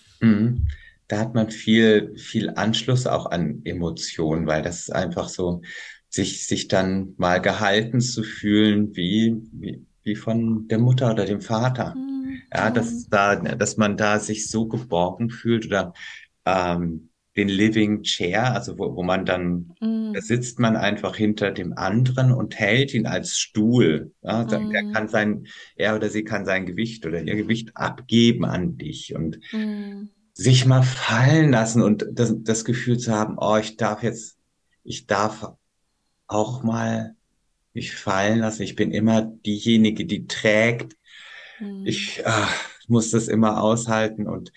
Da 1.15 1.21
hat 1.21 1.35
man 1.37 1.49
viel, 1.49 2.13
viel 2.17 2.51
Anschluss 2.51 3.07
auch 3.07 3.27
an 3.27 3.61
Emotionen, 3.63 4.49
weil 4.49 4.63
das 4.63 4.81
ist 4.81 4.91
einfach 4.93 5.29
so, 5.29 5.63
sich, 6.09 6.49
sich 6.49 6.67
dann 6.67 7.15
mal 7.19 7.41
gehalten 7.41 8.01
zu 8.01 8.25
fühlen, 8.25 8.97
wie, 8.97 9.37
wie, 9.53 9.87
wie 10.03 10.17
von 10.17 10.67
der 10.67 10.81
Mutter 10.81 11.13
oder 11.13 11.25
dem 11.25 11.41
Vater. 11.41 11.95
Mhm. 11.95 12.43
Ja, 12.53 12.73
dass 12.73 13.07
da, 13.07 13.37
dass 13.37 13.77
man 13.77 13.97
da 13.97 14.19
sich 14.19 14.51
so 14.51 14.67
geborgen 14.67 15.31
fühlt 15.31 15.67
oder 15.67 15.93
ähm, 16.47 17.11
den 17.37 17.49
Living 17.49 18.03
Chair, 18.03 18.53
also 18.53 18.77
wo, 18.77 18.97
wo 18.97 19.05
man 19.05 19.25
dann, 19.25 19.73
mm. 19.81 20.15
da 20.15 20.21
sitzt 20.21 20.59
man 20.59 20.77
einfach 20.77 21.15
hinter 21.15 21.53
dem 21.53 21.73
anderen 21.77 22.33
und 22.33 22.59
hält 22.59 22.93
ihn 22.93 23.07
als 23.07 23.39
Stuhl. 23.39 24.13
Ja, 24.23 24.45
mm. 24.45 24.73
Er 24.73 24.93
kann 24.93 25.09
sein, 25.09 25.47
er 25.77 25.95
oder 25.95 26.09
sie 26.11 26.25
kann 26.25 26.45
sein 26.45 26.67
Gewicht 26.67 27.07
oder 27.07 27.23
ihr 27.23 27.37
Gewicht 27.37 27.71
abgeben 27.77 28.45
an 28.45 28.79
dich 28.79 29.15
und 29.15 29.39
mm 29.53 30.11
sich 30.35 30.67
mal 30.67 30.83
fallen 30.83 31.51
lassen 31.53 31.81
und 31.83 32.07
das, 32.13 32.35
das 32.39 32.65
Gefühl 32.65 32.99
zu 32.99 33.13
haben, 33.13 33.37
oh, 33.39 33.57
ich 33.57 33.77
darf 33.77 34.03
jetzt, 34.03 34.37
ich 34.83 35.07
darf 35.07 35.53
auch 36.27 36.63
mal 36.63 37.15
mich 37.73 37.95
fallen 37.95 38.41
lassen. 38.41 38.63
Ich 38.63 38.77
bin 38.77 38.91
immer 38.91 39.23
diejenige, 39.23 40.05
die 40.05 40.27
trägt. 40.27 40.97
Mhm. 41.61 41.87
Ich 41.87 42.23
ach, 42.27 42.53
muss 42.89 43.11
das 43.11 43.29
immer 43.29 43.63
aushalten 43.63 44.27
und 44.27 44.53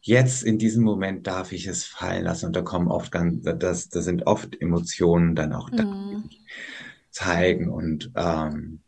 jetzt 0.00 0.42
in 0.42 0.58
diesem 0.58 0.84
Moment 0.84 1.26
darf 1.26 1.52
ich 1.52 1.66
es 1.66 1.84
fallen 1.84 2.24
lassen 2.24 2.46
und 2.46 2.56
da 2.56 2.62
kommen 2.62 2.88
oft 2.88 3.12
ganz, 3.12 3.42
das, 3.42 3.88
das 3.88 4.04
sind 4.04 4.26
oft 4.26 4.60
Emotionen 4.60 5.34
dann 5.34 5.52
auch 5.52 5.70
da, 5.70 5.84
mhm. 5.84 6.28
zeigen 7.10 7.70
und 7.70 8.10
ähm, 8.16 8.80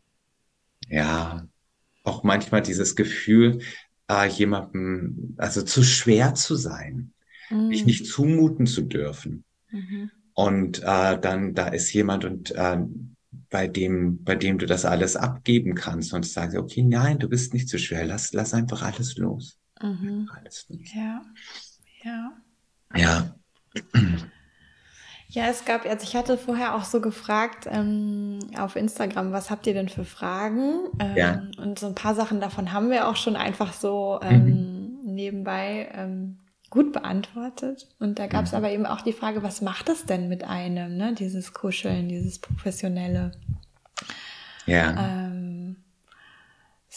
ja, 0.89 1.47
auch 2.03 2.23
manchmal 2.23 2.61
dieses 2.61 2.95
Gefühl, 2.95 3.61
äh, 4.09 4.27
jemandem, 4.27 5.35
also 5.37 5.61
zu 5.61 5.83
schwer 5.83 6.35
zu 6.35 6.55
sein, 6.55 7.13
mhm. 7.49 7.69
dich 7.69 7.85
nicht 7.85 8.05
zumuten 8.05 8.65
zu 8.65 8.81
dürfen. 8.81 9.43
Mhm. 9.71 10.11
Und 10.33 10.83
äh, 10.83 11.19
dann 11.19 11.53
da 11.53 11.67
ist 11.67 11.93
jemand 11.93 12.25
und 12.25 12.51
äh, 12.51 12.77
bei 13.49 13.67
dem, 13.67 14.23
bei 14.23 14.35
dem 14.35 14.57
du 14.57 14.65
das 14.65 14.85
alles 14.85 15.15
abgeben 15.15 15.75
kannst 15.75 16.13
und 16.13 16.25
sagst, 16.25 16.57
okay, 16.57 16.83
nein, 16.83 17.19
du 17.19 17.29
bist 17.29 17.53
nicht 17.53 17.69
zu 17.69 17.79
schwer, 17.79 18.05
lass, 18.05 18.33
lass 18.33 18.53
einfach 18.53 18.81
alles 18.81 19.17
los. 19.17 19.59
Mhm. 19.81 20.29
Alles 20.33 20.65
los. 20.69 20.81
Ja, 20.93 21.21
ja. 22.03 22.37
Ja. 22.95 23.35
Ja, 25.35 25.47
es 25.47 25.65
gab, 25.65 25.85
also 25.85 26.03
ich 26.03 26.15
hatte 26.15 26.37
vorher 26.37 26.75
auch 26.75 26.85
so 26.85 27.01
gefragt 27.01 27.67
ähm, 27.69 28.39
auf 28.57 28.77
Instagram, 28.77 29.33
was 29.33 29.49
habt 29.49 29.67
ihr 29.67 29.73
denn 29.73 29.89
für 29.89 30.05
Fragen? 30.05 30.85
Ähm, 30.97 31.17
ja. 31.17 31.41
Und 31.57 31.77
so 31.77 31.87
ein 31.87 31.93
paar 31.95 32.15
Sachen 32.15 32.39
davon 32.39 32.71
haben 32.71 32.89
wir 32.89 33.09
auch 33.09 33.17
schon 33.17 33.35
einfach 33.35 33.73
so 33.73 34.21
ähm, 34.23 34.45
mhm. 34.45 35.13
nebenbei 35.13 35.89
ähm, 35.93 36.37
gut 36.69 36.93
beantwortet. 36.93 37.85
Und 37.99 38.17
da 38.17 38.27
gab 38.27 38.45
es 38.45 38.53
mhm. 38.53 38.59
aber 38.59 38.71
eben 38.71 38.85
auch 38.85 39.01
die 39.01 39.11
Frage, 39.11 39.43
was 39.43 39.61
macht 39.61 39.89
das 39.89 40.05
denn 40.05 40.29
mit 40.29 40.45
einem, 40.45 40.95
ne? 40.95 41.13
Dieses 41.13 41.51
Kuscheln, 41.51 42.07
dieses 42.07 42.39
Professionelle. 42.39 43.31
Ja. 44.65 44.95
Ähm, 44.97 45.75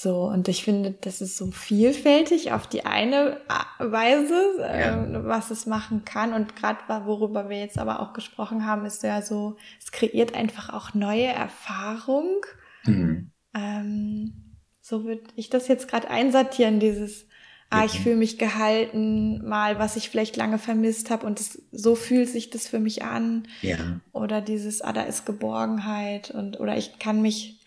so, 0.00 0.26
und 0.26 0.46
ich 0.46 0.62
finde, 0.62 0.94
das 1.00 1.20
ist 1.20 1.36
so 1.36 1.50
vielfältig 1.50 2.52
auf 2.52 2.68
die 2.68 2.86
eine 2.86 3.40
Weise, 3.80 4.54
ja. 4.60 5.04
äh, 5.04 5.24
was 5.24 5.50
es 5.50 5.66
machen 5.66 6.04
kann. 6.04 6.34
Und 6.34 6.54
gerade 6.54 6.78
worüber 7.04 7.48
wir 7.48 7.58
jetzt 7.58 7.78
aber 7.78 7.98
auch 7.98 8.12
gesprochen 8.12 8.64
haben, 8.64 8.86
ist 8.86 9.02
ja 9.02 9.22
so, 9.22 9.56
es 9.82 9.90
kreiert 9.90 10.36
einfach 10.36 10.72
auch 10.72 10.94
neue 10.94 11.26
Erfahrung. 11.26 12.46
Mhm. 12.84 13.32
Ähm, 13.52 14.54
so 14.80 15.02
würde 15.02 15.24
ich 15.34 15.50
das 15.50 15.66
jetzt 15.66 15.88
gerade 15.88 16.08
einsortieren, 16.08 16.78
dieses, 16.78 17.26
ah, 17.68 17.84
ich 17.84 17.98
fühle 17.98 18.14
mich 18.14 18.38
gehalten, 18.38 19.48
mal, 19.48 19.80
was 19.80 19.96
ich 19.96 20.10
vielleicht 20.10 20.36
lange 20.36 20.58
vermisst 20.58 21.10
habe 21.10 21.26
und 21.26 21.40
das, 21.40 21.60
so 21.72 21.96
fühlt 21.96 22.28
sich 22.28 22.50
das 22.50 22.68
für 22.68 22.78
mich 22.78 23.02
an. 23.02 23.48
Ja. 23.62 24.00
Oder 24.12 24.42
dieses, 24.42 24.80
ah, 24.80 24.92
da 24.92 25.02
ist 25.02 25.26
Geborgenheit 25.26 26.30
und 26.30 26.60
oder 26.60 26.76
ich 26.76 27.00
kann 27.00 27.20
mich 27.20 27.57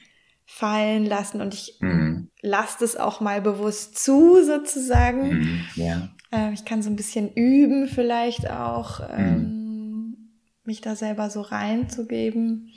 fallen 0.54 1.06
lassen 1.06 1.40
und 1.40 1.54
ich 1.54 1.78
mhm. 1.80 2.30
lasse 2.42 2.84
es 2.84 2.98
auch 2.98 3.22
mal 3.22 3.42
bewusst 3.42 3.98
zu, 3.98 4.44
sozusagen. 4.44 5.40
Mhm. 5.40 5.66
Ja. 5.76 6.10
Äh, 6.32 6.54
ich 6.54 6.66
kann 6.66 6.84
so 6.84 6.90
ein 6.90 6.98
bisschen 6.98 7.32
üben, 7.34 7.88
vielleicht 7.88 8.50
auch, 8.52 9.00
mhm. 9.00 9.16
ähm, 9.18 10.18
mich 10.66 10.82
da 10.82 10.96
selber 10.96 11.30
so 11.30 11.42
reinzugeben. 11.42 12.70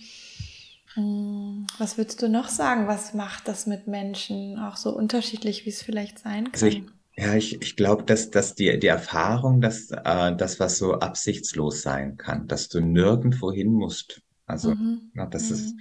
Hm, 0.94 1.66
was 1.78 1.98
würdest 1.98 2.22
du 2.22 2.28
noch 2.28 2.48
sagen? 2.48 2.86
Was 2.86 3.12
macht 3.12 3.48
das 3.48 3.66
mit 3.66 3.88
Menschen 3.88 4.58
auch 4.58 4.76
so 4.76 4.96
unterschiedlich, 4.96 5.66
wie 5.66 5.70
es 5.70 5.82
vielleicht 5.82 6.20
sein 6.20 6.44
kann? 6.44 6.52
Also 6.52 6.66
ich, 6.66 6.84
ja, 7.16 7.34
ich, 7.34 7.60
ich 7.60 7.74
glaube, 7.74 8.04
dass, 8.04 8.30
dass 8.30 8.54
die, 8.54 8.78
die 8.78 8.86
Erfahrung, 8.86 9.60
dass 9.60 9.90
äh, 9.90 10.34
das, 10.36 10.60
was 10.60 10.78
so 10.78 10.94
absichtslos 10.94 11.82
sein 11.82 12.16
kann, 12.16 12.46
dass 12.46 12.68
du 12.68 12.80
nirgendwo 12.80 13.52
hin 13.52 13.72
musst. 13.72 14.22
Also, 14.46 14.74
mhm. 14.74 15.10
na, 15.14 15.26
das 15.26 15.48
mhm. 15.48 15.54
ist 15.54 15.74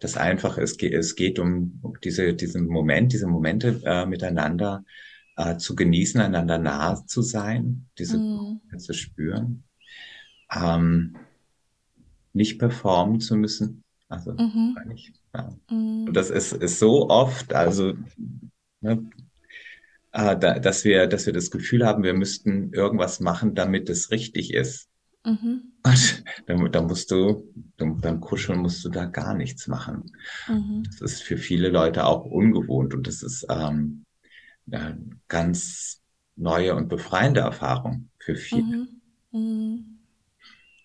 das 0.00 0.16
Einfache. 0.16 0.62
Es 0.62 0.78
geht, 0.78 0.94
es 0.94 1.14
geht 1.14 1.38
um 1.38 1.82
diese, 2.02 2.34
diesen 2.34 2.66
Moment, 2.66 3.12
diese 3.12 3.26
Momente 3.26 3.80
äh, 3.84 4.06
miteinander 4.06 4.84
äh, 5.36 5.56
zu 5.58 5.74
genießen, 5.74 6.20
einander 6.20 6.58
nahe 6.58 7.04
zu 7.06 7.22
sein, 7.22 7.86
diese 7.98 8.18
mhm. 8.18 8.60
zu 8.78 8.94
spüren. 8.94 9.64
Ähm, 10.54 11.16
nicht 12.32 12.58
performen 12.58 13.20
zu 13.20 13.36
müssen. 13.36 13.82
Also, 14.08 14.32
mhm. 14.32 14.76
nicht, 14.86 15.14
ja. 15.34 15.56
Mhm. 15.70 16.04
Und 16.08 16.14
das 16.14 16.30
ist, 16.30 16.52
ist 16.52 16.78
so 16.78 17.10
oft, 17.10 17.52
also, 17.52 17.94
ne, 18.80 19.10
äh, 20.12 20.38
da, 20.38 20.58
dass 20.58 20.84
wir, 20.84 21.06
dass 21.06 21.26
wir 21.26 21.32
das 21.32 21.50
Gefühl 21.50 21.84
haben, 21.84 22.02
wir 22.02 22.14
müssten 22.14 22.72
irgendwas 22.72 23.20
machen, 23.20 23.54
damit 23.54 23.90
es 23.90 24.10
richtig 24.10 24.54
ist. 24.54 24.88
Mhm. 25.26 25.72
Und 25.82 26.24
dann, 26.46 26.72
dann 26.72 26.86
musst 26.86 27.10
du, 27.10 27.52
dann, 27.76 28.00
beim 28.00 28.20
Kuscheln 28.20 28.60
musst 28.60 28.84
du 28.84 28.88
da 28.88 29.04
gar 29.04 29.34
nichts 29.34 29.66
machen. 29.66 30.12
Mhm. 30.48 30.84
Das 30.84 31.00
ist 31.00 31.22
für 31.22 31.36
viele 31.36 31.68
Leute 31.68 32.06
auch 32.06 32.24
ungewohnt 32.24 32.94
und 32.94 33.06
das 33.06 33.22
ist 33.22 33.46
ähm, 33.50 34.04
eine 34.70 34.98
ganz 35.28 36.00
neue 36.36 36.74
und 36.74 36.88
befreiende 36.88 37.40
Erfahrung 37.40 38.10
für 38.18 38.36
viele. 38.36 38.62
Mhm. 38.62 38.88
mhm 39.32 39.96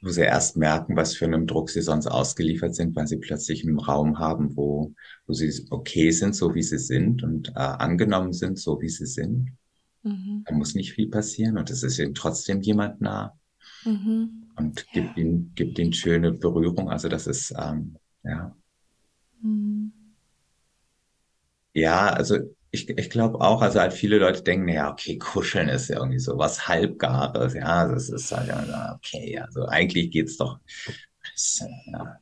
wo 0.02 0.10
sie 0.10 0.22
erst 0.22 0.58
merken, 0.58 0.96
was 0.96 1.16
für 1.16 1.26
einem 1.26 1.46
Druck 1.46 1.70
sie 1.70 1.82
sonst 1.82 2.08
ausgeliefert 2.08 2.74
sind, 2.74 2.96
weil 2.96 3.08
sie 3.08 3.18
plötzlich 3.18 3.64
einen 3.64 3.80
Raum 3.80 4.18
haben, 4.18 4.58
wo, 4.58 4.94
wo 5.28 5.34
sie 5.34 5.54
okay 5.70 6.12
sind, 6.12 6.36
so 6.36 6.56
wie 6.56 6.64
sie 6.64 6.80
sind 6.80 7.24
und 7.24 7.50
äh, 7.50 7.60
angenommen 7.60 8.34
sind, 8.34 8.58
so 8.58 8.82
wie 8.82 8.90
sie 8.90 9.06
sind. 9.06 9.52
Mhm. 10.04 10.44
Da 10.46 10.56
muss 10.56 10.74
nicht 10.74 10.94
viel 10.94 11.10
passieren 11.10 11.58
und 11.58 11.70
es 11.70 11.84
ist 11.84 12.00
ihnen 12.00 12.16
trotzdem 12.16 12.62
jemand 12.62 13.00
nah 13.00 13.38
mhm. 13.84 14.44
und 14.56 14.80
ja. 14.80 15.02
gibt 15.02 15.18
ihnen, 15.18 15.52
gibt 15.56 15.80
ihnen 15.80 15.94
schöne 15.94 16.32
Berührung. 16.32 16.90
Also 16.90 17.10
das 17.10 17.28
ist, 17.28 17.54
ähm, 17.58 17.98
ja. 18.24 18.56
Mhm. 19.42 19.92
Ja, 21.74 22.10
also 22.10 22.38
ich, 22.72 22.90
ich 22.90 23.10
glaube 23.10 23.42
auch, 23.42 23.62
also 23.62 23.80
halt 23.80 23.94
viele 23.94 24.18
Leute 24.18 24.44
denken, 24.44 24.70
ja, 24.70 24.92
okay, 24.92 25.18
kuscheln 25.18 25.70
ist 25.70 25.90
ja 25.90 25.98
irgendwie 25.98 26.20
so 26.20 26.38
was 26.38 26.68
Halbgares, 26.68 27.54
ja, 27.54 27.88
das 27.88 28.10
ist 28.10 28.32
halt, 28.32 28.50
okay, 28.96 29.38
also 29.40 29.66
eigentlich 29.66 30.12
geht's 30.12 30.38
doch, 30.38 30.60
ja. 31.88 32.18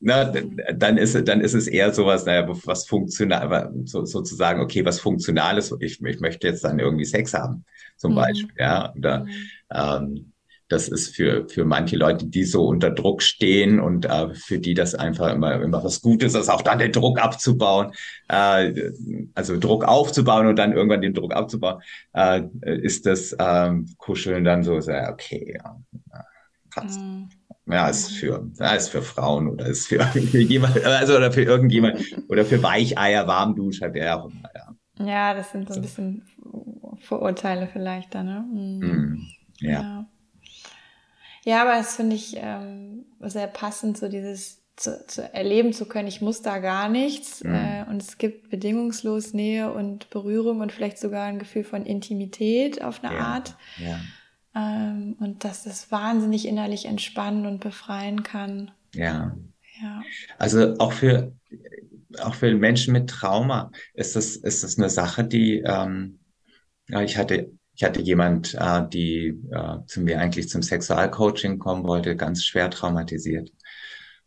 Na, 0.00 0.24
dann 0.24 0.98
ist, 0.98 1.14
dann 1.28 1.40
ist 1.40 1.54
es 1.54 1.66
eher 1.68 1.92
sowas, 1.92 2.24
naja, 2.24 2.48
was 2.48 2.86
funktional, 2.86 3.72
so, 3.84 4.04
sozusagen, 4.04 4.60
okay, 4.60 4.84
was 4.84 5.00
funktional 5.00 5.58
ist, 5.58 5.74
ich, 5.80 6.00
ich 6.02 6.20
möchte 6.20 6.48
jetzt 6.48 6.64
dann 6.64 6.78
irgendwie 6.78 7.04
Sex 7.04 7.34
haben, 7.34 7.64
zum 7.96 8.12
mhm. 8.12 8.16
Beispiel, 8.16 8.54
ja, 8.56 8.92
oder, 8.94 9.24
mhm. 9.24 9.32
ähm, 9.72 10.32
das 10.68 10.88
ist 10.88 11.14
für, 11.14 11.48
für 11.48 11.64
manche 11.64 11.96
Leute, 11.96 12.26
die 12.26 12.44
so 12.44 12.66
unter 12.66 12.90
Druck 12.90 13.22
stehen 13.22 13.80
und 13.80 14.04
äh, 14.04 14.34
für 14.34 14.58
die 14.58 14.74
das 14.74 14.94
einfach 14.94 15.32
immer, 15.32 15.60
immer 15.62 15.82
was 15.82 16.02
Gutes 16.02 16.34
ist, 16.34 16.48
auch 16.48 16.62
dann 16.62 16.78
den 16.78 16.92
Druck 16.92 17.20
abzubauen, 17.20 17.92
äh, 18.28 18.90
also 19.34 19.58
Druck 19.58 19.84
aufzubauen 19.84 20.46
und 20.46 20.56
dann 20.58 20.72
irgendwann 20.72 21.00
den 21.00 21.14
Druck 21.14 21.34
abzubauen, 21.34 21.82
äh, 22.12 22.42
ist 22.62 23.06
das 23.06 23.34
ähm, 23.38 23.86
Kuscheln 23.96 24.44
dann 24.44 24.62
so, 24.62 24.78
so 24.80 24.92
okay, 24.92 25.56
ja, 25.56 25.80
passt. 26.70 27.00
Mhm. 27.00 27.28
Ja, 27.70 27.88
ist 27.88 28.12
für, 28.12 28.50
ja, 28.58 28.74
ist 28.74 28.88
für 28.88 29.02
Frauen 29.02 29.48
oder 29.48 29.66
ist 29.66 29.88
für, 29.88 30.00
für 30.02 30.40
jemand, 30.40 30.82
also 30.84 31.16
oder 31.16 31.32
für 31.32 31.42
irgendjemand 31.42 32.02
oder 32.28 32.44
für 32.44 32.62
Weicheier, 32.62 33.26
Warmduscher, 33.26 33.92
wer 33.92 34.18
auch 34.18 34.30
immer, 34.30 34.50
ja. 34.54 34.74
Ja, 35.00 35.34
das 35.34 35.52
sind 35.52 35.68
so 35.68 35.74
ein 35.74 35.82
bisschen 35.82 36.24
Vorurteile 37.00 37.68
vielleicht 37.72 38.14
da, 38.14 38.22
ne? 38.22 38.44
Mhm. 38.52 38.78
Mm, 38.80 39.26
ja. 39.60 39.70
ja. 39.70 40.06
Ja, 41.48 41.62
aber 41.62 41.76
das 41.76 41.96
finde 41.96 42.14
ich 42.14 42.36
ähm, 42.36 43.06
sehr 43.20 43.46
passend, 43.46 43.96
so 43.96 44.10
dieses 44.10 44.62
zu, 44.76 45.06
zu 45.06 45.22
erleben 45.32 45.72
zu 45.72 45.86
können, 45.86 46.06
ich 46.06 46.20
muss 46.20 46.42
da 46.42 46.58
gar 46.58 46.90
nichts 46.90 47.42
mhm. 47.42 47.54
äh, 47.54 47.84
und 47.88 48.02
es 48.02 48.18
gibt 48.18 48.50
bedingungslos 48.50 49.32
Nähe 49.32 49.72
und 49.72 50.10
Berührung 50.10 50.60
und 50.60 50.72
vielleicht 50.72 50.98
sogar 50.98 51.24
ein 51.24 51.38
Gefühl 51.38 51.64
von 51.64 51.86
Intimität 51.86 52.82
auf 52.82 53.02
eine 53.02 53.14
ja, 53.14 53.20
Art. 53.20 53.56
Ja. 53.78 53.98
Ähm, 54.54 55.16
und 55.20 55.42
dass 55.42 55.64
das 55.64 55.90
wahnsinnig 55.90 56.46
innerlich 56.46 56.84
entspannen 56.84 57.46
und 57.46 57.60
befreien 57.60 58.22
kann. 58.24 58.70
Ja. 58.94 59.34
Ja. 59.80 60.02
Also 60.36 60.74
auch 60.76 60.92
für 60.92 61.32
auch 62.20 62.34
für 62.34 62.54
Menschen 62.54 62.92
mit 62.92 63.08
Trauma 63.08 63.70
ist 63.94 64.16
das 64.16 64.36
ist 64.36 64.64
das 64.64 64.76
eine 64.76 64.90
Sache, 64.90 65.24
die 65.24 65.62
ähm, 65.64 66.18
ja, 66.88 67.00
ich 67.00 67.16
hatte 67.16 67.57
ich 67.78 67.84
hatte 67.84 68.00
jemand, 68.00 68.54
äh, 68.54 68.88
die 68.92 69.40
äh, 69.52 69.86
zu 69.86 70.00
mir 70.00 70.20
eigentlich 70.20 70.48
zum 70.48 70.62
Sexualcoaching 70.62 71.60
kommen 71.60 71.86
wollte, 71.86 72.16
ganz 72.16 72.44
schwer 72.44 72.70
traumatisiert. 72.70 73.52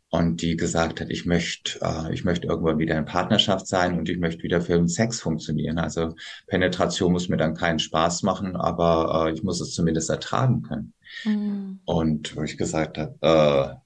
Und 0.10 0.42
die 0.42 0.56
gesagt 0.56 1.02
hat, 1.02 1.10
ich 1.10 1.26
möchte, 1.26 1.80
äh, 1.82 2.14
ich 2.14 2.24
möchte 2.24 2.48
irgendwann 2.48 2.80
wieder 2.80 2.98
in 2.98 3.04
Partnerschaft 3.04 3.68
sein 3.68 4.00
und 4.00 4.08
ich 4.08 4.20
möchte 4.20 4.44
wieder 4.44 4.62
für 4.62 4.78
den 4.78 4.88
Sex 4.88 5.20
funktionieren. 5.20 5.80
Also 5.80 6.16
Penetration 6.48 7.12
muss 7.12 7.28
mir 7.28 7.36
dann 7.36 7.54
keinen 7.54 7.80
Spaß 7.80 8.24
machen, 8.24 8.56
aber 8.56 9.28
äh, 9.28 9.34
ich 9.34 9.44
muss 9.44 9.60
es 9.60 9.74
zumindest 9.74 10.10
ertragen 10.10 10.62
können. 10.62 10.94
Mhm. 11.26 11.82
Und 11.84 12.38
wo 12.38 12.44
ich 12.44 12.58
gesagt 12.58 12.98
habe, 12.98 13.82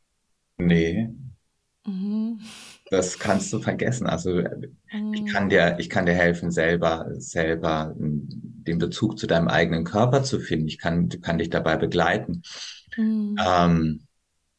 äh, 0.59 0.63
nee, 0.63 1.09
mhm 1.88 2.39
das 2.89 3.18
kannst 3.18 3.51
du 3.51 3.59
vergessen. 3.59 4.07
Also 4.07 4.39
ich 4.39 5.26
kann 5.26 5.49
dir, 5.49 5.78
ich 5.80 5.89
kann 5.89 6.05
dir 6.05 6.13
helfen, 6.13 6.51
selber, 6.51 7.07
selber 7.18 7.95
den 8.68 8.78
Bezug 8.78 9.18
zu 9.20 9.28
deinem 9.28 9.47
eigenen 9.47 9.84
Körper 9.84 10.24
zu 10.24 10.39
finden. 10.39 10.68
Ich 10.68 10.80
kann, 10.80 11.09
kann 11.22 11.38
dich 11.38 11.49
dabei 11.49 11.78
begleiten. 11.78 12.41
Mhm. 12.97 13.36
Ähm, 13.45 14.01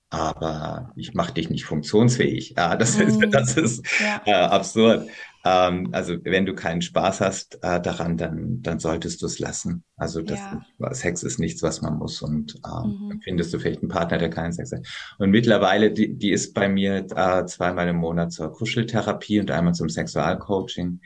aber 0.08 0.92
ich 0.94 1.14
mache 1.14 1.34
dich 1.34 1.50
nicht 1.50 1.64
funktionsfähig. 1.64 2.54
Ja, 2.56 2.76
das 2.76 2.96
ist, 2.96 3.20
mhm. 3.20 3.30
das 3.30 3.56
ist 3.56 3.84
ja. 4.00 4.22
äh, 4.24 4.32
absurd. 4.32 5.08
Ähm, 5.44 5.88
also 5.92 6.16
wenn 6.22 6.46
du 6.46 6.54
keinen 6.54 6.80
Spaß 6.80 7.20
hast 7.20 7.58
äh, 7.62 7.80
daran, 7.80 8.16
dann, 8.16 8.62
dann 8.62 8.78
solltest 8.78 9.20
du 9.22 9.26
es 9.26 9.38
lassen. 9.38 9.84
Also 9.96 10.22
das 10.22 10.38
ja. 10.38 10.94
Sex 10.94 11.22
ist 11.22 11.38
nichts, 11.38 11.62
was 11.62 11.82
man 11.82 11.98
muss. 11.98 12.22
Und 12.22 12.54
ähm, 12.64 13.08
mhm. 13.08 13.20
findest 13.22 13.52
du 13.52 13.58
vielleicht 13.58 13.80
einen 13.80 13.88
Partner, 13.88 14.18
der 14.18 14.30
keinen 14.30 14.52
Sex 14.52 14.72
hat. 14.72 14.86
Und 15.18 15.30
mittlerweile, 15.30 15.92
die, 15.92 16.16
die 16.16 16.30
ist 16.30 16.54
bei 16.54 16.68
mir 16.68 17.06
äh, 17.14 17.44
zweimal 17.46 17.88
im 17.88 17.96
Monat 17.96 18.32
zur 18.32 18.52
Kuscheltherapie 18.52 19.40
und 19.40 19.50
einmal 19.50 19.74
zum 19.74 19.88
Sexualcoaching. 19.88 21.00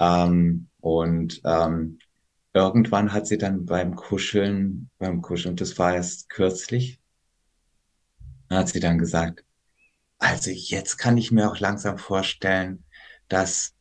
Ähm, 0.00 0.66
und 0.80 1.40
ähm, 1.44 1.98
irgendwann 2.52 3.12
hat 3.12 3.26
sie 3.26 3.38
dann 3.38 3.66
beim 3.66 3.94
Kuscheln, 3.94 4.90
beim 4.98 5.22
Kuscheln, 5.22 5.56
das 5.56 5.78
war 5.78 5.94
erst 5.94 6.28
kürzlich, 6.28 7.00
hat 8.48 8.68
sie 8.68 8.80
dann 8.80 8.98
gesagt, 8.98 9.44
also 10.18 10.50
jetzt 10.50 10.96
kann 10.98 11.16
ich 11.16 11.32
mir 11.32 11.50
auch 11.50 11.58
langsam 11.58 11.98
vorstellen, 11.98 12.84
dass 13.28 13.74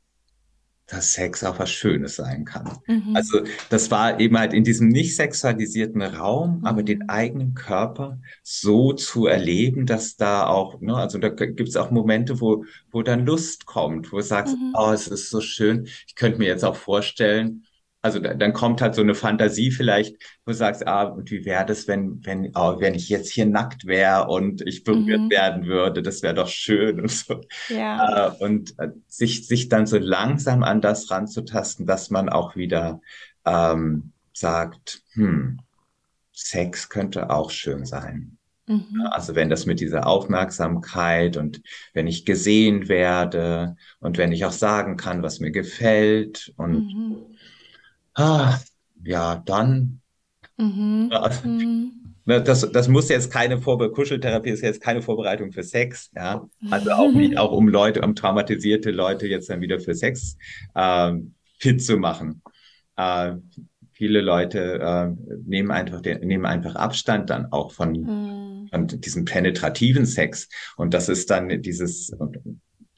dass 0.90 1.14
Sex 1.14 1.44
auch 1.44 1.60
was 1.60 1.70
Schönes 1.70 2.16
sein 2.16 2.46
kann. 2.46 2.78
Mhm. 2.88 3.16
Also 3.16 3.42
das 3.70 3.92
war 3.92 4.20
eben 4.20 4.38
halt 4.38 4.54
in 4.54 4.64
diesem 4.64 4.88
nicht 4.88 5.16
sexualisierten 5.16 6.02
Raum, 6.02 6.60
mhm. 6.60 6.66
aber 6.66 6.84
den 6.84 7.00
mhm. 7.00 7.10
eigenen 7.10 7.54
Körper 7.54 8.20
so 8.44 8.94
zu 8.94 9.28
erleben, 9.28 9.86
dass 9.86 10.16
da 10.16 10.48
auch, 10.48 10.82
ne, 10.82 10.96
also 10.96 11.20
da 11.20 11.30
gibt 11.30 11.70
es 11.70 11.76
auch 11.76 11.92
Momente, 11.92 12.42
wo, 12.42 12.66
wo 12.92 13.04
dann 13.04 13.26
Lust 13.26 13.66
kommt, 13.66 14.12
wo 14.12 14.18
du 14.18 14.24
sagst, 14.24 14.56
mhm. 14.56 14.74
oh, 14.76 14.92
es 14.92 15.08
ist 15.08 15.30
so 15.30 15.42
schön. 15.42 15.88
Ich 16.08 16.16
könnte 16.16 16.40
mir 16.40 16.48
jetzt 16.48 16.66
auch 16.66 16.76
vorstellen, 16.76 17.66
also 18.02 18.20
dann 18.20 18.54
kommt 18.54 18.82
halt 18.82 18.96
so 18.96 19.02
eine 19.02 19.14
Fantasie 19.14 19.72
vielleicht, 19.72 20.16
wo 20.46 20.52
du 20.52 20.54
sagst, 20.54 20.88
ah, 20.88 21.04
und 21.04 21.32
wie 21.32 21.44
wäre 21.44 21.66
das, 21.66 21.88
wenn, 21.88 22.26
wenn, 22.26 22.52
oh, 22.56 22.80
wenn 22.80 22.96
ich 22.96 23.10
jetzt 23.10 23.30
hier 23.30 23.46
nackt 23.46 23.86
wäre 23.86 24.28
und 24.28 24.62
ich 24.62 24.86
berührt 24.86 25.22
mhm. 25.22 25.30
werden 25.30 25.66
würde, 25.66 26.02
das 26.02 26.22
wäre 26.22 26.34
doch 26.34 26.48
schön 26.48 27.02
und 27.02 27.12
so. 27.12 27.42
Ja. 27.68 28.28
Äh, 28.28 28.44
und 28.44 28.80
äh, 28.80 28.90
sich, 29.08 29.48
sich 29.48 29.68
dann 29.68 29.86
so 29.86 29.98
langsam 29.98 30.64
an 30.64 30.80
das 30.80 31.12
ranzutasten, 31.12 31.86
dass 31.86 32.10
man 32.10 32.30
auch 32.30 32.56
wieder 32.56 33.02
ähm, 33.46 34.14
sagt, 34.34 35.02
hm, 35.14 35.60
Sex 36.32 36.88
könnte 36.88 37.30
auch 37.30 37.52
schön 37.52 37.86
sein. 37.86 38.38
Mhm. 38.66 39.08
Also 39.12 39.36
wenn 39.36 39.50
das 39.50 39.66
mit 39.66 39.82
dieser 39.82 40.08
Aufmerksamkeit 40.08 41.36
und 41.36 41.62
wenn 41.94 42.08
ich 42.08 42.24
gesehen 42.24 42.88
werde 42.88 43.76
und 44.00 44.18
wenn 44.18 44.32
ich 44.32 44.46
auch 44.46 44.54
sagen 44.54 44.96
kann, 44.96 45.22
was 45.22 45.42
mir 45.42 45.52
gefällt 45.52 46.54
und 46.56 46.94
mhm 46.94 47.29
ah, 48.20 48.60
ja, 49.04 49.42
dann. 49.46 50.02
Mhm. 50.58 51.12
mhm. 51.44 51.92
Das, 52.26 52.72
das 52.72 52.88
muss 52.88 53.10
jetzt 53.10 53.32
keine 53.32 53.60
Vorbe 53.60 53.92
Kuscheltherapie 53.92 54.52
ist 54.52 54.62
jetzt 54.62 54.82
keine 54.82 55.02
Vorbereitung 55.02 55.52
für 55.52 55.64
Sex, 55.64 56.12
ja. 56.16 56.48
Also 56.70 56.92
auch 56.92 57.12
nicht 57.12 57.40
auch 57.40 57.52
um 57.52 57.68
Leute, 57.68 58.02
um 58.02 58.14
traumatisierte 58.14 58.92
Leute 58.92 59.26
jetzt 59.26 59.50
dann 59.50 59.62
wieder 59.62 59.80
für 59.80 59.96
Sex 59.96 60.38
ähm, 60.76 61.34
fit 61.58 61.84
zu 61.84 61.98
machen. 61.98 62.44
Äh, 62.98 63.34
viele 63.94 64.22
Leute 64.22 64.80
äh, 64.80 65.36
nehmen 65.44 65.72
einfach 65.72 66.02
den, 66.02 66.20
nehmen 66.20 66.46
einfach 66.46 66.76
Abstand 66.76 67.32
dann 67.32 67.52
auch 67.52 67.72
von, 67.72 67.92
mhm. 67.94 68.68
von 68.70 68.88
diesem 68.88 69.26
penetrativen 69.26 70.06
Sex. 70.06 70.50
Und 70.78 70.94
das 70.94 71.10
ist 71.10 71.32
dann 71.32 71.64
dieses, 71.64 72.16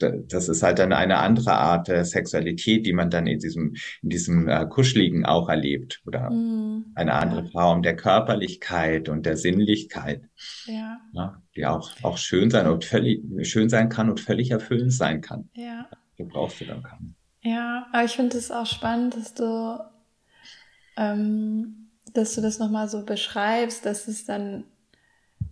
das 0.02 0.48
ist 0.48 0.62
halt 0.62 0.78
dann 0.78 0.92
eine 0.92 1.18
andere 1.18 1.52
Art 1.52 1.88
der 1.88 2.04
Sexualität, 2.04 2.86
die 2.86 2.92
man 2.92 3.10
dann 3.10 3.26
in 3.26 3.38
diesem, 3.38 3.74
in 4.02 4.08
diesem 4.08 4.48
äh, 4.48 4.66
Kuscheligen 4.66 5.24
auch 5.24 5.48
erlebt. 5.48 6.02
Oder 6.06 6.30
mm, 6.30 6.92
eine 6.94 7.14
andere 7.14 7.44
ja. 7.44 7.50
Form 7.50 7.82
der 7.82 7.96
Körperlichkeit 7.96 9.08
und 9.08 9.26
der 9.26 9.36
Sinnlichkeit. 9.36 10.22
Ja. 10.66 10.98
ja. 11.12 11.42
die 11.56 11.66
auch, 11.66 11.90
auch 12.02 12.18
schön 12.18 12.50
sein 12.50 12.66
und 12.66 12.84
völlig, 12.84 13.22
schön 13.42 13.68
sein 13.68 13.88
kann 13.88 14.10
und 14.10 14.20
völlig 14.20 14.50
erfüllend 14.50 14.92
sein 14.92 15.20
kann. 15.20 15.48
Ja. 15.54 15.88
Brauchst 16.18 16.60
du 16.60 16.66
dann 16.66 16.82
kann. 16.82 17.16
Ja, 17.42 17.88
aber 17.92 18.04
ich 18.04 18.12
finde 18.12 18.38
es 18.38 18.52
auch 18.52 18.66
spannend, 18.66 19.16
dass 19.16 19.34
du, 19.34 19.80
ähm, 20.96 21.90
dass 22.14 22.34
du 22.34 22.40
das 22.40 22.60
nochmal 22.60 22.88
so 22.88 23.04
beschreibst, 23.04 23.84
dass 23.84 24.06
es 24.06 24.24
dann 24.24 24.64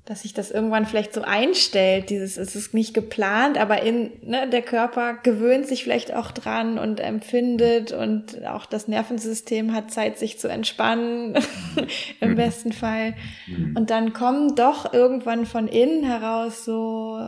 dass 0.06 0.22
sich 0.22 0.32
das 0.34 0.50
irgendwann 0.50 0.86
vielleicht 0.86 1.12
so 1.12 1.22
einstellt, 1.22 2.10
dieses, 2.10 2.36
es 2.36 2.56
ist 2.56 2.74
nicht 2.74 2.94
geplant, 2.94 3.58
aber 3.58 3.82
in, 3.82 4.10
ne, 4.22 4.48
der 4.48 4.62
Körper 4.62 5.14
gewöhnt 5.22 5.66
sich 5.66 5.84
vielleicht 5.84 6.14
auch 6.14 6.30
dran 6.30 6.78
und 6.78 7.00
empfindet 7.00 7.92
und 7.92 8.44
auch 8.46 8.66
das 8.66 8.88
Nervensystem 8.88 9.74
hat 9.74 9.92
Zeit, 9.92 10.18
sich 10.18 10.38
zu 10.38 10.48
entspannen, 10.48 11.38
im 12.20 12.30
mhm. 12.30 12.34
besten 12.34 12.72
Fall. 12.72 13.14
Mhm. 13.46 13.76
Und 13.76 13.90
dann 13.90 14.12
kommen 14.12 14.56
doch 14.56 14.92
irgendwann 14.92 15.46
von 15.46 15.68
innen 15.68 16.02
heraus 16.02 16.64
so 16.64 17.20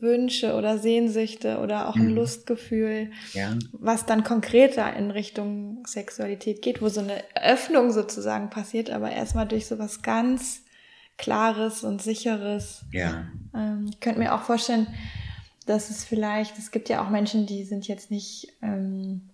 Wünsche 0.00 0.54
oder 0.54 0.78
Sehnsüchte 0.78 1.58
oder 1.58 1.88
auch 1.88 1.94
ein 1.94 2.08
mhm. 2.08 2.16
Lustgefühl, 2.16 3.10
ja. 3.34 3.54
was 3.72 4.06
dann 4.06 4.24
konkreter 4.24 4.92
in 4.96 5.10
Richtung 5.10 5.84
Sexualität 5.86 6.62
geht, 6.62 6.80
wo 6.80 6.88
so 6.88 7.00
eine 7.00 7.22
Öffnung 7.40 7.92
sozusagen 7.92 8.50
passiert, 8.50 8.90
aber 8.90 9.12
erstmal 9.12 9.46
durch 9.46 9.66
so 9.66 9.78
was 9.78 10.02
ganz 10.02 10.62
Klares 11.18 11.84
und 11.84 12.00
Sicheres. 12.00 12.84
Ja. 12.92 13.26
Ähm, 13.54 13.86
ich 13.90 14.00
könnte 14.00 14.20
mir 14.20 14.34
auch 14.34 14.42
vorstellen, 14.42 14.86
dass 15.66 15.90
es 15.90 16.04
vielleicht, 16.04 16.58
es 16.58 16.70
gibt 16.70 16.88
ja 16.88 17.04
auch 17.04 17.10
Menschen, 17.10 17.44
die 17.44 17.64
sind 17.64 17.86
jetzt 17.86 18.10
nicht, 18.10 18.54
ähm, 18.62 19.28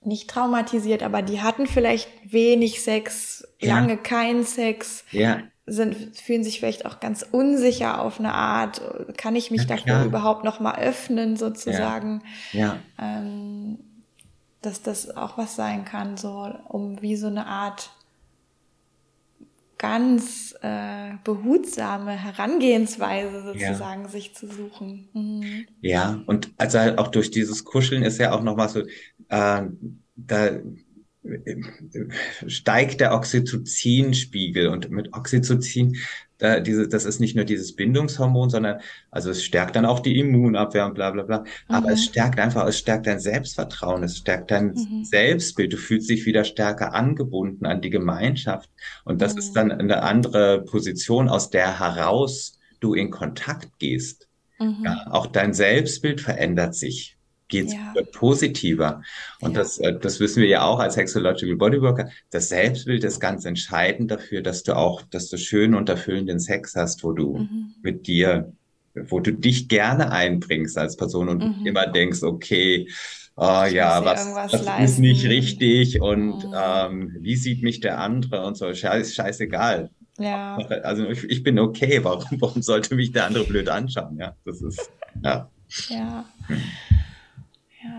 nicht 0.00 0.30
traumatisiert, 0.30 1.02
aber 1.02 1.20
die 1.20 1.42
hatten 1.42 1.66
vielleicht 1.66 2.08
wenig 2.24 2.82
Sex, 2.82 3.46
ja. 3.60 3.74
lange 3.74 3.96
keinen 3.96 4.44
Sex, 4.44 5.04
ja. 5.10 5.40
sind, 5.66 6.16
fühlen 6.16 6.44
sich 6.44 6.60
vielleicht 6.60 6.86
auch 6.86 7.00
ganz 7.00 7.26
unsicher 7.30 8.00
auf 8.00 8.18
eine 8.18 8.32
Art. 8.32 8.80
Kann 9.16 9.36
ich 9.36 9.50
mich 9.50 9.62
ja, 9.62 9.66
dafür 9.68 9.84
klar. 9.84 10.04
überhaupt 10.04 10.44
noch 10.44 10.60
mal 10.60 10.78
öffnen, 10.78 11.36
sozusagen? 11.36 12.22
Ja. 12.52 12.60
ja. 12.60 12.78
Ähm, 12.98 13.78
dass 14.62 14.80
das 14.80 15.14
auch 15.14 15.36
was 15.36 15.56
sein 15.56 15.84
kann, 15.84 16.16
so 16.16 16.50
um 16.68 17.02
wie 17.02 17.16
so 17.16 17.26
eine 17.26 17.46
Art 17.46 17.90
ganz 19.84 20.54
äh, 20.62 21.12
behutsame 21.24 22.12
Herangehensweise 22.12 23.42
sozusagen 23.42 24.04
ja. 24.04 24.08
sich 24.08 24.34
zu 24.34 24.46
suchen. 24.46 25.10
Mhm. 25.12 25.66
Ja, 25.82 26.22
und 26.26 26.52
also 26.56 26.78
auch 26.96 27.08
durch 27.08 27.30
dieses 27.30 27.64
Kuscheln 27.64 28.02
ist 28.02 28.18
ja 28.18 28.32
auch 28.32 28.42
nochmal 28.42 28.70
so, 28.70 28.80
äh, 29.28 29.62
da 30.16 30.50
steigt 32.46 33.00
der 33.00 33.14
Oxytocin-Spiegel 33.14 34.68
und 34.68 34.90
mit 34.90 35.14
Oxytocin, 35.14 35.96
da 36.38 36.60
diese, 36.60 36.88
das 36.88 37.04
ist 37.04 37.20
nicht 37.20 37.36
nur 37.36 37.44
dieses 37.44 37.76
Bindungshormon, 37.76 38.50
sondern 38.50 38.80
also 39.10 39.30
es 39.30 39.44
stärkt 39.44 39.76
dann 39.76 39.86
auch 39.86 40.00
die 40.00 40.18
Immunabwehr 40.18 40.86
und 40.86 40.94
bla 40.94 41.10
bla 41.10 41.22
bla. 41.22 41.44
Aber 41.68 41.90
es 41.92 42.00
mhm. 42.00 42.10
stärkt 42.10 42.40
einfach, 42.40 42.66
es 42.66 42.78
stärkt 42.78 43.06
dein 43.06 43.20
Selbstvertrauen, 43.20 44.02
es 44.02 44.18
stärkt 44.18 44.50
dein 44.50 44.74
mhm. 44.74 45.04
Selbstbild. 45.04 45.72
Du 45.72 45.76
fühlst 45.76 46.10
dich 46.10 46.26
wieder 46.26 46.44
stärker 46.44 46.94
angebunden 46.94 47.66
an 47.66 47.80
die 47.80 47.90
Gemeinschaft. 47.90 48.68
Und 49.04 49.22
das 49.22 49.34
mhm. 49.34 49.38
ist 49.38 49.52
dann 49.52 49.72
eine 49.72 50.02
andere 50.02 50.62
Position, 50.64 51.28
aus 51.28 51.50
der 51.50 51.78
heraus 51.78 52.58
du 52.80 52.94
in 52.94 53.10
Kontakt 53.10 53.78
gehst. 53.78 54.28
Mhm. 54.58 54.82
Ja, 54.84 55.06
auch 55.10 55.26
dein 55.26 55.52
Selbstbild 55.52 56.20
verändert 56.20 56.74
sich 56.74 57.13
geht 57.54 57.72
ja. 57.72 57.94
positiver. 58.12 59.02
Und 59.40 59.52
ja. 59.52 59.58
das, 59.58 59.78
äh, 59.78 59.96
das 59.98 60.18
wissen 60.18 60.42
wir 60.42 60.48
ja 60.48 60.64
auch 60.64 60.80
als 60.80 60.96
Hexological 60.96 61.56
Bodyworker. 61.56 62.10
Das 62.30 62.48
Selbstbild 62.48 63.04
ist 63.04 63.20
ganz 63.20 63.44
entscheidend 63.44 64.10
dafür, 64.10 64.42
dass 64.42 64.64
du 64.64 64.76
auch, 64.76 65.02
dass 65.02 65.28
du 65.28 65.38
schönen 65.38 65.74
und 65.74 65.88
erfüllenden 65.88 66.40
Sex 66.40 66.74
hast, 66.74 67.04
wo 67.04 67.12
du 67.12 67.38
mhm. 67.38 67.74
mit 67.82 68.06
dir, 68.08 68.52
wo 69.08 69.20
du 69.20 69.32
dich 69.32 69.68
gerne 69.68 70.10
einbringst 70.10 70.76
als 70.76 70.96
Person 70.96 71.28
und 71.28 71.60
mhm. 71.60 71.66
immer 71.66 71.86
denkst, 71.86 72.24
okay, 72.24 72.88
oh, 73.36 73.64
ja, 73.70 74.04
was, 74.04 74.34
was 74.34 74.80
ist 74.84 74.98
nicht 74.98 75.24
richtig 75.28 76.00
und 76.00 76.44
mhm. 76.44 76.54
ähm, 76.56 77.16
wie 77.20 77.36
sieht 77.36 77.62
mich 77.62 77.78
der 77.80 78.00
andere 78.00 78.44
und 78.44 78.56
so, 78.56 78.72
scheiß, 78.74 79.14
scheißegal. 79.14 79.90
Ja. 80.18 80.56
Also 80.82 81.08
ich, 81.08 81.24
ich 81.24 81.42
bin 81.42 81.58
okay, 81.60 82.02
warum, 82.02 82.40
warum 82.40 82.62
sollte 82.62 82.96
mich 82.96 83.12
der 83.12 83.26
andere 83.26 83.44
blöd 83.44 83.68
anschauen? 83.68 84.18
Ja, 84.18 84.34
das 84.44 84.60
ist, 84.60 84.90
ja. 85.22 85.48
Ja. 85.88 86.24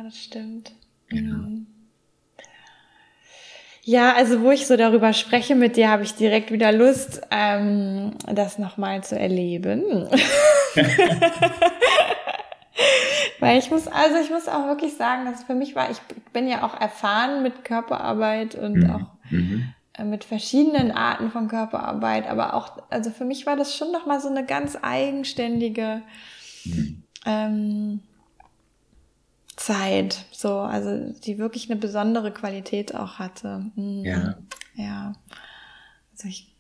Das 0.05 0.17
stimmt. 0.19 0.71
Mhm. 1.09 1.65
Ja, 3.81 4.13
also 4.13 4.41
wo 4.41 4.51
ich 4.51 4.67
so 4.67 4.77
darüber 4.77 5.13
spreche 5.13 5.55
mit 5.55 5.77
dir, 5.77 5.89
habe 5.89 6.03
ich 6.03 6.13
direkt 6.13 6.51
wieder 6.51 6.71
Lust, 6.71 7.23
ähm, 7.31 8.11
das 8.27 8.59
nochmal 8.59 9.03
zu 9.03 9.17
erleben. 9.17 9.83
Weil 13.39 13.57
ich 13.57 13.71
muss, 13.71 13.87
also 13.87 14.17
ich 14.23 14.29
muss 14.29 14.47
auch 14.47 14.67
wirklich 14.67 14.93
sagen, 14.93 15.25
dass 15.25 15.43
für 15.43 15.55
mich 15.55 15.75
war, 15.75 15.89
ich 15.89 15.97
bin 16.33 16.47
ja 16.47 16.61
auch 16.63 16.79
erfahren 16.79 17.41
mit 17.41 17.65
Körperarbeit 17.65 18.53
und 18.53 18.75
mhm. 18.75 18.89
auch 18.91 19.07
mhm. 19.31 19.73
Äh, 19.93 20.03
mit 20.03 20.23
verschiedenen 20.23 20.91
Arten 20.91 21.31
von 21.31 21.47
Körperarbeit, 21.47 22.27
aber 22.27 22.53
auch, 22.53 22.77
also 22.91 23.09
für 23.09 23.25
mich 23.25 23.47
war 23.47 23.55
das 23.55 23.75
schon 23.75 23.91
nochmal 23.91 24.21
so 24.21 24.29
eine 24.29 24.45
ganz 24.45 24.77
eigenständige 24.79 26.03
mhm. 26.63 27.03
ähm, 27.25 28.01
Zeit, 29.55 30.25
so, 30.31 30.59
also 30.59 31.13
die 31.21 31.37
wirklich 31.37 31.69
eine 31.69 31.79
besondere 31.79 32.31
Qualität 32.31 32.93
auch 32.93 33.19
hatte. 33.19 33.65
Mhm. 33.75 34.03
Ja. 34.03 34.35
Ja. 34.75 35.13
Also 36.11 36.27
ich, 36.27 36.53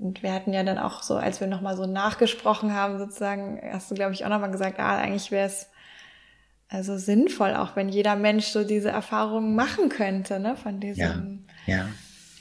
und 0.00 0.22
wir 0.22 0.32
hatten 0.32 0.52
ja 0.52 0.62
dann 0.62 0.78
auch 0.78 1.02
so, 1.02 1.16
als 1.16 1.40
wir 1.40 1.46
nochmal 1.46 1.76
so 1.76 1.86
nachgesprochen 1.86 2.74
haben, 2.74 2.98
sozusagen, 2.98 3.60
hast 3.72 3.90
du, 3.90 3.94
glaube 3.94 4.14
ich, 4.14 4.24
auch 4.24 4.30
nochmal 4.30 4.50
gesagt, 4.50 4.78
ah, 4.80 4.96
eigentlich 4.96 5.30
wäre 5.30 5.46
es 5.46 5.68
also 6.68 6.96
sinnvoll, 6.96 7.54
auch 7.54 7.76
wenn 7.76 7.90
jeder 7.90 8.16
Mensch 8.16 8.46
so 8.46 8.64
diese 8.64 8.88
Erfahrungen 8.88 9.54
machen 9.54 9.90
könnte, 9.90 10.40
ne, 10.40 10.56
von 10.56 10.80
diesem 10.80 11.44
ja. 11.66 11.76
Ja 11.76 11.88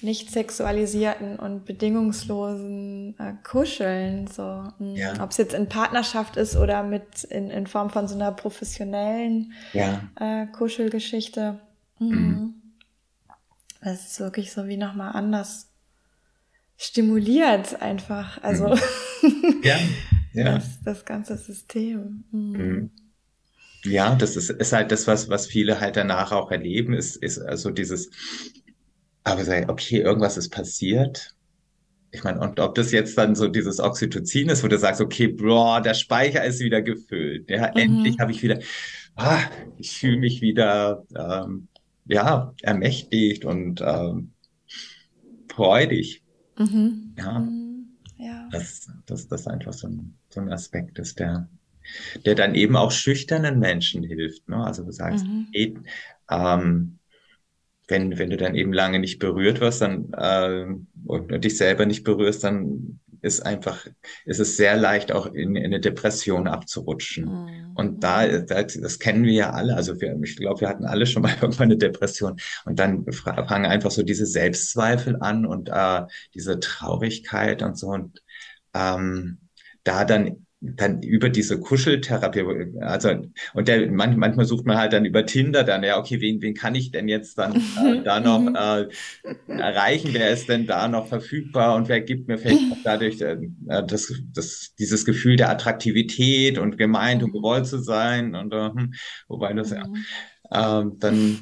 nicht 0.04 0.32
sexualisierten 0.32 1.38
und 1.38 1.66
bedingungslosen 1.66 3.16
äh, 3.20 3.34
Kuscheln. 3.44 4.28
So, 4.28 4.64
hm. 4.78 4.96
ja. 4.96 5.22
ob 5.24 5.32
es 5.32 5.38
jetzt 5.38 5.54
in 5.54 5.70
Partnerschaft 5.70 6.38
ist 6.38 6.56
oder 6.56 6.84
mit 6.84 7.24
in, 7.26 7.50
in 7.50 7.68
Form 7.68 7.90
von 7.90 8.08
so 8.08 8.16
einer 8.16 8.32
professionellen 8.32 9.54
ja. 9.74 10.02
äh, 10.20 10.48
Kuschelgeschichte. 10.48 11.60
Mhm. 12.00 12.10
Mhm. 12.10 12.54
Das 13.82 14.12
ist 14.12 14.20
wirklich 14.20 14.52
so 14.52 14.68
wie 14.68 14.78
nochmal 14.78 15.14
anders 15.14 15.70
stimuliert 16.78 17.82
einfach. 17.82 18.42
Also 18.44 18.70
mhm. 18.70 19.62
ja. 19.64 19.78
Ja. 20.34 20.56
Das, 20.56 20.82
das 20.84 21.04
ganze 21.06 21.38
System. 21.38 22.24
Mhm. 22.32 22.52
mhm. 22.52 22.92
Ja, 23.84 24.14
das 24.14 24.36
ist, 24.36 24.52
ist 24.52 24.74
halt 24.74 24.92
das, 24.92 25.08
was, 25.08 25.28
was 25.28 25.48
viele 25.48 25.80
halt 25.82 25.98
danach 25.98 26.32
auch 26.32 26.52
erleben, 26.52 26.94
ist, 26.94 27.16
ist 27.16 27.40
also 27.40 27.72
dieses, 27.72 28.12
aber 29.24 29.44
sei, 29.44 29.68
okay, 29.70 30.00
irgendwas 30.00 30.38
ist 30.38 30.50
passiert. 30.50 31.36
Ich 32.12 32.24
meine, 32.24 32.40
und 32.42 32.60
ob 32.60 32.76
das 32.76 32.92
jetzt 32.92 33.18
dann 33.18 33.36
so 33.36 33.48
dieses 33.48 33.80
Oxytocin 33.80 34.50
ist, 34.50 34.64
wo 34.64 34.68
du 34.68 34.78
sagst, 34.78 35.00
okay, 35.00 35.28
boah, 35.28 35.82
der 35.82 35.94
Speicher 35.94 36.44
ist 36.44 36.60
wieder 36.60 36.82
gefüllt. 36.82 37.50
Ja, 37.50 37.72
mhm. 37.72 37.78
endlich 37.78 38.20
habe 38.20 38.32
ich 38.32 38.44
wieder, 38.44 38.60
ah, 39.16 39.40
ich 39.78 39.98
fühle 39.98 40.18
mich 40.18 40.42
wieder, 40.42 41.06
ähm, 41.16 41.68
ja, 42.06 42.54
ermächtigt 42.62 43.46
und 43.46 43.82
ähm, 43.82 44.34
freudig. 45.50 46.24
Mhm. 46.58 47.16
Ja. 47.18 47.40
Mhm. 47.40 47.98
ja. 48.18 48.50
Das, 48.52 48.90
das, 49.06 49.28
das 49.28 49.48
einfach 49.48 49.74
so 49.74 49.88
ein, 49.88 50.18
so 50.30 50.42
ein 50.42 50.52
Aspekt 50.52 51.00
ist, 51.00 51.20
der, 51.20 51.48
der 52.26 52.36
dann 52.36 52.56
eben 52.56 52.76
auch 52.76 52.92
schüchternen 52.92 53.60
Menschen 53.60 54.04
hilft. 54.04 54.50
Ne? 54.50 54.58
Also 54.58 54.84
du 54.84 54.92
sagst, 54.92 55.26
mhm. 55.26 55.48
hey, 55.54 55.78
ähm, 56.30 57.00
wenn, 57.92 58.18
wenn 58.18 58.32
du 58.32 58.38
dann 58.38 58.56
eben 58.56 58.74
lange 58.74 58.98
nicht 58.98 59.20
berührt 59.20 59.60
wirst, 59.60 59.82
dann 59.82 60.12
äh, 60.14 60.66
und 61.06 61.44
dich 61.44 61.58
selber 61.58 61.86
nicht 61.86 62.04
berührst, 62.04 62.44
dann 62.44 63.00
ist 63.22 63.46
einfach, 63.46 63.86
ist 64.26 64.40
es 64.40 64.58
sehr 64.58 64.76
leicht, 64.78 65.12
auch 65.12 65.28
in, 65.28 65.56
in 65.56 65.66
eine 65.66 65.80
Depression 65.80 66.48
abzurutschen. 66.48 67.26
Mhm. 67.26 67.72
Und 67.76 68.04
da, 68.04 68.40
da, 68.40 68.64
das 68.64 68.98
kennen 68.98 69.24
wir 69.24 69.34
ja 69.34 69.50
alle. 69.52 69.76
Also 69.76 70.02
wir, 70.02 70.18
ich 70.24 70.38
glaube, 70.38 70.62
wir 70.62 70.70
hatten 70.70 70.86
alle 70.86 71.06
schon 71.06 71.22
mal 71.22 71.36
irgendwann 71.42 71.66
eine 71.66 71.78
Depression. 71.78 72.38
Und 72.66 72.80
dann 72.80 73.06
fangen 73.12 73.66
einfach 73.66 73.92
so 73.92 74.02
diese 74.02 74.26
Selbstzweifel 74.26 75.18
an 75.20 75.46
und 75.46 75.70
äh, 75.70 76.02
diese 76.34 76.60
Traurigkeit 76.60 77.62
und 77.62 77.78
so. 77.78 77.90
Und 77.90 78.24
ähm, 78.74 79.38
da 79.84 80.04
dann 80.04 80.48
dann 80.62 81.02
über 81.02 81.30
diese 81.30 81.60
Kuscheltherapie, 81.60 82.46
also 82.82 83.10
und 83.56 83.68
der 83.68 83.92
man, 83.92 84.18
manchmal 84.18 84.46
sucht 84.46 84.68
man 84.68 84.78
halt 84.78 84.94
dann 84.94 85.06
über 85.06 85.26
Tinder 85.26 85.64
dann 85.64 85.84
ja 85.84 85.98
okay 85.98 86.22
wen 86.22 86.40
wen 86.44 86.54
kann 86.54 86.76
ich 86.76 86.92
denn 86.92 87.08
jetzt 87.08 87.40
dann 87.40 87.56
äh, 87.86 88.04
da 88.04 88.20
noch 88.20 88.40
mhm. 88.40 88.56
äh, 88.56 88.86
erreichen 89.48 90.10
wer 90.14 90.30
ist 90.30 90.50
denn 90.50 90.68
da 90.68 90.88
noch 90.88 91.08
verfügbar 91.08 91.76
und 91.76 91.90
wer 91.90 92.00
gibt 92.00 92.28
mir 92.28 92.38
vielleicht 92.38 92.72
auch 92.72 92.78
dadurch 92.84 93.20
äh, 93.22 93.38
das 93.66 94.14
das 94.34 94.76
dieses 94.78 95.04
Gefühl 95.04 95.36
der 95.36 95.50
Attraktivität 95.50 96.60
und 96.60 96.78
gemeint 96.78 97.24
und 97.24 97.32
gewollt 97.32 97.66
zu 97.66 97.80
sein 97.80 98.36
und 98.36 98.54
äh, 98.54 98.70
hm, 98.70 98.94
wobei 99.28 99.54
das 99.54 99.72
ja 99.72 99.84
äh, 100.52 100.86
dann 101.00 101.40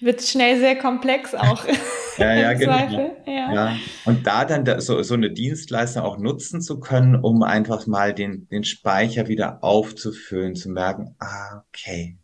wird 0.00 0.22
schnell 0.22 0.58
sehr 0.58 0.76
komplex 0.76 1.34
auch. 1.34 1.64
ja, 2.18 2.34
ja, 2.34 2.52
genau. 2.54 3.14
Ja. 3.26 3.52
ja. 3.52 3.76
Und 4.04 4.26
da 4.26 4.44
dann 4.44 4.64
da, 4.64 4.80
so, 4.80 5.02
so 5.02 5.14
eine 5.14 5.30
Dienstleistung 5.30 6.02
auch 6.02 6.18
nutzen 6.18 6.60
zu 6.60 6.80
können, 6.80 7.16
um 7.16 7.42
einfach 7.42 7.86
mal 7.86 8.14
den, 8.14 8.48
den 8.48 8.64
Speicher 8.64 9.28
wieder 9.28 9.62
aufzufüllen, 9.62 10.54
zu 10.54 10.70
merken, 10.70 11.14
ah, 11.18 11.62
okay. 11.68 12.18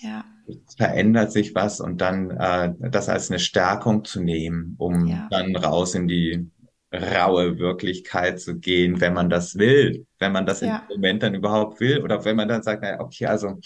Ja. 0.00 0.24
Es 0.48 0.76
verändert 0.76 1.32
sich 1.32 1.54
was 1.54 1.80
und 1.80 2.00
dann 2.00 2.30
äh, 2.30 2.72
das 2.90 3.08
als 3.08 3.30
eine 3.30 3.40
Stärkung 3.40 4.04
zu 4.04 4.20
nehmen, 4.20 4.76
um 4.78 5.06
ja. 5.06 5.26
dann 5.30 5.56
raus 5.56 5.94
in 5.94 6.06
die 6.06 6.50
raue 6.92 7.58
Wirklichkeit 7.58 8.40
zu 8.40 8.58
gehen, 8.58 9.00
wenn 9.00 9.12
man 9.12 9.28
das 9.28 9.58
will, 9.58 10.06
wenn 10.18 10.32
man 10.32 10.46
das 10.46 10.60
ja. 10.60 10.84
im 10.88 10.96
Moment 10.96 11.22
dann 11.22 11.34
überhaupt 11.34 11.80
will 11.80 12.02
oder 12.02 12.24
wenn 12.24 12.36
man 12.36 12.48
dann 12.48 12.62
sagt, 12.62 12.82
naja, 12.82 13.00
okay, 13.00 13.26
also 13.26 13.58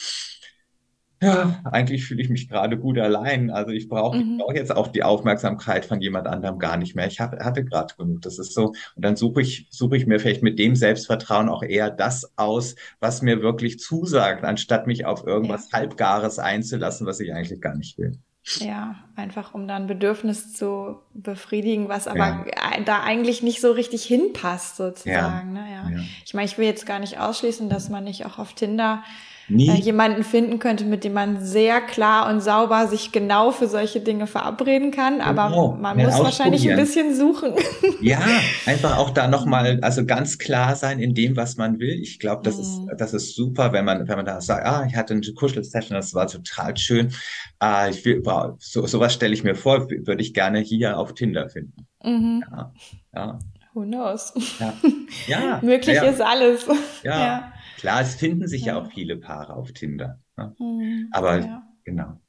ja, 1.22 1.60
eigentlich 1.64 2.04
fühle 2.04 2.22
ich 2.22 2.30
mich 2.30 2.48
gerade 2.48 2.78
gut 2.78 2.98
allein. 2.98 3.50
Also 3.50 3.72
ich 3.72 3.88
brauche 3.88 4.16
mhm. 4.16 4.38
brauch 4.38 4.54
jetzt 4.54 4.74
auch 4.74 4.88
die 4.88 5.02
Aufmerksamkeit 5.02 5.84
von 5.84 6.00
jemand 6.00 6.26
anderem 6.26 6.58
gar 6.58 6.78
nicht 6.78 6.96
mehr. 6.96 7.06
Ich 7.06 7.20
hab, 7.20 7.38
hatte 7.44 7.64
gerade 7.64 7.94
genug. 7.96 8.22
Das 8.22 8.38
ist 8.38 8.54
so. 8.54 8.68
Und 8.68 9.04
dann 9.04 9.16
suche 9.16 9.42
ich, 9.42 9.66
suche 9.70 9.98
ich 9.98 10.06
mir 10.06 10.18
vielleicht 10.18 10.42
mit 10.42 10.58
dem 10.58 10.76
Selbstvertrauen 10.76 11.50
auch 11.50 11.62
eher 11.62 11.90
das 11.90 12.32
aus, 12.36 12.74
was 13.00 13.20
mir 13.20 13.42
wirklich 13.42 13.78
zusagt, 13.78 14.44
anstatt 14.44 14.86
mich 14.86 15.04
auf 15.04 15.26
irgendwas 15.26 15.70
ja. 15.70 15.78
Halbgares 15.78 16.38
einzulassen, 16.38 17.06
was 17.06 17.20
ich 17.20 17.34
eigentlich 17.34 17.60
gar 17.60 17.76
nicht 17.76 17.98
will. 17.98 18.18
Ja, 18.58 18.96
einfach 19.16 19.52
um 19.52 19.68
dann 19.68 19.86
Bedürfnis 19.86 20.54
zu 20.54 20.96
befriedigen, 21.12 21.88
was 21.88 22.08
aber 22.08 22.46
ja. 22.46 22.80
da 22.84 23.02
eigentlich 23.02 23.42
nicht 23.42 23.60
so 23.60 23.72
richtig 23.72 24.04
hinpasst, 24.04 24.76
sozusagen. 24.76 25.54
Ja. 25.54 25.62
Ne? 25.62 25.70
Ja. 25.70 25.90
ja. 25.90 26.04
Ich 26.24 26.32
meine, 26.32 26.46
ich 26.46 26.56
will 26.56 26.64
jetzt 26.64 26.86
gar 26.86 26.98
nicht 26.98 27.18
ausschließen, 27.18 27.68
dass 27.68 27.90
man 27.90 28.04
nicht 28.04 28.24
auch 28.24 28.38
auf 28.38 28.54
Tinder 28.54 29.04
Nie. 29.50 29.68
Äh, 29.68 29.74
jemanden 29.74 30.22
finden 30.22 30.60
könnte, 30.60 30.84
mit 30.84 31.02
dem 31.02 31.12
man 31.12 31.44
sehr 31.44 31.80
klar 31.80 32.32
und 32.32 32.40
sauber 32.40 32.86
sich 32.86 33.10
genau 33.10 33.50
für 33.50 33.66
solche 33.66 34.00
Dinge 34.00 34.28
verabreden 34.28 34.92
kann. 34.92 35.20
Aber 35.20 35.48
genau. 35.48 35.76
man 35.80 35.96
muss 35.98 36.18
wahrscheinlich 36.18 36.70
ein 36.70 36.76
bisschen 36.76 37.14
suchen. 37.14 37.54
Ja, 38.02 38.20
einfach 38.64 38.96
auch 38.96 39.10
da 39.10 39.28
nochmal, 39.28 39.78
also 39.82 40.06
ganz 40.06 40.38
klar 40.38 40.74
sein 40.74 41.00
in 41.00 41.14
dem, 41.14 41.36
was 41.36 41.58
man 41.58 41.78
will. 41.80 42.00
Ich 42.00 42.18
glaube, 42.18 42.42
das 42.44 42.56
mhm. 42.56 42.62
ist, 42.62 42.80
das 42.96 43.12
ist 43.12 43.36
super, 43.36 43.72
wenn 43.74 43.84
man, 43.84 44.08
wenn 44.08 44.16
man 44.16 44.24
da 44.24 44.40
sagt, 44.40 44.66
ah, 44.66 44.86
ich 44.88 44.96
hatte 44.96 45.12
eine 45.12 45.22
Kuschel-Session, 45.34 45.96
das 45.96 46.14
war 46.14 46.26
total 46.26 46.76
schön. 46.78 47.12
Ah, 47.58 47.88
ich 47.88 48.02
will, 48.06 48.22
so, 48.58 48.86
sowas 48.86 49.12
stelle 49.12 49.34
ich 49.34 49.44
mir 49.44 49.54
vor, 49.54 49.90
würde 49.90 50.22
ich 50.22 50.32
gerne 50.32 50.60
hier 50.60 50.96
auf 50.98 51.12
Tinder 51.12 51.50
finden. 51.50 51.86
Mhm. 52.02 52.42
Ja, 52.50 52.72
ja. 53.14 53.38
Who 53.74 53.82
knows? 53.82 54.32
Ja. 54.58 54.72
ja 55.26 55.60
Möglich 55.62 55.96
ja. 55.96 56.04
ist 56.04 56.20
alles. 56.20 56.66
ja. 57.02 57.20
ja. 57.20 57.52
Klar, 57.80 58.02
es 58.02 58.16
finden 58.16 58.46
sich 58.46 58.66
ja, 58.66 58.74
ja 58.74 58.82
auch 58.82 58.92
viele 58.92 59.16
Paare 59.16 59.54
auf 59.54 59.72
Tinder. 59.72 60.18
Ne? 60.36 60.54
Mhm, 60.58 61.08
Aber 61.12 61.38
ja. 61.38 61.62
genau. 61.82 62.20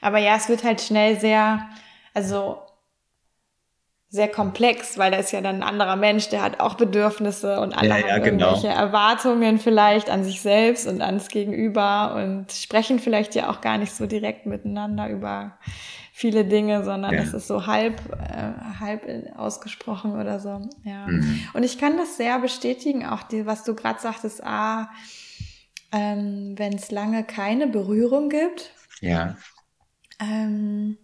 Aber 0.00 0.18
ja, 0.18 0.36
es 0.36 0.48
wird 0.48 0.62
halt 0.62 0.80
schnell 0.80 1.18
sehr, 1.18 1.68
also 2.14 2.62
sehr 4.10 4.28
komplex, 4.28 4.98
weil 4.98 5.10
da 5.10 5.16
ist 5.16 5.32
ja 5.32 5.40
dann 5.40 5.56
ein 5.56 5.62
anderer 5.64 5.96
Mensch, 5.96 6.28
der 6.28 6.42
hat 6.42 6.60
auch 6.60 6.74
Bedürfnisse 6.74 7.58
und 7.58 7.72
alle 7.72 7.88
ja, 7.88 7.98
ja, 7.98 8.18
genau. 8.18 8.50
irgendwelche 8.50 8.68
Erwartungen 8.68 9.58
vielleicht 9.58 10.08
an 10.08 10.22
sich 10.22 10.40
selbst 10.40 10.86
und 10.86 11.02
ans 11.02 11.28
Gegenüber 11.28 12.14
und 12.14 12.52
sprechen 12.52 13.00
vielleicht 13.00 13.34
ja 13.34 13.50
auch 13.50 13.60
gar 13.60 13.78
nicht 13.78 13.92
so 13.92 14.06
direkt 14.06 14.46
miteinander 14.46 15.08
über 15.08 15.58
viele 16.22 16.44
Dinge, 16.44 16.84
sondern 16.84 17.12
ja. 17.12 17.20
es 17.20 17.34
ist 17.34 17.48
so 17.48 17.66
halb, 17.66 18.00
äh, 18.12 18.78
halb 18.78 19.08
ausgesprochen 19.36 20.12
oder 20.12 20.38
so. 20.38 20.70
Ja. 20.84 21.08
Mhm. 21.08 21.48
Und 21.52 21.64
ich 21.64 21.78
kann 21.78 21.96
das 21.96 22.16
sehr 22.16 22.38
bestätigen, 22.38 23.04
auch 23.04 23.24
die, 23.24 23.44
was 23.44 23.64
du 23.64 23.74
gerade 23.74 24.00
sagtest, 24.00 24.42
ah, 24.44 24.88
ähm, 25.90 26.54
wenn 26.56 26.74
es 26.74 26.92
lange 26.92 27.24
keine 27.24 27.66
Berührung 27.66 28.28
gibt. 28.28 28.70
Ja. 29.00 29.36
Ähm, 30.20 30.96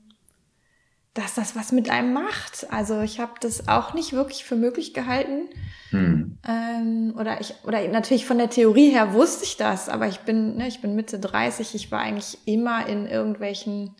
dass 1.14 1.34
das 1.34 1.56
was 1.56 1.72
mit 1.72 1.90
einem 1.90 2.12
macht. 2.12 2.68
Also 2.70 3.00
ich 3.00 3.18
habe 3.18 3.32
das 3.40 3.66
auch 3.66 3.94
nicht 3.94 4.12
wirklich 4.12 4.44
für 4.44 4.54
möglich 4.54 4.94
gehalten. 4.94 5.48
Hm. 5.90 6.38
Ähm, 6.46 7.12
oder 7.18 7.40
ich, 7.40 7.54
oder 7.64 7.86
natürlich 7.88 8.24
von 8.24 8.38
der 8.38 8.50
Theorie 8.50 8.90
her 8.90 9.14
wusste 9.14 9.42
ich 9.42 9.56
das, 9.56 9.88
aber 9.88 10.06
ich 10.06 10.20
bin, 10.20 10.58
ne, 10.58 10.68
ich 10.68 10.80
bin 10.80 10.94
Mitte 10.94 11.18
30, 11.18 11.74
ich 11.74 11.90
war 11.90 12.02
eigentlich 12.02 12.38
immer 12.46 12.86
in 12.86 13.06
irgendwelchen 13.06 13.96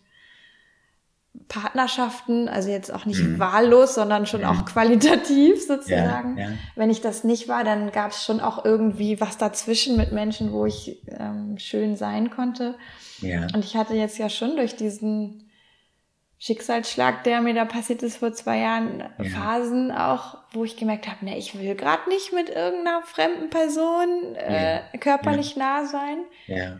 Partnerschaften, 1.47 2.47
also 2.47 2.69
jetzt 2.69 2.93
auch 2.93 3.05
nicht 3.05 3.21
mhm. 3.21 3.39
wahllos, 3.39 3.95
sondern 3.95 4.25
schon 4.25 4.41
mhm. 4.41 4.47
auch 4.47 4.65
qualitativ 4.65 5.65
sozusagen. 5.65 6.37
Ja, 6.37 6.49
ja. 6.49 6.55
Wenn 6.75 6.89
ich 6.89 7.01
das 7.01 7.23
nicht 7.23 7.47
war, 7.47 7.63
dann 7.63 7.91
gab 7.91 8.11
es 8.11 8.23
schon 8.23 8.39
auch 8.39 8.65
irgendwie 8.65 9.19
was 9.21 9.37
dazwischen 9.37 9.97
mit 9.97 10.11
Menschen, 10.11 10.51
wo 10.51 10.65
ich 10.65 11.01
ähm, 11.07 11.57
schön 11.57 11.95
sein 11.95 12.29
konnte. 12.29 12.75
Ja. 13.19 13.47
Und 13.53 13.63
ich 13.65 13.75
hatte 13.75 13.93
jetzt 13.93 14.17
ja 14.17 14.29
schon 14.29 14.55
durch 14.57 14.75
diesen 14.75 15.49
Schicksalsschlag, 16.39 17.25
der 17.25 17.41
mir 17.41 17.53
da 17.53 17.65
passiert 17.65 18.01
ist 18.01 18.17
vor 18.17 18.31
zwei 18.31 18.59
Jahren, 18.59 19.03
Phasen 19.33 19.91
auch, 19.91 20.37
wo 20.53 20.63
ich 20.63 20.77
gemerkt 20.77 21.07
habe, 21.07 21.25
ne, 21.25 21.37
ich 21.37 21.59
will 21.59 21.75
gerade 21.75 22.07
nicht 22.07 22.31
mit 22.31 22.49
irgendeiner 22.49 23.01
fremden 23.01 23.49
Person 23.49 24.35
äh, 24.35 24.81
körperlich 24.99 25.57
nah 25.57 25.85
sein. 25.85 26.19
Ja. 26.47 26.79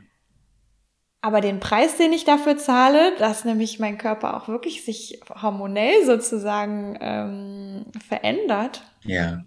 Aber 1.22 1.42
den 1.42 1.60
Preis, 1.60 1.98
den 1.98 2.14
ich 2.14 2.24
dafür 2.24 2.58
zahle, 2.58 3.14
dass 3.18 3.44
nämlich 3.44 3.78
mein 3.78 3.98
Körper 3.98 4.38
auch 4.38 4.48
wirklich 4.48 4.86
sich 4.86 5.20
hormonell 5.42 6.06
sozusagen 6.06 6.98
ähm, 7.02 7.88
verändert, 8.08 8.86
ja. 9.04 9.44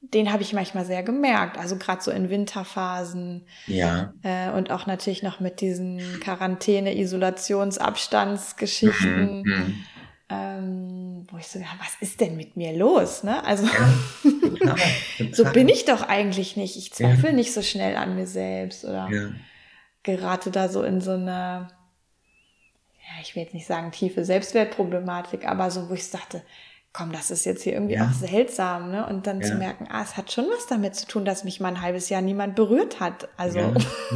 den 0.00 0.32
habe 0.32 0.42
ich 0.42 0.54
manchmal 0.54 0.84
sehr 0.84 1.04
gemerkt. 1.04 1.58
Also 1.58 1.76
gerade 1.76 2.02
so 2.02 2.10
in 2.10 2.28
Winterphasen. 2.28 3.46
Ja. 3.68 4.14
Äh, 4.24 4.50
und 4.50 4.72
auch 4.72 4.86
natürlich 4.86 5.22
noch 5.22 5.38
mit 5.38 5.60
diesen 5.60 6.00
Quarantäne, 6.18 6.98
Isolationsabstandsgeschichten. 6.98 9.42
Mhm, 9.42 9.44
mhm. 9.44 9.84
Ähm, 10.30 11.26
wo 11.30 11.38
ich 11.38 11.46
so, 11.46 11.58
ja, 11.60 11.68
was 11.78 11.96
ist 12.00 12.20
denn 12.20 12.36
mit 12.36 12.56
mir 12.56 12.76
los? 12.76 13.22
Ne? 13.22 13.42
Also 13.44 13.64
ja, 13.64 13.94
total. 14.40 14.76
so 15.32 15.44
bin 15.44 15.70
ich 15.70 15.86
doch 15.86 16.02
eigentlich 16.02 16.54
nicht. 16.56 16.76
Ich 16.76 16.92
zweifle 16.92 17.30
ja. 17.30 17.34
nicht 17.34 17.54
so 17.54 17.62
schnell 17.62 17.96
an 17.96 18.14
mir 18.16 18.26
selbst 18.26 18.84
oder. 18.84 19.08
Ja 19.10 19.30
gerate 20.16 20.50
da 20.50 20.68
so 20.68 20.82
in 20.82 21.02
so 21.02 21.12
eine, 21.12 21.68
ja, 23.00 23.20
ich 23.20 23.36
will 23.36 23.42
jetzt 23.42 23.52
nicht 23.52 23.66
sagen 23.66 23.92
tiefe 23.92 24.24
Selbstwertproblematik, 24.24 25.46
aber 25.46 25.70
so, 25.70 25.90
wo 25.90 25.94
ich 25.94 26.10
dachte, 26.10 26.42
komm, 26.94 27.12
das 27.12 27.30
ist 27.30 27.44
jetzt 27.44 27.62
hier 27.62 27.74
irgendwie 27.74 27.96
ja. 27.96 28.06
auch 28.06 28.12
seltsam, 28.12 28.90
ne? 28.90 29.06
Und 29.06 29.26
dann 29.26 29.42
ja. 29.42 29.48
zu 29.48 29.54
merken, 29.56 29.86
ah, 29.90 30.02
es 30.02 30.16
hat 30.16 30.32
schon 30.32 30.46
was 30.46 30.66
damit 30.66 30.94
zu 30.94 31.06
tun, 31.06 31.26
dass 31.26 31.44
mich 31.44 31.60
mal 31.60 31.68
ein 31.68 31.82
halbes 31.82 32.08
Jahr 32.08 32.22
niemand 32.22 32.56
berührt 32.56 33.00
hat. 33.00 33.28
Also. 33.36 33.58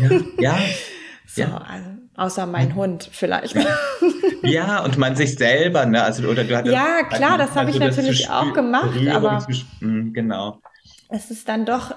Ja, 0.01 0.11
ja. 0.38 0.59
so, 1.26 1.43
also, 1.43 1.90
außer 2.16 2.47
mein 2.47 2.74
Hund 2.74 3.11
vielleicht. 3.12 3.55
ja, 4.43 4.82
und 4.82 4.97
man 4.97 5.14
sich 5.14 5.34
selber, 5.34 5.84
ne? 5.84 6.03
Also, 6.03 6.26
oder 6.26 6.45
du 6.45 6.57
hattest, 6.57 6.74
Ja, 6.74 7.03
klar, 7.03 7.36
das 7.36 7.55
habe 7.55 7.68
ich 7.68 7.80
also 7.82 8.01
natürlich 8.01 8.30
auch 8.30 8.55
gemacht, 8.55 8.99
aber. 9.09 9.47
Hm, 9.80 10.14
genau. 10.14 10.59
Es 11.11 11.30
ist 11.30 11.47
dann 11.51 11.66
doch 11.66 11.95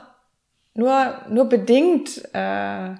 nur, 0.74 1.22
nur 1.30 1.46
bedingt, 1.48 2.22
äh, 2.34 2.96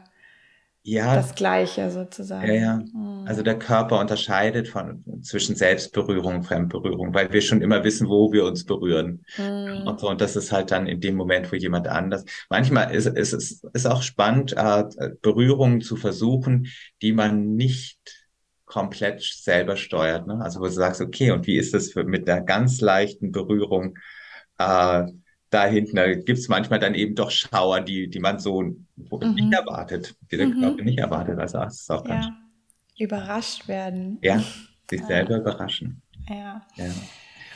ja, 0.88 1.16
das 1.16 1.34
Gleiche 1.34 1.90
sozusagen. 1.90 2.48
Ja, 2.48 2.54
ja. 2.54 2.78
Hm. 2.78 3.26
Also 3.26 3.42
der 3.42 3.58
Körper 3.58 4.00
unterscheidet 4.00 4.68
von 4.68 5.04
zwischen 5.24 5.56
Selbstberührung 5.56 6.36
und 6.36 6.44
Fremdberührung, 6.44 7.12
weil 7.12 7.34
wir 7.34 7.42
schon 7.42 7.64
immer 7.64 7.84
wissen, 7.84 8.08
wo 8.08 8.32
wir 8.32 8.46
uns 8.46 8.66
berühren. 8.66 9.26
Mhm. 9.36 9.88
Und, 9.88 10.00
so, 10.00 10.08
und 10.08 10.22
das 10.22 10.36
ist 10.36 10.52
halt 10.52 10.70
dann 10.70 10.86
in 10.86 11.02
dem 11.02 11.16
Moment, 11.16 11.52
wo 11.52 11.56
jemand 11.56 11.88
anders. 11.88 12.24
Manchmal 12.52 12.94
ist, 12.94 13.08
ist 13.08 13.34
es 13.34 13.64
ist 13.74 13.88
auch 13.88 14.04
spannend, 14.04 14.54
äh, 14.56 14.84
Berührungen 15.24 15.82
zu 15.82 15.96
versuchen, 15.96 16.68
die 17.02 17.14
man 17.14 17.56
nicht 17.56 17.98
komplett 18.66 19.24
selber 19.24 19.78
steuert. 19.78 20.28
Ne? 20.28 20.40
Also 20.40 20.60
wo 20.60 20.66
du 20.66 20.72
sagst, 20.72 21.02
okay, 21.02 21.32
und 21.32 21.48
wie 21.48 21.58
ist 21.58 21.74
das 21.74 21.94
für, 21.94 22.04
mit 22.04 22.28
der 22.28 22.42
ganz 22.42 22.80
leichten 22.80 23.32
Berührung? 23.32 23.98
Äh, 24.60 25.06
da 25.56 25.66
hinten, 25.66 25.96
da 25.96 26.14
gibt's 26.14 26.50
manchmal 26.50 26.80
dann 26.80 26.96
eben 26.96 27.16
doch 27.16 27.32
Schauer, 27.32 27.80
die, 27.82 28.10
die 28.10 28.20
man 28.20 28.40
so 28.40 28.62
mhm. 28.62 28.86
nicht 29.34 29.54
erwartet, 29.54 30.16
die 30.32 30.38
der 30.38 30.48
mhm. 30.48 30.60
Körper 30.60 30.84
nicht 30.84 31.00
erwartet. 31.00 31.40
Also 31.40 31.60
das 31.60 31.82
ist 31.82 31.92
auch 31.92 32.04
ganz 32.04 32.26
ja. 32.26 32.38
Überrascht 32.98 33.68
werden. 33.68 34.20
Ja, 34.22 34.44
sich 34.90 35.02
ja. 35.02 35.08
selber 35.08 35.38
überraschen. 35.38 36.02
Ja. 36.30 36.62
ja. 36.76 36.86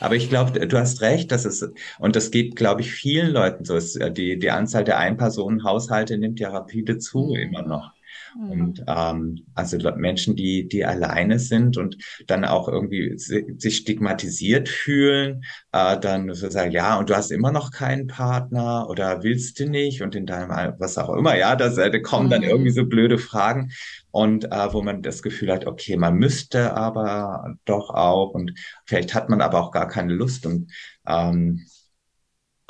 Aber 0.00 0.16
ich 0.16 0.30
glaube, 0.30 0.66
du 0.66 0.78
hast 0.78 1.02
recht, 1.02 1.30
dass 1.30 1.44
es, 1.44 1.70
und 1.98 2.16
das 2.16 2.30
geht, 2.30 2.56
glaube 2.56 2.80
ich, 2.80 2.90
vielen 2.90 3.32
Leuten 3.32 3.66
so. 3.66 3.76
Ist, 3.76 3.98
die, 4.16 4.38
die 4.38 4.50
Anzahl 4.50 4.84
der 4.84 4.98
Ein-Personen-Haushalte 4.98 6.16
nimmt 6.16 6.40
ja 6.40 6.48
rapide 6.48 6.96
zu, 6.96 7.34
mhm. 7.34 7.36
immer 7.36 7.62
noch. 7.62 7.92
Mhm. 8.36 8.50
Und 8.50 8.84
ähm, 8.86 9.46
also 9.54 9.78
Menschen, 9.96 10.36
die, 10.36 10.68
die 10.68 10.84
alleine 10.84 11.38
sind 11.38 11.76
und 11.76 11.96
dann 12.26 12.44
auch 12.44 12.68
irgendwie 12.68 13.16
sich 13.16 13.76
stigmatisiert 13.76 14.68
fühlen, 14.68 15.42
äh, 15.72 15.98
dann 15.98 16.32
so 16.34 16.48
sagen, 16.50 16.70
ja, 16.70 16.98
und 16.98 17.10
du 17.10 17.16
hast 17.16 17.30
immer 17.30 17.52
noch 17.52 17.70
keinen 17.70 18.06
Partner 18.06 18.88
oder 18.88 19.22
willst 19.22 19.58
du 19.60 19.68
nicht 19.68 20.02
und 20.02 20.14
in 20.14 20.26
deinem, 20.26 20.50
was 20.78 20.98
auch 20.98 21.14
immer, 21.16 21.36
ja, 21.36 21.54
äh, 21.54 21.90
da 21.90 21.98
kommen 22.00 22.26
mhm. 22.26 22.30
dann 22.30 22.42
irgendwie 22.42 22.70
so 22.70 22.84
blöde 22.84 23.18
Fragen 23.18 23.70
und 24.10 24.46
äh, 24.46 24.72
wo 24.72 24.82
man 24.82 25.02
das 25.02 25.22
Gefühl 25.22 25.52
hat, 25.52 25.66
okay, 25.66 25.96
man 25.96 26.14
müsste 26.14 26.74
aber 26.74 27.56
doch 27.64 27.90
auch 27.90 28.30
und 28.34 28.54
vielleicht 28.86 29.14
hat 29.14 29.28
man 29.28 29.40
aber 29.40 29.60
auch 29.60 29.70
gar 29.70 29.88
keine 29.88 30.12
Lust 30.12 30.46
und 30.46 30.70
ähm, 31.06 31.66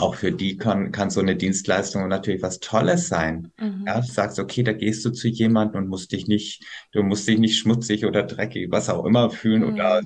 auch 0.01 0.15
für 0.15 0.33
die 0.33 0.57
kann, 0.57 0.93
kann 0.93 1.11
so 1.11 1.21
eine 1.21 1.37
Dienstleistung 1.37 2.09
natürlich 2.09 2.43
was 2.43 2.61
Tolles 2.61 3.09
sein. 3.09 3.53
Mhm. 3.59 3.85
Ja, 3.87 4.01
du 4.01 4.07
sagst, 4.07 4.39
okay, 4.39 4.63
da 4.63 4.73
gehst 4.73 5.05
du 5.05 5.11
zu 5.11 5.29
jemandem 5.29 5.83
und 5.83 5.89
musst 5.89 6.13
dich 6.13 6.27
nicht, 6.27 6.65
du 6.93 7.03
musst 7.03 7.29
dich 7.29 7.39
nicht 7.39 7.59
schmutzig 7.59 8.05
oder 8.05 8.23
dreckig, 8.23 8.71
was 8.71 8.89
auch 8.89 9.05
immer 9.05 9.31
fühlen 9.31 9.63
mhm. 9.63 9.75
oder 9.75 10.03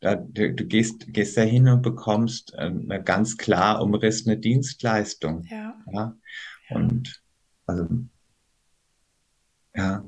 da, 0.00 0.14
du, 0.16 0.54
du, 0.54 0.64
gehst, 0.64 1.12
gehst 1.12 1.36
da 1.36 1.42
hin 1.42 1.68
und 1.68 1.82
bekommst 1.82 2.54
eine 2.54 3.02
ganz 3.02 3.36
klar 3.36 3.82
umrissene 3.82 4.38
Dienstleistung. 4.38 5.44
Ja. 5.50 5.74
ja? 5.92 6.16
Und 6.70 7.22
also 7.66 7.86
ja. 9.74 10.04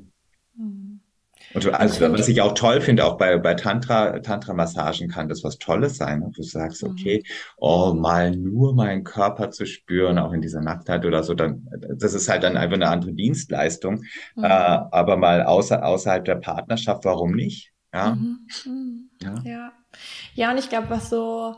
Und 1.55 1.73
also, 1.73 2.11
was 2.11 2.27
ich 2.27 2.41
auch 2.41 2.53
toll 2.53 2.81
finde, 2.81 3.05
auch 3.05 3.17
bei, 3.17 3.37
bei 3.37 3.53
Tantra, 3.53 4.19
Tantra-Massagen 4.19 5.07
kann 5.07 5.29
das 5.29 5.43
was 5.43 5.57
Tolles 5.57 5.95
sein. 5.97 6.19
Ne? 6.19 6.31
Du 6.35 6.43
sagst, 6.43 6.83
mhm. 6.83 6.91
okay, 6.91 7.23
oh, 7.57 7.93
mal 7.93 8.35
nur 8.35 8.75
meinen 8.75 9.05
Körper 9.05 9.51
zu 9.51 9.65
spüren, 9.65 10.19
auch 10.19 10.33
in 10.33 10.41
dieser 10.41 10.61
Nacktheit 10.61 11.05
oder 11.05 11.23
so, 11.23 11.33
dann, 11.33 11.67
das 11.97 12.13
ist 12.13 12.27
halt 12.27 12.43
dann 12.43 12.57
einfach 12.57 12.75
eine 12.75 12.89
andere 12.89 13.13
Dienstleistung. 13.13 14.03
Mhm. 14.35 14.43
Äh, 14.43 14.47
aber 14.47 15.15
mal 15.15 15.43
außer, 15.43 15.85
außerhalb 15.85 16.25
der 16.25 16.35
Partnerschaft, 16.35 17.05
warum 17.05 17.31
nicht? 17.31 17.71
Ja. 17.93 18.15
Mhm. 18.15 18.47
mhm. 18.65 19.09
Ja. 19.21 19.35
ja. 19.45 19.71
Ja, 20.33 20.51
und 20.51 20.57
ich 20.57 20.67
glaube, 20.67 20.89
was 20.89 21.09
so, 21.09 21.55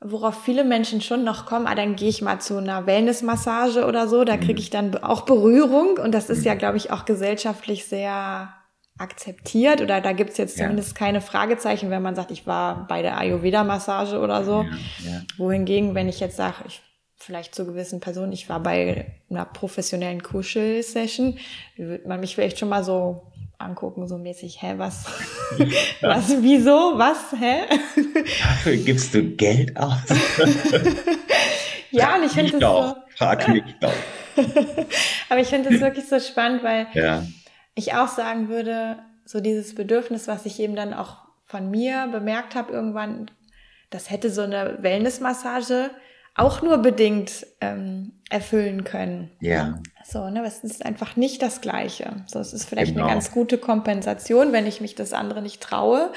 worauf 0.00 0.44
viele 0.44 0.62
Menschen 0.62 1.00
schon 1.00 1.24
noch 1.24 1.46
kommen, 1.46 1.66
ah, 1.66 1.74
dann 1.74 1.96
gehe 1.96 2.08
ich 2.08 2.22
mal 2.22 2.40
zu 2.40 2.58
einer 2.58 2.86
Wellnessmassage 2.86 3.86
oder 3.86 4.06
so, 4.06 4.22
da 4.22 4.36
kriege 4.36 4.52
mhm. 4.52 4.58
ich 4.58 4.70
dann 4.70 4.96
auch 4.98 5.22
Berührung 5.22 5.98
und 5.98 6.12
das 6.12 6.30
ist 6.30 6.44
ja, 6.44 6.54
glaube 6.54 6.76
ich, 6.76 6.92
auch 6.92 7.04
gesellschaftlich 7.06 7.86
sehr 7.86 8.54
akzeptiert 8.98 9.82
oder 9.82 10.00
da 10.00 10.12
gibt's 10.12 10.38
jetzt 10.38 10.56
zumindest 10.56 10.92
ja. 10.92 10.98
keine 10.98 11.20
Fragezeichen, 11.20 11.90
wenn 11.90 12.02
man 12.02 12.14
sagt, 12.14 12.30
ich 12.30 12.46
war 12.46 12.86
bei 12.86 13.02
der 13.02 13.18
Ayurveda-Massage 13.18 14.18
oder 14.18 14.44
so. 14.44 14.62
Ja, 14.62 15.10
ja. 15.10 15.22
Wohingegen, 15.36 15.94
wenn 15.94 16.08
ich 16.08 16.20
jetzt 16.20 16.36
sage, 16.36 16.56
ich 16.66 16.80
vielleicht 17.18 17.54
zu 17.54 17.66
gewissen 17.66 18.00
Personen, 18.00 18.32
ich 18.32 18.48
war 18.48 18.60
bei 18.60 19.12
einer 19.28 19.44
professionellen 19.44 20.22
Kuschel-Session, 20.22 21.38
würde 21.76 22.08
man 22.08 22.20
mich 22.20 22.34
vielleicht 22.34 22.58
schon 22.58 22.68
mal 22.68 22.84
so 22.84 23.32
angucken, 23.58 24.06
so 24.06 24.16
mäßig, 24.16 24.62
hä, 24.62 24.74
was, 24.76 25.06
was, 26.00 26.30
wieso, 26.40 26.92
was, 26.96 27.32
hä? 27.38 27.64
Dafür 28.42 28.76
gibst 28.76 29.14
du 29.14 29.22
Geld 29.22 29.76
aus? 29.76 29.98
ja, 31.90 32.16
und 32.16 32.24
ich 32.24 32.32
finde 32.32 32.58
das 32.58 32.60
so. 32.60 32.94
Frag 33.16 33.48
mich 33.48 33.64
doch. 33.80 33.92
Aber 35.30 35.40
ich 35.40 35.48
finde 35.48 35.70
das 35.70 35.80
wirklich 35.80 36.06
so 36.06 36.20
spannend, 36.20 36.62
weil 36.62 36.86
ja 36.92 37.24
ich 37.76 37.94
auch 37.94 38.08
sagen 38.08 38.48
würde, 38.48 38.98
so 39.24 39.40
dieses 39.40 39.76
Bedürfnis, 39.76 40.26
was 40.26 40.46
ich 40.46 40.58
eben 40.58 40.74
dann 40.74 40.92
auch 40.92 41.18
von 41.44 41.70
mir 41.70 42.08
bemerkt 42.10 42.56
habe 42.56 42.72
irgendwann, 42.72 43.30
das 43.90 44.10
hätte 44.10 44.30
so 44.30 44.42
eine 44.42 44.78
Wellnessmassage 44.80 45.90
auch 46.34 46.60
nur 46.62 46.78
bedingt 46.78 47.46
ähm, 47.60 48.12
erfüllen 48.28 48.84
können. 48.84 49.30
Ja. 49.40 49.80
So, 50.04 50.28
ne, 50.28 50.44
es 50.44 50.64
ist 50.64 50.84
einfach 50.84 51.16
nicht 51.16 51.42
das 51.42 51.60
Gleiche. 51.60 52.24
So, 52.26 52.38
es 52.38 52.52
ist 52.52 52.68
vielleicht 52.68 52.94
genau. 52.94 53.06
eine 53.06 53.14
ganz 53.14 53.30
gute 53.30 53.58
Kompensation, 53.58 54.52
wenn 54.52 54.66
ich 54.66 54.80
mich 54.80 54.94
das 54.94 55.12
andere 55.12 55.42
nicht 55.42 55.62
traue. 55.62 56.12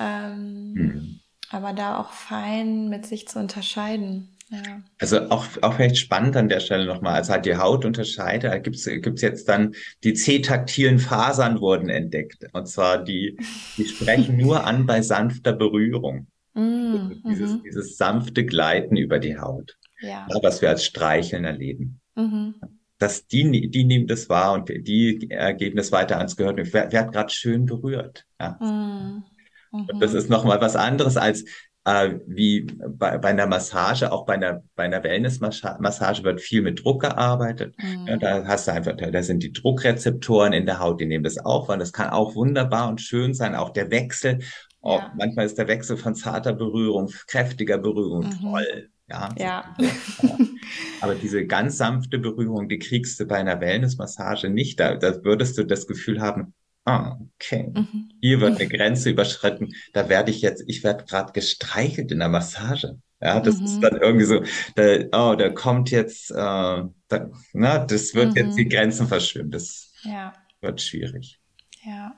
Ähm, 0.00 0.74
hm. 0.76 1.20
Aber 1.50 1.72
da 1.72 1.98
auch 1.98 2.10
fein 2.10 2.88
mit 2.88 3.06
sich 3.06 3.28
zu 3.28 3.38
unterscheiden. 3.38 4.33
Ja. 4.50 4.82
Also 5.00 5.30
auch, 5.30 5.46
auch 5.62 5.74
vielleicht 5.74 5.98
spannend 5.98 6.36
an 6.36 6.48
der 6.48 6.60
Stelle 6.60 6.86
nochmal, 6.86 7.14
also 7.14 7.32
halt 7.32 7.46
die 7.46 7.56
Haut 7.56 7.84
unterscheidet, 7.84 8.52
da 8.52 8.58
gibt's 8.58 8.84
gibt's 8.84 9.22
jetzt 9.22 9.48
dann, 9.48 9.74
die 10.02 10.14
C-taktilen 10.14 10.98
Fasern 10.98 11.60
wurden 11.60 11.88
entdeckt. 11.88 12.46
Und 12.52 12.68
zwar 12.68 13.02
die, 13.02 13.38
die 13.76 13.86
sprechen 13.86 14.36
nur 14.36 14.64
an 14.64 14.86
bei 14.86 15.02
sanfter 15.02 15.52
Berührung. 15.52 16.28
Mm, 16.56 17.20
dieses, 17.26 17.50
mhm. 17.50 17.62
dieses 17.64 17.96
sanfte 17.96 18.46
Gleiten 18.46 18.96
über 18.96 19.18
die 19.18 19.36
Haut. 19.36 19.76
Ja. 20.00 20.28
was 20.40 20.62
wir 20.62 20.68
als 20.68 20.84
Streicheln 20.84 21.44
erleben. 21.44 22.00
Mhm. 22.14 22.54
Dass 22.98 23.26
die, 23.26 23.68
die 23.68 23.82
nehmen 23.82 24.06
das 24.06 24.28
wahr 24.28 24.52
und 24.52 24.68
die 24.68 25.18
geben 25.58 25.76
das 25.76 25.90
weiter 25.90 26.18
ans 26.18 26.36
Gehör. 26.36 26.54
Wer, 26.56 26.92
wer 26.92 27.00
hat 27.00 27.12
gerade 27.12 27.32
schön 27.32 27.66
berührt? 27.66 28.24
Ja. 28.40 28.50
Mm. 28.60 29.24
Und 29.72 30.00
das 30.00 30.12
mhm. 30.12 30.18
ist 30.18 30.30
nochmal 30.30 30.60
was 30.60 30.76
anderes 30.76 31.16
als 31.16 31.44
äh, 31.84 32.14
wie 32.26 32.62
bei, 32.62 33.18
bei 33.18 33.28
einer 33.28 33.46
Massage, 33.46 34.10
auch 34.10 34.24
bei 34.24 34.34
einer, 34.34 34.62
bei 34.74 34.84
einer 34.84 35.02
Wellness-Massage 35.04 36.24
wird 36.24 36.40
viel 36.40 36.62
mit 36.62 36.82
Druck 36.82 37.02
gearbeitet. 37.02 37.74
Mhm. 37.78 38.06
Ja, 38.06 38.16
da 38.16 38.44
hast 38.46 38.68
du 38.68 38.72
einfach, 38.72 38.94
da 38.96 39.22
sind 39.22 39.42
die 39.42 39.52
Druckrezeptoren 39.52 40.52
in 40.52 40.66
der 40.66 40.80
Haut, 40.80 41.00
die 41.00 41.06
nehmen 41.06 41.24
das 41.24 41.38
auf, 41.38 41.68
und 41.68 41.78
das 41.78 41.92
kann 41.92 42.10
auch 42.10 42.34
wunderbar 42.34 42.88
und 42.88 43.00
schön 43.00 43.34
sein, 43.34 43.54
auch 43.54 43.70
der 43.70 43.90
Wechsel. 43.90 44.40
Auch 44.80 45.00
ja. 45.00 45.12
manchmal 45.16 45.46
ist 45.46 45.58
der 45.58 45.68
Wechsel 45.68 45.96
von 45.96 46.14
zarter 46.14 46.52
Berührung, 46.52 47.10
kräftiger 47.26 47.78
Berührung 47.78 48.26
mhm. 48.26 48.40
toll. 48.40 48.90
Ja, 49.06 49.28
ja. 49.36 49.76
Aber 51.02 51.14
diese 51.14 51.46
ganz 51.46 51.76
sanfte 51.76 52.18
Berührung, 52.18 52.70
die 52.70 52.78
kriegst 52.78 53.20
du 53.20 53.26
bei 53.26 53.36
einer 53.36 53.60
Wellness-Massage 53.60 54.48
nicht. 54.48 54.80
Da, 54.80 54.94
da 54.94 55.22
würdest 55.22 55.58
du 55.58 55.64
das 55.64 55.86
Gefühl 55.86 56.22
haben, 56.22 56.54
Ah, 56.84 57.18
okay. 57.36 57.70
Mhm. 57.74 58.10
Hier 58.20 58.40
wird 58.40 58.60
eine 58.60 58.68
Grenze 58.68 59.10
überschritten. 59.10 59.74
Da 59.92 60.08
werde 60.08 60.30
ich 60.30 60.42
jetzt, 60.42 60.64
ich 60.66 60.84
werde 60.84 61.04
gerade 61.04 61.32
gestreichelt 61.32 62.12
in 62.12 62.18
der 62.18 62.28
Massage. 62.28 62.98
Ja, 63.22 63.40
das 63.40 63.58
mhm. 63.58 63.64
ist 63.64 63.80
dann 63.80 63.96
irgendwie 63.96 64.26
so, 64.26 64.42
da, 64.74 65.30
oh, 65.30 65.34
da 65.34 65.48
kommt 65.48 65.90
jetzt, 65.90 66.30
äh, 66.30 66.34
da, 66.34 67.30
na, 67.54 67.78
das 67.78 68.14
wird 68.14 68.30
mhm. 68.30 68.36
jetzt 68.36 68.58
die 68.58 68.68
Grenzen 68.68 69.08
verschwimmen. 69.08 69.50
Das 69.50 69.92
ja. 70.02 70.34
wird 70.60 70.82
schwierig. 70.82 71.40
Ja. 71.84 72.14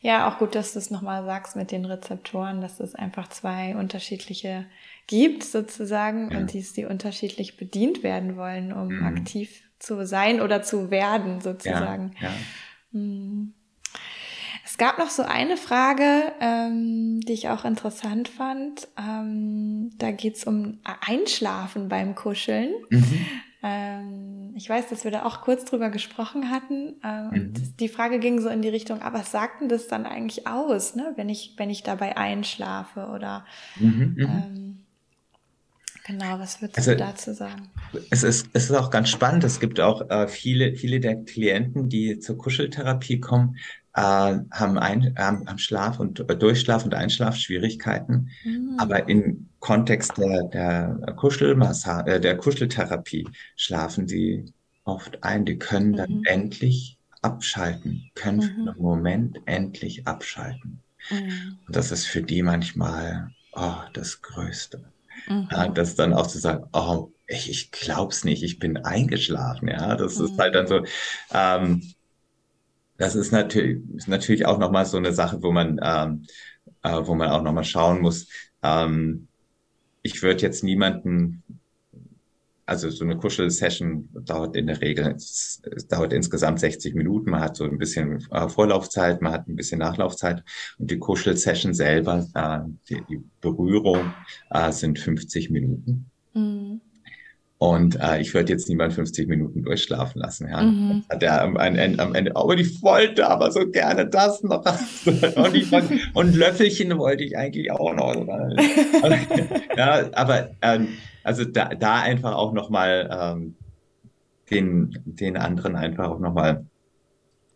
Ja, 0.00 0.28
auch 0.28 0.38
gut, 0.38 0.54
dass 0.54 0.72
du 0.72 0.78
es 0.78 0.90
nochmal 0.90 1.24
sagst 1.24 1.56
mit 1.56 1.70
den 1.70 1.84
Rezeptoren, 1.84 2.60
dass 2.60 2.80
es 2.80 2.94
einfach 2.94 3.28
zwei 3.28 3.76
unterschiedliche 3.76 4.66
gibt 5.06 5.44
sozusagen 5.44 6.30
ja. 6.30 6.38
und 6.38 6.52
die, 6.52 6.62
die 6.62 6.86
unterschiedlich 6.86 7.56
bedient 7.56 8.02
werden 8.02 8.36
wollen, 8.36 8.72
um 8.72 8.88
mhm. 8.88 9.04
aktiv 9.04 9.62
zu 9.78 10.06
sein 10.06 10.40
oder 10.40 10.62
zu 10.62 10.90
werden 10.90 11.40
sozusagen. 11.40 12.14
Ja, 12.20 12.28
ja. 12.28 13.00
Es 14.80 14.86
gab 14.86 14.98
noch 14.98 15.10
so 15.10 15.24
eine 15.24 15.58
Frage, 15.58 16.32
ähm, 16.40 17.20
die 17.20 17.34
ich 17.34 17.50
auch 17.50 17.66
interessant 17.66 18.28
fand. 18.28 18.88
Ähm, 18.98 19.90
da 19.98 20.10
geht 20.10 20.36
es 20.36 20.44
um 20.44 20.78
Einschlafen 21.06 21.90
beim 21.90 22.14
Kuscheln. 22.14 22.70
Mhm. 22.88 23.26
Ähm, 23.62 24.54
ich 24.56 24.70
weiß, 24.70 24.88
dass 24.88 25.04
wir 25.04 25.10
da 25.10 25.26
auch 25.26 25.42
kurz 25.42 25.66
drüber 25.66 25.90
gesprochen 25.90 26.48
hatten. 26.50 26.94
Ähm, 27.04 27.24
mhm. 27.24 27.30
Und 27.30 27.80
die 27.80 27.88
Frage 27.88 28.18
ging 28.20 28.40
so 28.40 28.48
in 28.48 28.62
die 28.62 28.70
Richtung, 28.70 29.02
aber 29.02 29.18
was 29.18 29.30
sagt 29.30 29.60
denn 29.60 29.68
das 29.68 29.86
dann 29.86 30.06
eigentlich 30.06 30.46
aus, 30.46 30.94
ne? 30.94 31.12
wenn, 31.16 31.28
ich, 31.28 31.56
wenn 31.58 31.68
ich 31.68 31.82
dabei 31.82 32.16
einschlafe? 32.16 33.08
Oder 33.14 33.44
mhm, 33.78 34.14
mhm. 34.16 34.22
ähm, 34.22 34.69
genau, 36.04 36.38
was 36.38 36.60
würdest 36.60 36.78
also, 36.78 36.90
du 36.92 36.96
dazu 36.98 37.32
sagen? 37.32 37.70
Es 38.10 38.22
ist, 38.22 38.48
es 38.52 38.64
ist 38.64 38.76
auch 38.76 38.90
ganz 38.90 39.08
spannend. 39.08 39.44
Es 39.44 39.60
gibt 39.60 39.80
auch 39.80 40.08
äh, 40.10 40.28
viele, 40.28 40.74
viele 40.76 41.00
der 41.00 41.16
Klienten, 41.24 41.88
die 41.88 42.18
zur 42.18 42.38
Kuscheltherapie 42.38 43.20
kommen, 43.20 43.56
äh, 43.94 44.00
haben, 44.00 44.78
ein, 44.78 45.14
haben, 45.18 45.48
haben 45.48 45.58
Schlaf 45.58 45.98
und 45.98 46.20
äh, 46.20 46.36
Durchschlaf 46.36 46.84
und 46.84 46.94
Einschlafschwierigkeiten. 46.94 48.30
Mhm. 48.44 48.76
Aber 48.78 49.08
im 49.08 49.48
Kontext 49.58 50.16
der, 50.16 50.44
der 50.44 50.98
äh, 52.06 52.20
der 52.20 52.36
Kuscheltherapie 52.36 53.28
schlafen 53.56 54.06
sie 54.08 54.52
oft 54.84 55.22
ein. 55.24 55.44
Die 55.44 55.58
können 55.58 55.94
dann 55.94 56.18
mhm. 56.18 56.22
endlich 56.24 56.98
abschalten, 57.22 58.10
können 58.14 58.42
für 58.42 58.52
mhm. 58.52 58.68
einen 58.68 58.78
Moment 58.82 59.38
endlich 59.46 60.06
abschalten. 60.06 60.80
Mhm. 61.10 61.58
Und 61.66 61.76
das 61.76 61.92
ist 61.92 62.06
für 62.06 62.22
die 62.22 62.42
manchmal 62.42 63.30
oh, 63.52 63.74
das 63.92 64.22
Größte. 64.22 64.84
Mhm. 65.28 65.48
Ja, 65.50 65.68
das 65.68 65.94
dann 65.94 66.12
auch 66.12 66.26
zu 66.26 66.38
sagen, 66.38 66.64
oh, 66.72 67.12
ich, 67.26 67.50
ich 67.50 67.70
glaub's 67.70 68.24
nicht, 68.24 68.42
ich 68.42 68.58
bin 68.58 68.76
eingeschlafen. 68.76 69.68
Ja, 69.68 69.96
das 69.96 70.18
ist 70.18 70.38
halt 70.38 70.54
dann 70.54 70.66
so, 70.66 70.84
ähm, 71.32 71.82
das 72.96 73.14
ist 73.14 73.32
natürlich, 73.32 73.82
ist 73.96 74.08
natürlich 74.08 74.46
auch 74.46 74.58
nochmal 74.58 74.84
so 74.84 74.96
eine 74.96 75.12
Sache, 75.12 75.42
wo 75.42 75.52
man, 75.52 75.80
ähm, 75.82 76.26
äh, 76.82 77.00
wo 77.06 77.14
man 77.14 77.30
auch 77.30 77.42
nochmal 77.42 77.64
schauen 77.64 78.00
muss. 78.00 78.28
Ähm, 78.62 79.28
ich 80.02 80.22
würde 80.22 80.42
jetzt 80.42 80.64
niemanden, 80.64 81.42
also 82.70 82.88
so 82.88 83.04
eine 83.04 83.16
Kuschel-Session 83.16 84.08
dauert 84.24 84.54
in 84.54 84.68
der 84.68 84.80
Regel, 84.80 85.12
es, 85.16 85.60
es, 85.74 85.88
dauert 85.88 86.12
insgesamt 86.12 86.60
60 86.60 86.94
Minuten. 86.94 87.30
Man 87.30 87.40
hat 87.40 87.56
so 87.56 87.64
ein 87.64 87.78
bisschen 87.78 88.24
äh, 88.30 88.48
Vorlaufzeit, 88.48 89.20
man 89.22 89.32
hat 89.32 89.48
ein 89.48 89.56
bisschen 89.56 89.80
Nachlaufzeit 89.80 90.44
und 90.78 90.88
die 90.88 91.00
Kuschel-Session 91.00 91.74
selber, 91.74 92.28
äh, 92.32 92.60
die, 92.88 93.02
die 93.08 93.24
Berührung 93.40 94.14
äh, 94.50 94.70
sind 94.70 95.00
50 95.00 95.50
Minuten. 95.50 96.10
Mhm. 96.32 96.80
Und 97.58 98.00
äh, 98.00 98.20
ich 98.20 98.32
würde 98.34 98.52
jetzt 98.52 98.68
niemand 98.68 98.92
50 98.92 99.28
Minuten 99.28 99.64
durchschlafen 99.64 100.20
lassen. 100.20 100.48
Ja. 100.48 100.62
Mhm. 100.62 101.04
Hat 101.10 101.24
er 101.24 101.42
am, 101.42 101.56
Ende, 101.56 102.00
am 102.00 102.14
Ende, 102.14 102.36
aber 102.36 102.56
ich 102.56 102.80
wollte 102.82 103.28
aber 103.28 103.50
so 103.50 103.68
gerne 103.68 104.06
das 104.06 104.44
noch. 104.44 104.64
und, 105.04 105.54
ich, 105.56 105.72
und 106.14 106.36
Löffelchen 106.36 106.96
wollte 106.96 107.24
ich 107.24 107.36
eigentlich 107.36 107.72
auch 107.72 107.92
noch. 107.94 108.14
ja, 109.76 110.08
aber 110.12 110.50
ähm, 110.62 110.88
also 111.30 111.44
da, 111.44 111.68
da 111.68 112.02
einfach 112.02 112.34
auch 112.34 112.52
nochmal 112.52 113.08
ähm, 113.12 113.54
den, 114.50 115.00
den 115.04 115.36
anderen 115.36 115.76
einfach 115.76 116.08
auch 116.08 116.18
nochmal 116.18 116.66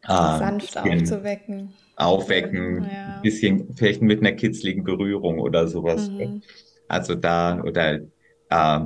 äh, 0.05 0.09
sanft 0.09 0.79
aufzuwecken. 0.79 1.73
Aufwecken, 1.97 2.85
ja. 2.85 3.21
bisschen 3.21 3.75
vielleicht 3.75 4.01
mit 4.01 4.21
einer 4.21 4.31
kitzligen 4.33 4.85
Berührung 4.85 5.41
oder 5.41 5.67
sowas. 5.67 6.09
Mhm. 6.09 6.43
Also 6.87 7.17
da 7.17 7.61
oder 7.63 7.99
äh, 8.51 8.81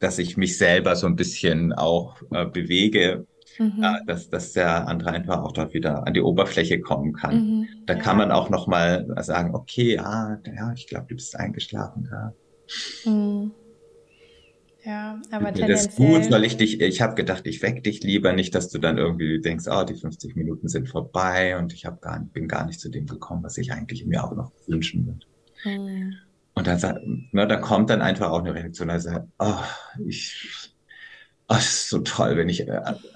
dass 0.00 0.18
ich 0.18 0.36
mich 0.36 0.58
selber 0.58 0.96
so 0.96 1.06
ein 1.06 1.16
bisschen 1.16 1.72
auch 1.72 2.20
äh, 2.30 2.44
bewege, 2.44 3.26
mhm. 3.58 3.82
äh, 3.82 4.04
dass, 4.06 4.28
dass 4.28 4.52
der 4.52 4.86
andere 4.86 5.12
einfach 5.12 5.42
auch 5.42 5.52
dort 5.52 5.72
wieder 5.72 6.06
an 6.06 6.12
die 6.12 6.20
Oberfläche 6.20 6.78
kommen 6.80 7.14
kann. 7.14 7.36
Mhm. 7.36 7.68
Da 7.86 7.94
ja. 7.94 8.00
kann 8.00 8.18
man 8.18 8.30
auch 8.32 8.50
noch 8.50 8.66
mal 8.66 9.06
sagen, 9.22 9.54
okay, 9.54 9.98
ah, 9.98 10.38
ja, 10.44 10.74
ich 10.74 10.86
glaube, 10.88 11.06
du 11.08 11.14
bist 11.14 11.34
eingeschlafen 11.36 12.06
da. 12.10 12.34
Mhm. 13.10 13.52
Ja, 14.86 15.20
aber 15.32 15.52
tendenziell... 15.52 15.68
Das 15.68 15.86
ist 15.86 15.96
gut, 15.96 16.24
soll 16.24 16.44
ich 16.44 16.56
dich, 16.56 16.80
ich 16.80 17.00
habe 17.02 17.16
gedacht, 17.16 17.44
ich 17.48 17.60
weck 17.60 17.82
dich 17.82 18.04
lieber 18.04 18.32
nicht, 18.32 18.54
dass 18.54 18.68
du 18.68 18.78
dann 18.78 18.98
irgendwie 18.98 19.40
denkst, 19.40 19.64
oh, 19.68 19.82
die 19.82 19.94
50 19.94 20.36
Minuten 20.36 20.68
sind 20.68 20.88
vorbei 20.88 21.58
und 21.58 21.72
ich 21.72 21.86
hab 21.86 22.00
gar, 22.00 22.20
bin 22.20 22.46
gar 22.46 22.64
nicht 22.64 22.78
zu 22.78 22.88
dem 22.88 23.06
gekommen, 23.06 23.42
was 23.42 23.58
ich 23.58 23.72
eigentlich 23.72 24.06
mir 24.06 24.22
auch 24.22 24.36
noch 24.36 24.52
wünschen 24.68 25.04
würde. 25.04 25.26
Mhm. 25.64 26.14
Und 26.54 26.66
dann, 26.68 27.28
ne, 27.32 27.48
da 27.48 27.56
kommt 27.56 27.90
dann 27.90 28.00
einfach 28.00 28.30
auch 28.30 28.38
eine 28.38 28.54
Reaktion, 28.54 28.88
also, 28.88 29.10
oh, 29.40 29.54
ich, 30.06 30.65
oh, 31.48 31.54
das 31.54 31.66
ist 31.66 31.88
so 31.90 32.00
toll, 32.00 32.36
wenn 32.36 32.48
ich, 32.48 32.66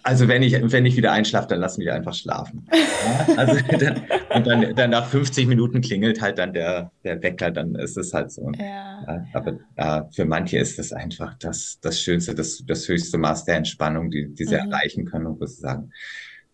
also 0.04 0.28
wenn 0.28 0.42
ich, 0.42 0.52
wenn 0.60 0.86
ich 0.86 0.96
wieder 0.96 1.10
einschlafe, 1.12 1.48
dann 1.48 1.60
lass 1.60 1.78
mich 1.78 1.90
einfach 1.90 2.14
schlafen. 2.14 2.66
Ja? 2.72 3.34
Also 3.36 3.60
dann, 3.78 4.02
und 4.34 4.46
dann, 4.46 4.74
dann 4.76 4.90
nach 4.90 5.06
50 5.06 5.48
Minuten 5.48 5.80
klingelt 5.80 6.20
halt 6.20 6.38
dann 6.38 6.52
der, 6.52 6.92
der 7.02 7.20
Wecker, 7.22 7.50
dann 7.50 7.74
ist 7.74 7.96
es 7.96 8.14
halt 8.14 8.30
so. 8.30 8.52
Ja. 8.56 9.02
ja 9.06 9.26
aber 9.32 9.58
äh, 9.76 10.02
für 10.12 10.24
manche 10.24 10.58
ist 10.58 10.78
das 10.78 10.92
einfach 10.92 11.34
das, 11.38 11.78
das 11.80 12.00
Schönste, 12.00 12.34
das, 12.34 12.62
das 12.64 12.88
höchste 12.88 13.18
Maß 13.18 13.46
der 13.46 13.56
Entspannung, 13.56 14.10
die, 14.10 14.28
die 14.28 14.44
sie 14.44 14.54
mhm. 14.54 14.70
erreichen 14.70 15.04
können 15.06 15.26
und 15.26 15.40
wo 15.40 15.46
sie 15.46 15.60
sagen, 15.60 15.90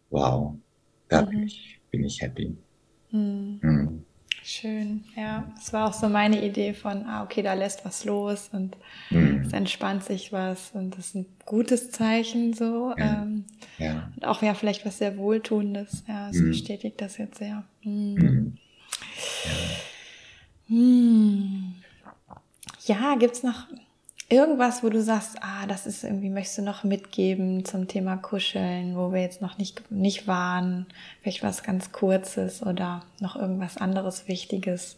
wow, 0.08 0.54
da 1.08 1.22
mhm. 1.22 1.30
bin, 1.30 1.42
ich, 1.42 1.80
bin 1.90 2.04
ich 2.04 2.22
happy. 2.22 2.56
Mhm. 3.10 4.05
Mhm. 4.46 4.48
Schön, 4.48 5.04
ja. 5.16 5.44
Das 5.56 5.72
war 5.72 5.88
auch 5.88 5.92
so 5.92 6.08
meine 6.08 6.44
Idee 6.44 6.72
von, 6.72 7.04
ah, 7.06 7.24
okay, 7.24 7.42
da 7.42 7.54
lässt 7.54 7.84
was 7.84 8.04
los 8.04 8.48
und 8.52 8.76
mhm. 9.10 9.42
es 9.44 9.52
entspannt 9.52 10.04
sich 10.04 10.32
was 10.32 10.70
und 10.72 10.96
das 10.96 11.06
ist 11.06 11.14
ein 11.16 11.26
gutes 11.44 11.90
Zeichen 11.90 12.54
so. 12.54 12.94
Ja. 12.96 13.22
Ähm, 13.22 13.44
ja. 13.78 14.10
Und 14.14 14.24
auch 14.24 14.42
ja, 14.42 14.54
vielleicht 14.54 14.86
was 14.86 14.98
sehr 14.98 15.16
Wohltuendes. 15.16 16.04
Ja, 16.06 16.30
es 16.30 16.36
mhm. 16.36 16.48
bestätigt 16.50 17.00
das 17.00 17.18
jetzt 17.18 17.38
sehr. 17.38 17.64
Mhm. 17.82 18.56
Ja, 22.84 22.94
ja 22.94 23.16
gibt 23.16 23.34
es 23.34 23.42
noch 23.42 23.66
irgendwas, 24.28 24.82
wo 24.82 24.88
du 24.88 25.02
sagst, 25.02 25.36
ah, 25.40 25.66
das 25.66 25.86
ist 25.86 26.02
irgendwie, 26.02 26.30
möchtest 26.30 26.58
du 26.58 26.62
noch 26.62 26.84
mitgeben 26.84 27.64
zum 27.64 27.86
Thema 27.86 28.16
Kuscheln, 28.16 28.96
wo 28.96 29.12
wir 29.12 29.22
jetzt 29.22 29.40
noch 29.40 29.58
nicht, 29.58 29.90
nicht 29.90 30.26
waren, 30.26 30.86
vielleicht 31.22 31.42
was 31.42 31.62
ganz 31.62 31.92
Kurzes 31.92 32.62
oder 32.62 33.02
noch 33.20 33.36
irgendwas 33.36 33.76
anderes 33.76 34.26
Wichtiges 34.26 34.96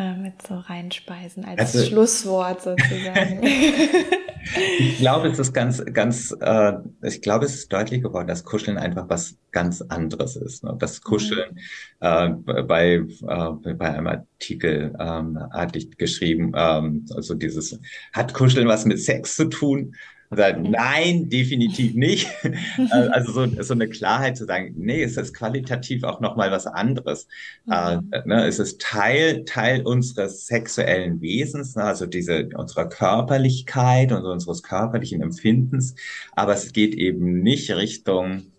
äh, 0.00 0.16
mit 0.16 0.40
so 0.46 0.54
reinspeisen 0.56 1.44
als 1.44 1.60
also, 1.60 1.84
Schlusswort 1.84 2.62
sozusagen. 2.62 3.40
ich 4.78 4.98
glaube, 4.98 5.28
es 5.28 5.38
ist 5.38 5.52
ganz, 5.52 5.84
ganz, 5.92 6.34
äh, 6.40 6.72
ich 7.02 7.20
glaube, 7.20 7.44
es 7.44 7.54
ist 7.54 7.72
deutlich 7.72 8.02
geworden, 8.02 8.26
dass 8.26 8.44
Kuscheln 8.44 8.78
einfach 8.78 9.08
was 9.08 9.36
ganz 9.50 9.82
anderes 9.82 10.36
ist. 10.36 10.64
Ne? 10.64 10.74
Das 10.78 11.02
Kuscheln 11.02 11.56
mhm. 12.00 12.44
äh, 12.46 12.62
bei, 12.62 12.94
äh, 12.94 13.74
bei 13.74 13.94
einem 13.94 14.06
Artikel 14.06 14.94
ähm, 14.98 15.38
hatte 15.52 15.78
ich 15.78 15.96
geschrieben, 15.98 16.52
ähm, 16.56 17.04
also 17.14 17.34
dieses, 17.34 17.78
hat 18.12 18.32
Kuscheln 18.32 18.68
was 18.68 18.86
mit 18.86 19.00
Sex 19.00 19.36
zu 19.36 19.48
tun? 19.50 19.94
Sagt, 20.32 20.60
nein, 20.62 21.28
definitiv 21.28 21.94
nicht. 21.94 22.28
Äh, 22.78 23.08
also 23.08 23.32
so, 23.32 23.62
so 23.62 23.74
eine 23.74 23.88
Klarheit 23.88 24.36
zu 24.36 24.46
sagen, 24.46 24.74
nee, 24.76 25.02
es 25.02 25.16
ist 25.16 25.34
qualitativ 25.34 26.02
auch 26.04 26.20
nochmal 26.20 26.50
was 26.50 26.66
anderes. 26.66 27.26
Äh, 27.70 27.96
mhm. 27.96 28.08
Äh, 28.10 28.22
ne, 28.26 28.46
es 28.46 28.58
ist 28.58 28.80
Teil, 28.80 29.44
Teil 29.44 29.82
unseres 29.82 30.46
sexuellen 30.46 31.20
Wesens, 31.20 31.76
ne, 31.76 31.84
also 31.84 32.06
diese, 32.06 32.48
unserer 32.54 32.88
Körperlichkeit 32.88 34.12
und 34.12 34.24
unseres 34.24 34.62
körperlichen 34.62 35.20
Empfindens. 35.22 35.94
Aber 36.32 36.54
es 36.54 36.72
geht 36.72 36.94
eben 36.94 37.42
nicht 37.42 37.70
Richtung 37.70 38.50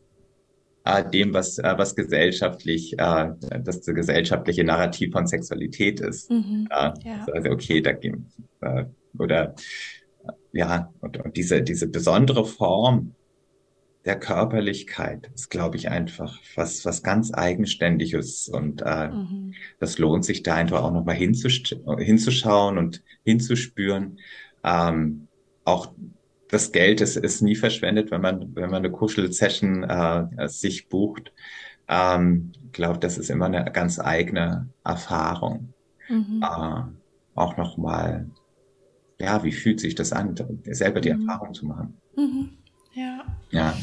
äh, 0.83 1.09
dem, 1.09 1.33
was, 1.33 1.57
äh, 1.57 1.73
was 1.77 1.95
gesellschaftlich, 1.95 2.97
äh, 2.97 3.29
das 3.63 3.81
gesellschaftliche 3.85 4.63
Narrativ 4.63 5.11
von 5.11 5.27
Sexualität 5.27 5.99
ist. 5.99 6.29
Mhm. 6.29 6.67
Ja. 6.69 6.93
Also, 7.31 7.49
okay, 7.49 7.81
da 7.81 7.91
äh, 7.91 8.85
oder 9.17 9.55
ja, 10.51 10.91
und, 10.99 11.17
und 11.17 11.37
diese, 11.37 11.61
diese 11.61 11.87
besondere 11.87 12.45
Form 12.45 13.15
der 14.05 14.19
Körperlichkeit 14.19 15.29
ist, 15.35 15.49
glaube 15.49 15.77
ich, 15.77 15.89
einfach 15.89 16.39
was, 16.55 16.85
was 16.85 17.03
ganz 17.03 17.33
Eigenständiges. 17.33 18.49
Und 18.49 18.81
äh, 18.83 19.09
mhm. 19.09 19.53
das 19.79 19.99
lohnt 19.99 20.25
sich 20.25 20.43
da 20.43 20.55
einfach 20.55 20.83
auch 20.83 20.91
nochmal 20.91 21.15
hinzusch 21.15 21.63
hinzuschauen 21.99 22.77
und 22.77 23.03
hinzuspüren. 23.23 24.19
Ähm, 24.63 25.27
auch 25.65 25.93
das 26.49 26.71
Geld 26.71 26.99
ist, 27.01 27.15
ist 27.15 27.41
nie 27.41 27.55
verschwendet, 27.55 28.11
wenn 28.11 28.21
man, 28.21 28.55
wenn 28.55 28.69
man 28.69 28.83
eine 28.83 28.91
Kuschel-Session 28.91 29.83
äh, 29.83 30.47
sich 30.47 30.89
bucht. 30.89 31.31
Ähm, 31.87 32.51
ich 32.65 32.71
glaube, 32.71 32.99
das 32.99 33.17
ist 33.17 33.29
immer 33.29 33.45
eine 33.45 33.71
ganz 33.71 33.99
eigene 33.99 34.67
Erfahrung. 34.83 35.73
Mhm. 36.09 36.43
Äh, 36.43 36.81
auch 37.35 37.57
nochmal 37.57 38.25
ja, 39.21 39.43
wie 39.43 39.51
fühlt 39.51 39.79
sich 39.79 39.95
das 39.95 40.11
an, 40.11 40.35
selber 40.65 41.01
die 41.01 41.13
mhm. 41.13 41.27
Erfahrung 41.27 41.53
zu 41.53 41.65
machen. 41.65 41.97
Mhm. 42.15 42.49
Ja. 42.93 43.23
Ja. 43.51 43.73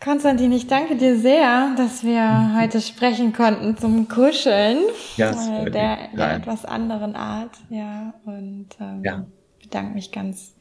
Konstantin, 0.00 0.50
ich 0.52 0.66
danke 0.66 0.96
dir 0.96 1.16
sehr, 1.16 1.74
dass 1.76 2.02
wir 2.02 2.22
mhm. 2.22 2.60
heute 2.60 2.80
sprechen 2.80 3.32
konnten 3.32 3.76
zum 3.76 4.08
Kuscheln. 4.08 4.78
Ja, 5.16 5.30
äh, 5.30 5.70
der, 5.70 6.08
der 6.16 6.34
etwas 6.34 6.64
anderen 6.64 7.14
Art, 7.14 7.56
ja. 7.70 8.14
Und 8.24 8.68
ähm, 8.80 9.02
ja. 9.04 9.26
bedanke 9.62 9.94
mich 9.94 10.10
ganz, 10.10 10.54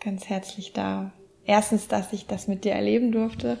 ganz 0.00 0.28
herzlich 0.28 0.72
da. 0.72 1.12
Erstens, 1.44 1.88
dass 1.88 2.12
ich 2.12 2.26
das 2.26 2.48
mit 2.48 2.64
dir 2.64 2.72
erleben 2.72 3.12
durfte. 3.12 3.58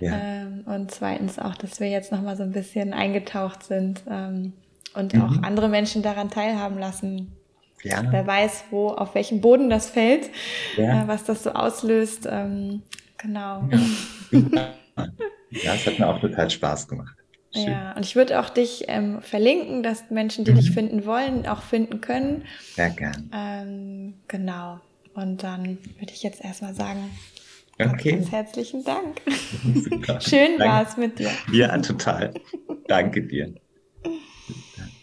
Ja. 0.00 0.18
Ähm, 0.20 0.64
und 0.66 0.90
zweitens 0.90 1.38
auch, 1.38 1.54
dass 1.54 1.80
wir 1.80 1.88
jetzt 1.88 2.12
nochmal 2.12 2.36
so 2.36 2.42
ein 2.42 2.52
bisschen 2.52 2.92
eingetaucht 2.92 3.62
sind 3.62 4.02
ähm, 4.10 4.52
und 4.94 5.14
mhm. 5.14 5.22
auch 5.22 5.42
andere 5.42 5.68
Menschen 5.68 6.02
daran 6.02 6.28
teilhaben 6.28 6.78
lassen 6.78 7.36
ja. 7.86 8.02
Wer 8.10 8.26
weiß, 8.26 8.64
wo, 8.70 8.88
auf 8.88 9.14
welchem 9.14 9.40
Boden 9.40 9.70
das 9.70 9.90
fällt, 9.90 10.30
ja. 10.76 11.04
äh, 11.04 11.08
was 11.08 11.24
das 11.24 11.42
so 11.42 11.50
auslöst. 11.52 12.28
Ähm, 12.30 12.82
genau. 13.18 13.68
Ja. 13.70 14.38
ja, 15.50 15.74
es 15.74 15.86
hat 15.86 15.98
mir 15.98 16.08
auch 16.08 16.20
total 16.20 16.50
Spaß 16.50 16.88
gemacht. 16.88 17.16
Schön. 17.52 17.72
Ja, 17.72 17.92
und 17.92 18.04
ich 18.04 18.16
würde 18.16 18.38
auch 18.40 18.50
dich 18.50 18.84
ähm, 18.88 19.22
verlinken, 19.22 19.82
dass 19.82 20.10
Menschen, 20.10 20.44
die 20.44 20.52
mhm. 20.52 20.56
dich 20.56 20.70
finden 20.72 21.06
wollen, 21.06 21.46
auch 21.46 21.62
finden 21.62 22.00
können. 22.00 22.44
Sehr 22.74 22.90
gern. 22.90 23.30
Ähm, 23.32 24.14
genau. 24.28 24.80
Und 25.14 25.42
dann 25.42 25.78
würde 25.98 26.12
ich 26.12 26.22
jetzt 26.22 26.44
erstmal 26.44 26.74
sagen, 26.74 27.10
okay. 27.78 28.12
ganz 28.12 28.30
herzlichen 28.30 28.84
Dank. 28.84 29.22
Schön 30.22 30.58
war 30.58 30.86
es 30.86 30.98
mit 30.98 31.18
dir. 31.18 31.30
Ja, 31.52 31.76
total. 31.78 32.34
Danke 32.86 33.22
dir. 33.22 33.54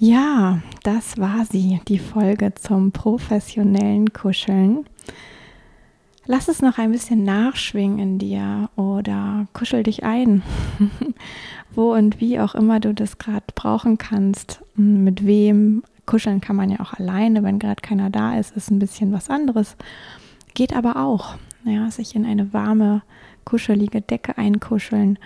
Ja, 0.00 0.60
das 0.84 1.18
war 1.18 1.44
sie, 1.44 1.80
die 1.88 1.98
Folge 1.98 2.54
zum 2.54 2.92
professionellen 2.92 4.12
Kuscheln. 4.12 4.84
Lass 6.24 6.46
es 6.46 6.62
noch 6.62 6.78
ein 6.78 6.92
bisschen 6.92 7.24
nachschwingen 7.24 7.98
in 7.98 8.18
dir 8.20 8.70
oder 8.76 9.48
kuschel 9.54 9.82
dich 9.82 10.04
ein, 10.04 10.42
wo 11.74 11.94
und 11.94 12.20
wie 12.20 12.38
auch 12.38 12.54
immer 12.54 12.78
du 12.78 12.94
das 12.94 13.18
gerade 13.18 13.46
brauchen 13.56 13.98
kannst, 13.98 14.62
mit 14.76 15.26
wem. 15.26 15.82
Kuscheln 16.06 16.40
kann 16.40 16.54
man 16.54 16.70
ja 16.70 16.78
auch 16.78 16.94
alleine, 16.94 17.42
wenn 17.42 17.58
gerade 17.58 17.82
keiner 17.82 18.08
da 18.08 18.38
ist, 18.38 18.56
ist 18.56 18.70
ein 18.70 18.78
bisschen 18.78 19.12
was 19.12 19.28
anderes. 19.28 19.76
Geht 20.54 20.76
aber 20.76 21.04
auch, 21.04 21.34
ja, 21.64 21.90
sich 21.90 22.14
in 22.14 22.24
eine 22.24 22.52
warme, 22.52 23.02
kuschelige 23.44 24.00
Decke 24.00 24.38
einkuscheln. 24.38 25.18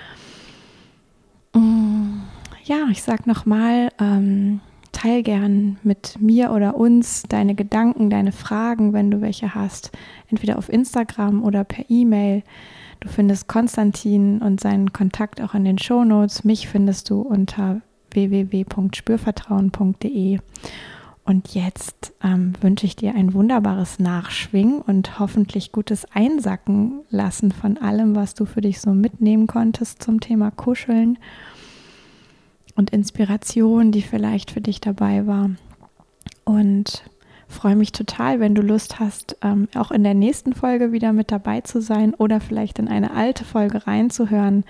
Mm 1.53 2.23
ja, 2.65 2.87
ich 2.91 3.03
sag 3.03 3.27
nochmal, 3.27 3.91
ähm, 4.01 4.61
teil 4.93 5.23
gern 5.23 5.79
mit 5.83 6.21
mir 6.21 6.53
oder 6.53 6.77
uns 6.77 7.23
deine 7.25 7.55
Gedanken, 7.55 8.11
deine 8.11 8.33
Fragen, 8.33 8.93
wenn 8.93 9.11
du 9.11 9.23
welche 9.23 9.55
hast, 9.55 9.91
entweder 10.29 10.59
auf 10.59 10.69
Instagram 10.69 11.43
oder 11.43 11.65
per 11.65 11.87
E-Mail. 11.89 12.43
Du 13.01 13.09
findest 13.09 13.49
Konstantin 13.49 14.41
und 14.41 14.61
seinen 14.61 14.93
Kontakt 14.93 15.41
auch 15.41 15.55
in 15.55 15.65
den 15.65 15.79
Shownotes. 15.79 16.45
Mich 16.45 16.69
findest 16.69 17.09
du 17.11 17.23
unter 17.23 17.81
www.spürvertrauen.de. 18.13 20.39
Und 21.25 21.55
jetzt 21.55 22.13
ähm, 22.23 22.53
wünsche 22.61 22.85
ich 22.85 22.97
dir 22.97 23.15
ein 23.15 23.33
wunderbares 23.33 24.01
Nachschwingen 24.01 24.83
und 24.83 25.21
hoffentlich 25.21 25.73
gutes 25.73 26.05
Einsacken 26.13 27.05
lassen 27.11 27.53
von 27.53 27.79
allem, 27.79 28.17
was 28.17 28.35
du 28.35 28.45
für 28.45 28.61
dich 28.61 28.81
so 28.81 28.91
mitnehmen 28.91 29.47
konntest 29.47 30.03
zum 30.03 30.19
Thema 30.21 30.51
Kuscheln 30.51 31.17
und 32.75 32.91
Inspiration, 32.91 33.93
die 33.93 34.03
vielleicht 34.03 34.51
für 34.51 34.61
dich 34.61 34.81
dabei 34.81 35.27
war. 35.27 35.51
Und 36.45 37.05
freue 37.49 37.77
mich 37.77 37.93
total, 37.93 38.41
wenn 38.41 38.55
du 38.55 38.62
Lust 38.62 38.99
hast, 38.99 39.37
ähm, 39.43 39.68
auch 39.75 39.91
in 39.91 40.03
der 40.03 40.14
nächsten 40.14 40.55
Folge 40.55 40.93
wieder 40.93 41.12
mit 41.12 41.31
dabei 41.31 41.61
zu 41.61 41.81
sein 41.81 42.14
oder 42.14 42.41
vielleicht 42.41 42.79
in 42.79 42.89
eine 42.89 43.12
alte 43.12 43.45
Folge 43.45 43.87
reinzuhören, 43.87 44.64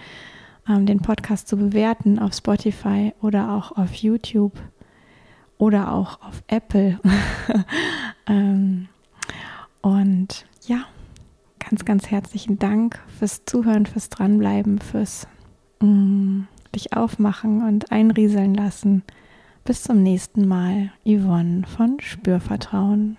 ähm, 0.68 0.86
den 0.86 1.00
Podcast 1.00 1.48
zu 1.48 1.56
bewerten 1.56 2.18
auf 2.18 2.34
Spotify 2.34 3.12
oder 3.22 3.52
auch 3.52 3.72
auf 3.72 3.94
YouTube 3.94 4.54
oder 5.58 5.92
auch 5.92 6.20
auf 6.22 6.42
Apple. 6.48 6.98
ähm, 8.26 8.88
und 9.80 10.44
ja, 10.66 10.84
ganz, 11.58 11.84
ganz 11.84 12.10
herzlichen 12.10 12.58
Dank 12.58 13.00
fürs 13.18 13.44
Zuhören, 13.44 13.86
fürs 13.86 14.08
Dranbleiben, 14.08 14.78
fürs 14.80 15.26
mm, 15.80 16.42
dich 16.74 16.96
aufmachen 16.96 17.62
und 17.62 17.92
einrieseln 17.92 18.54
lassen. 18.54 19.02
Bis 19.64 19.82
zum 19.82 20.02
nächsten 20.02 20.48
Mal, 20.48 20.90
Yvonne 21.04 21.62
von 21.66 22.00
Spürvertrauen. 22.00 23.16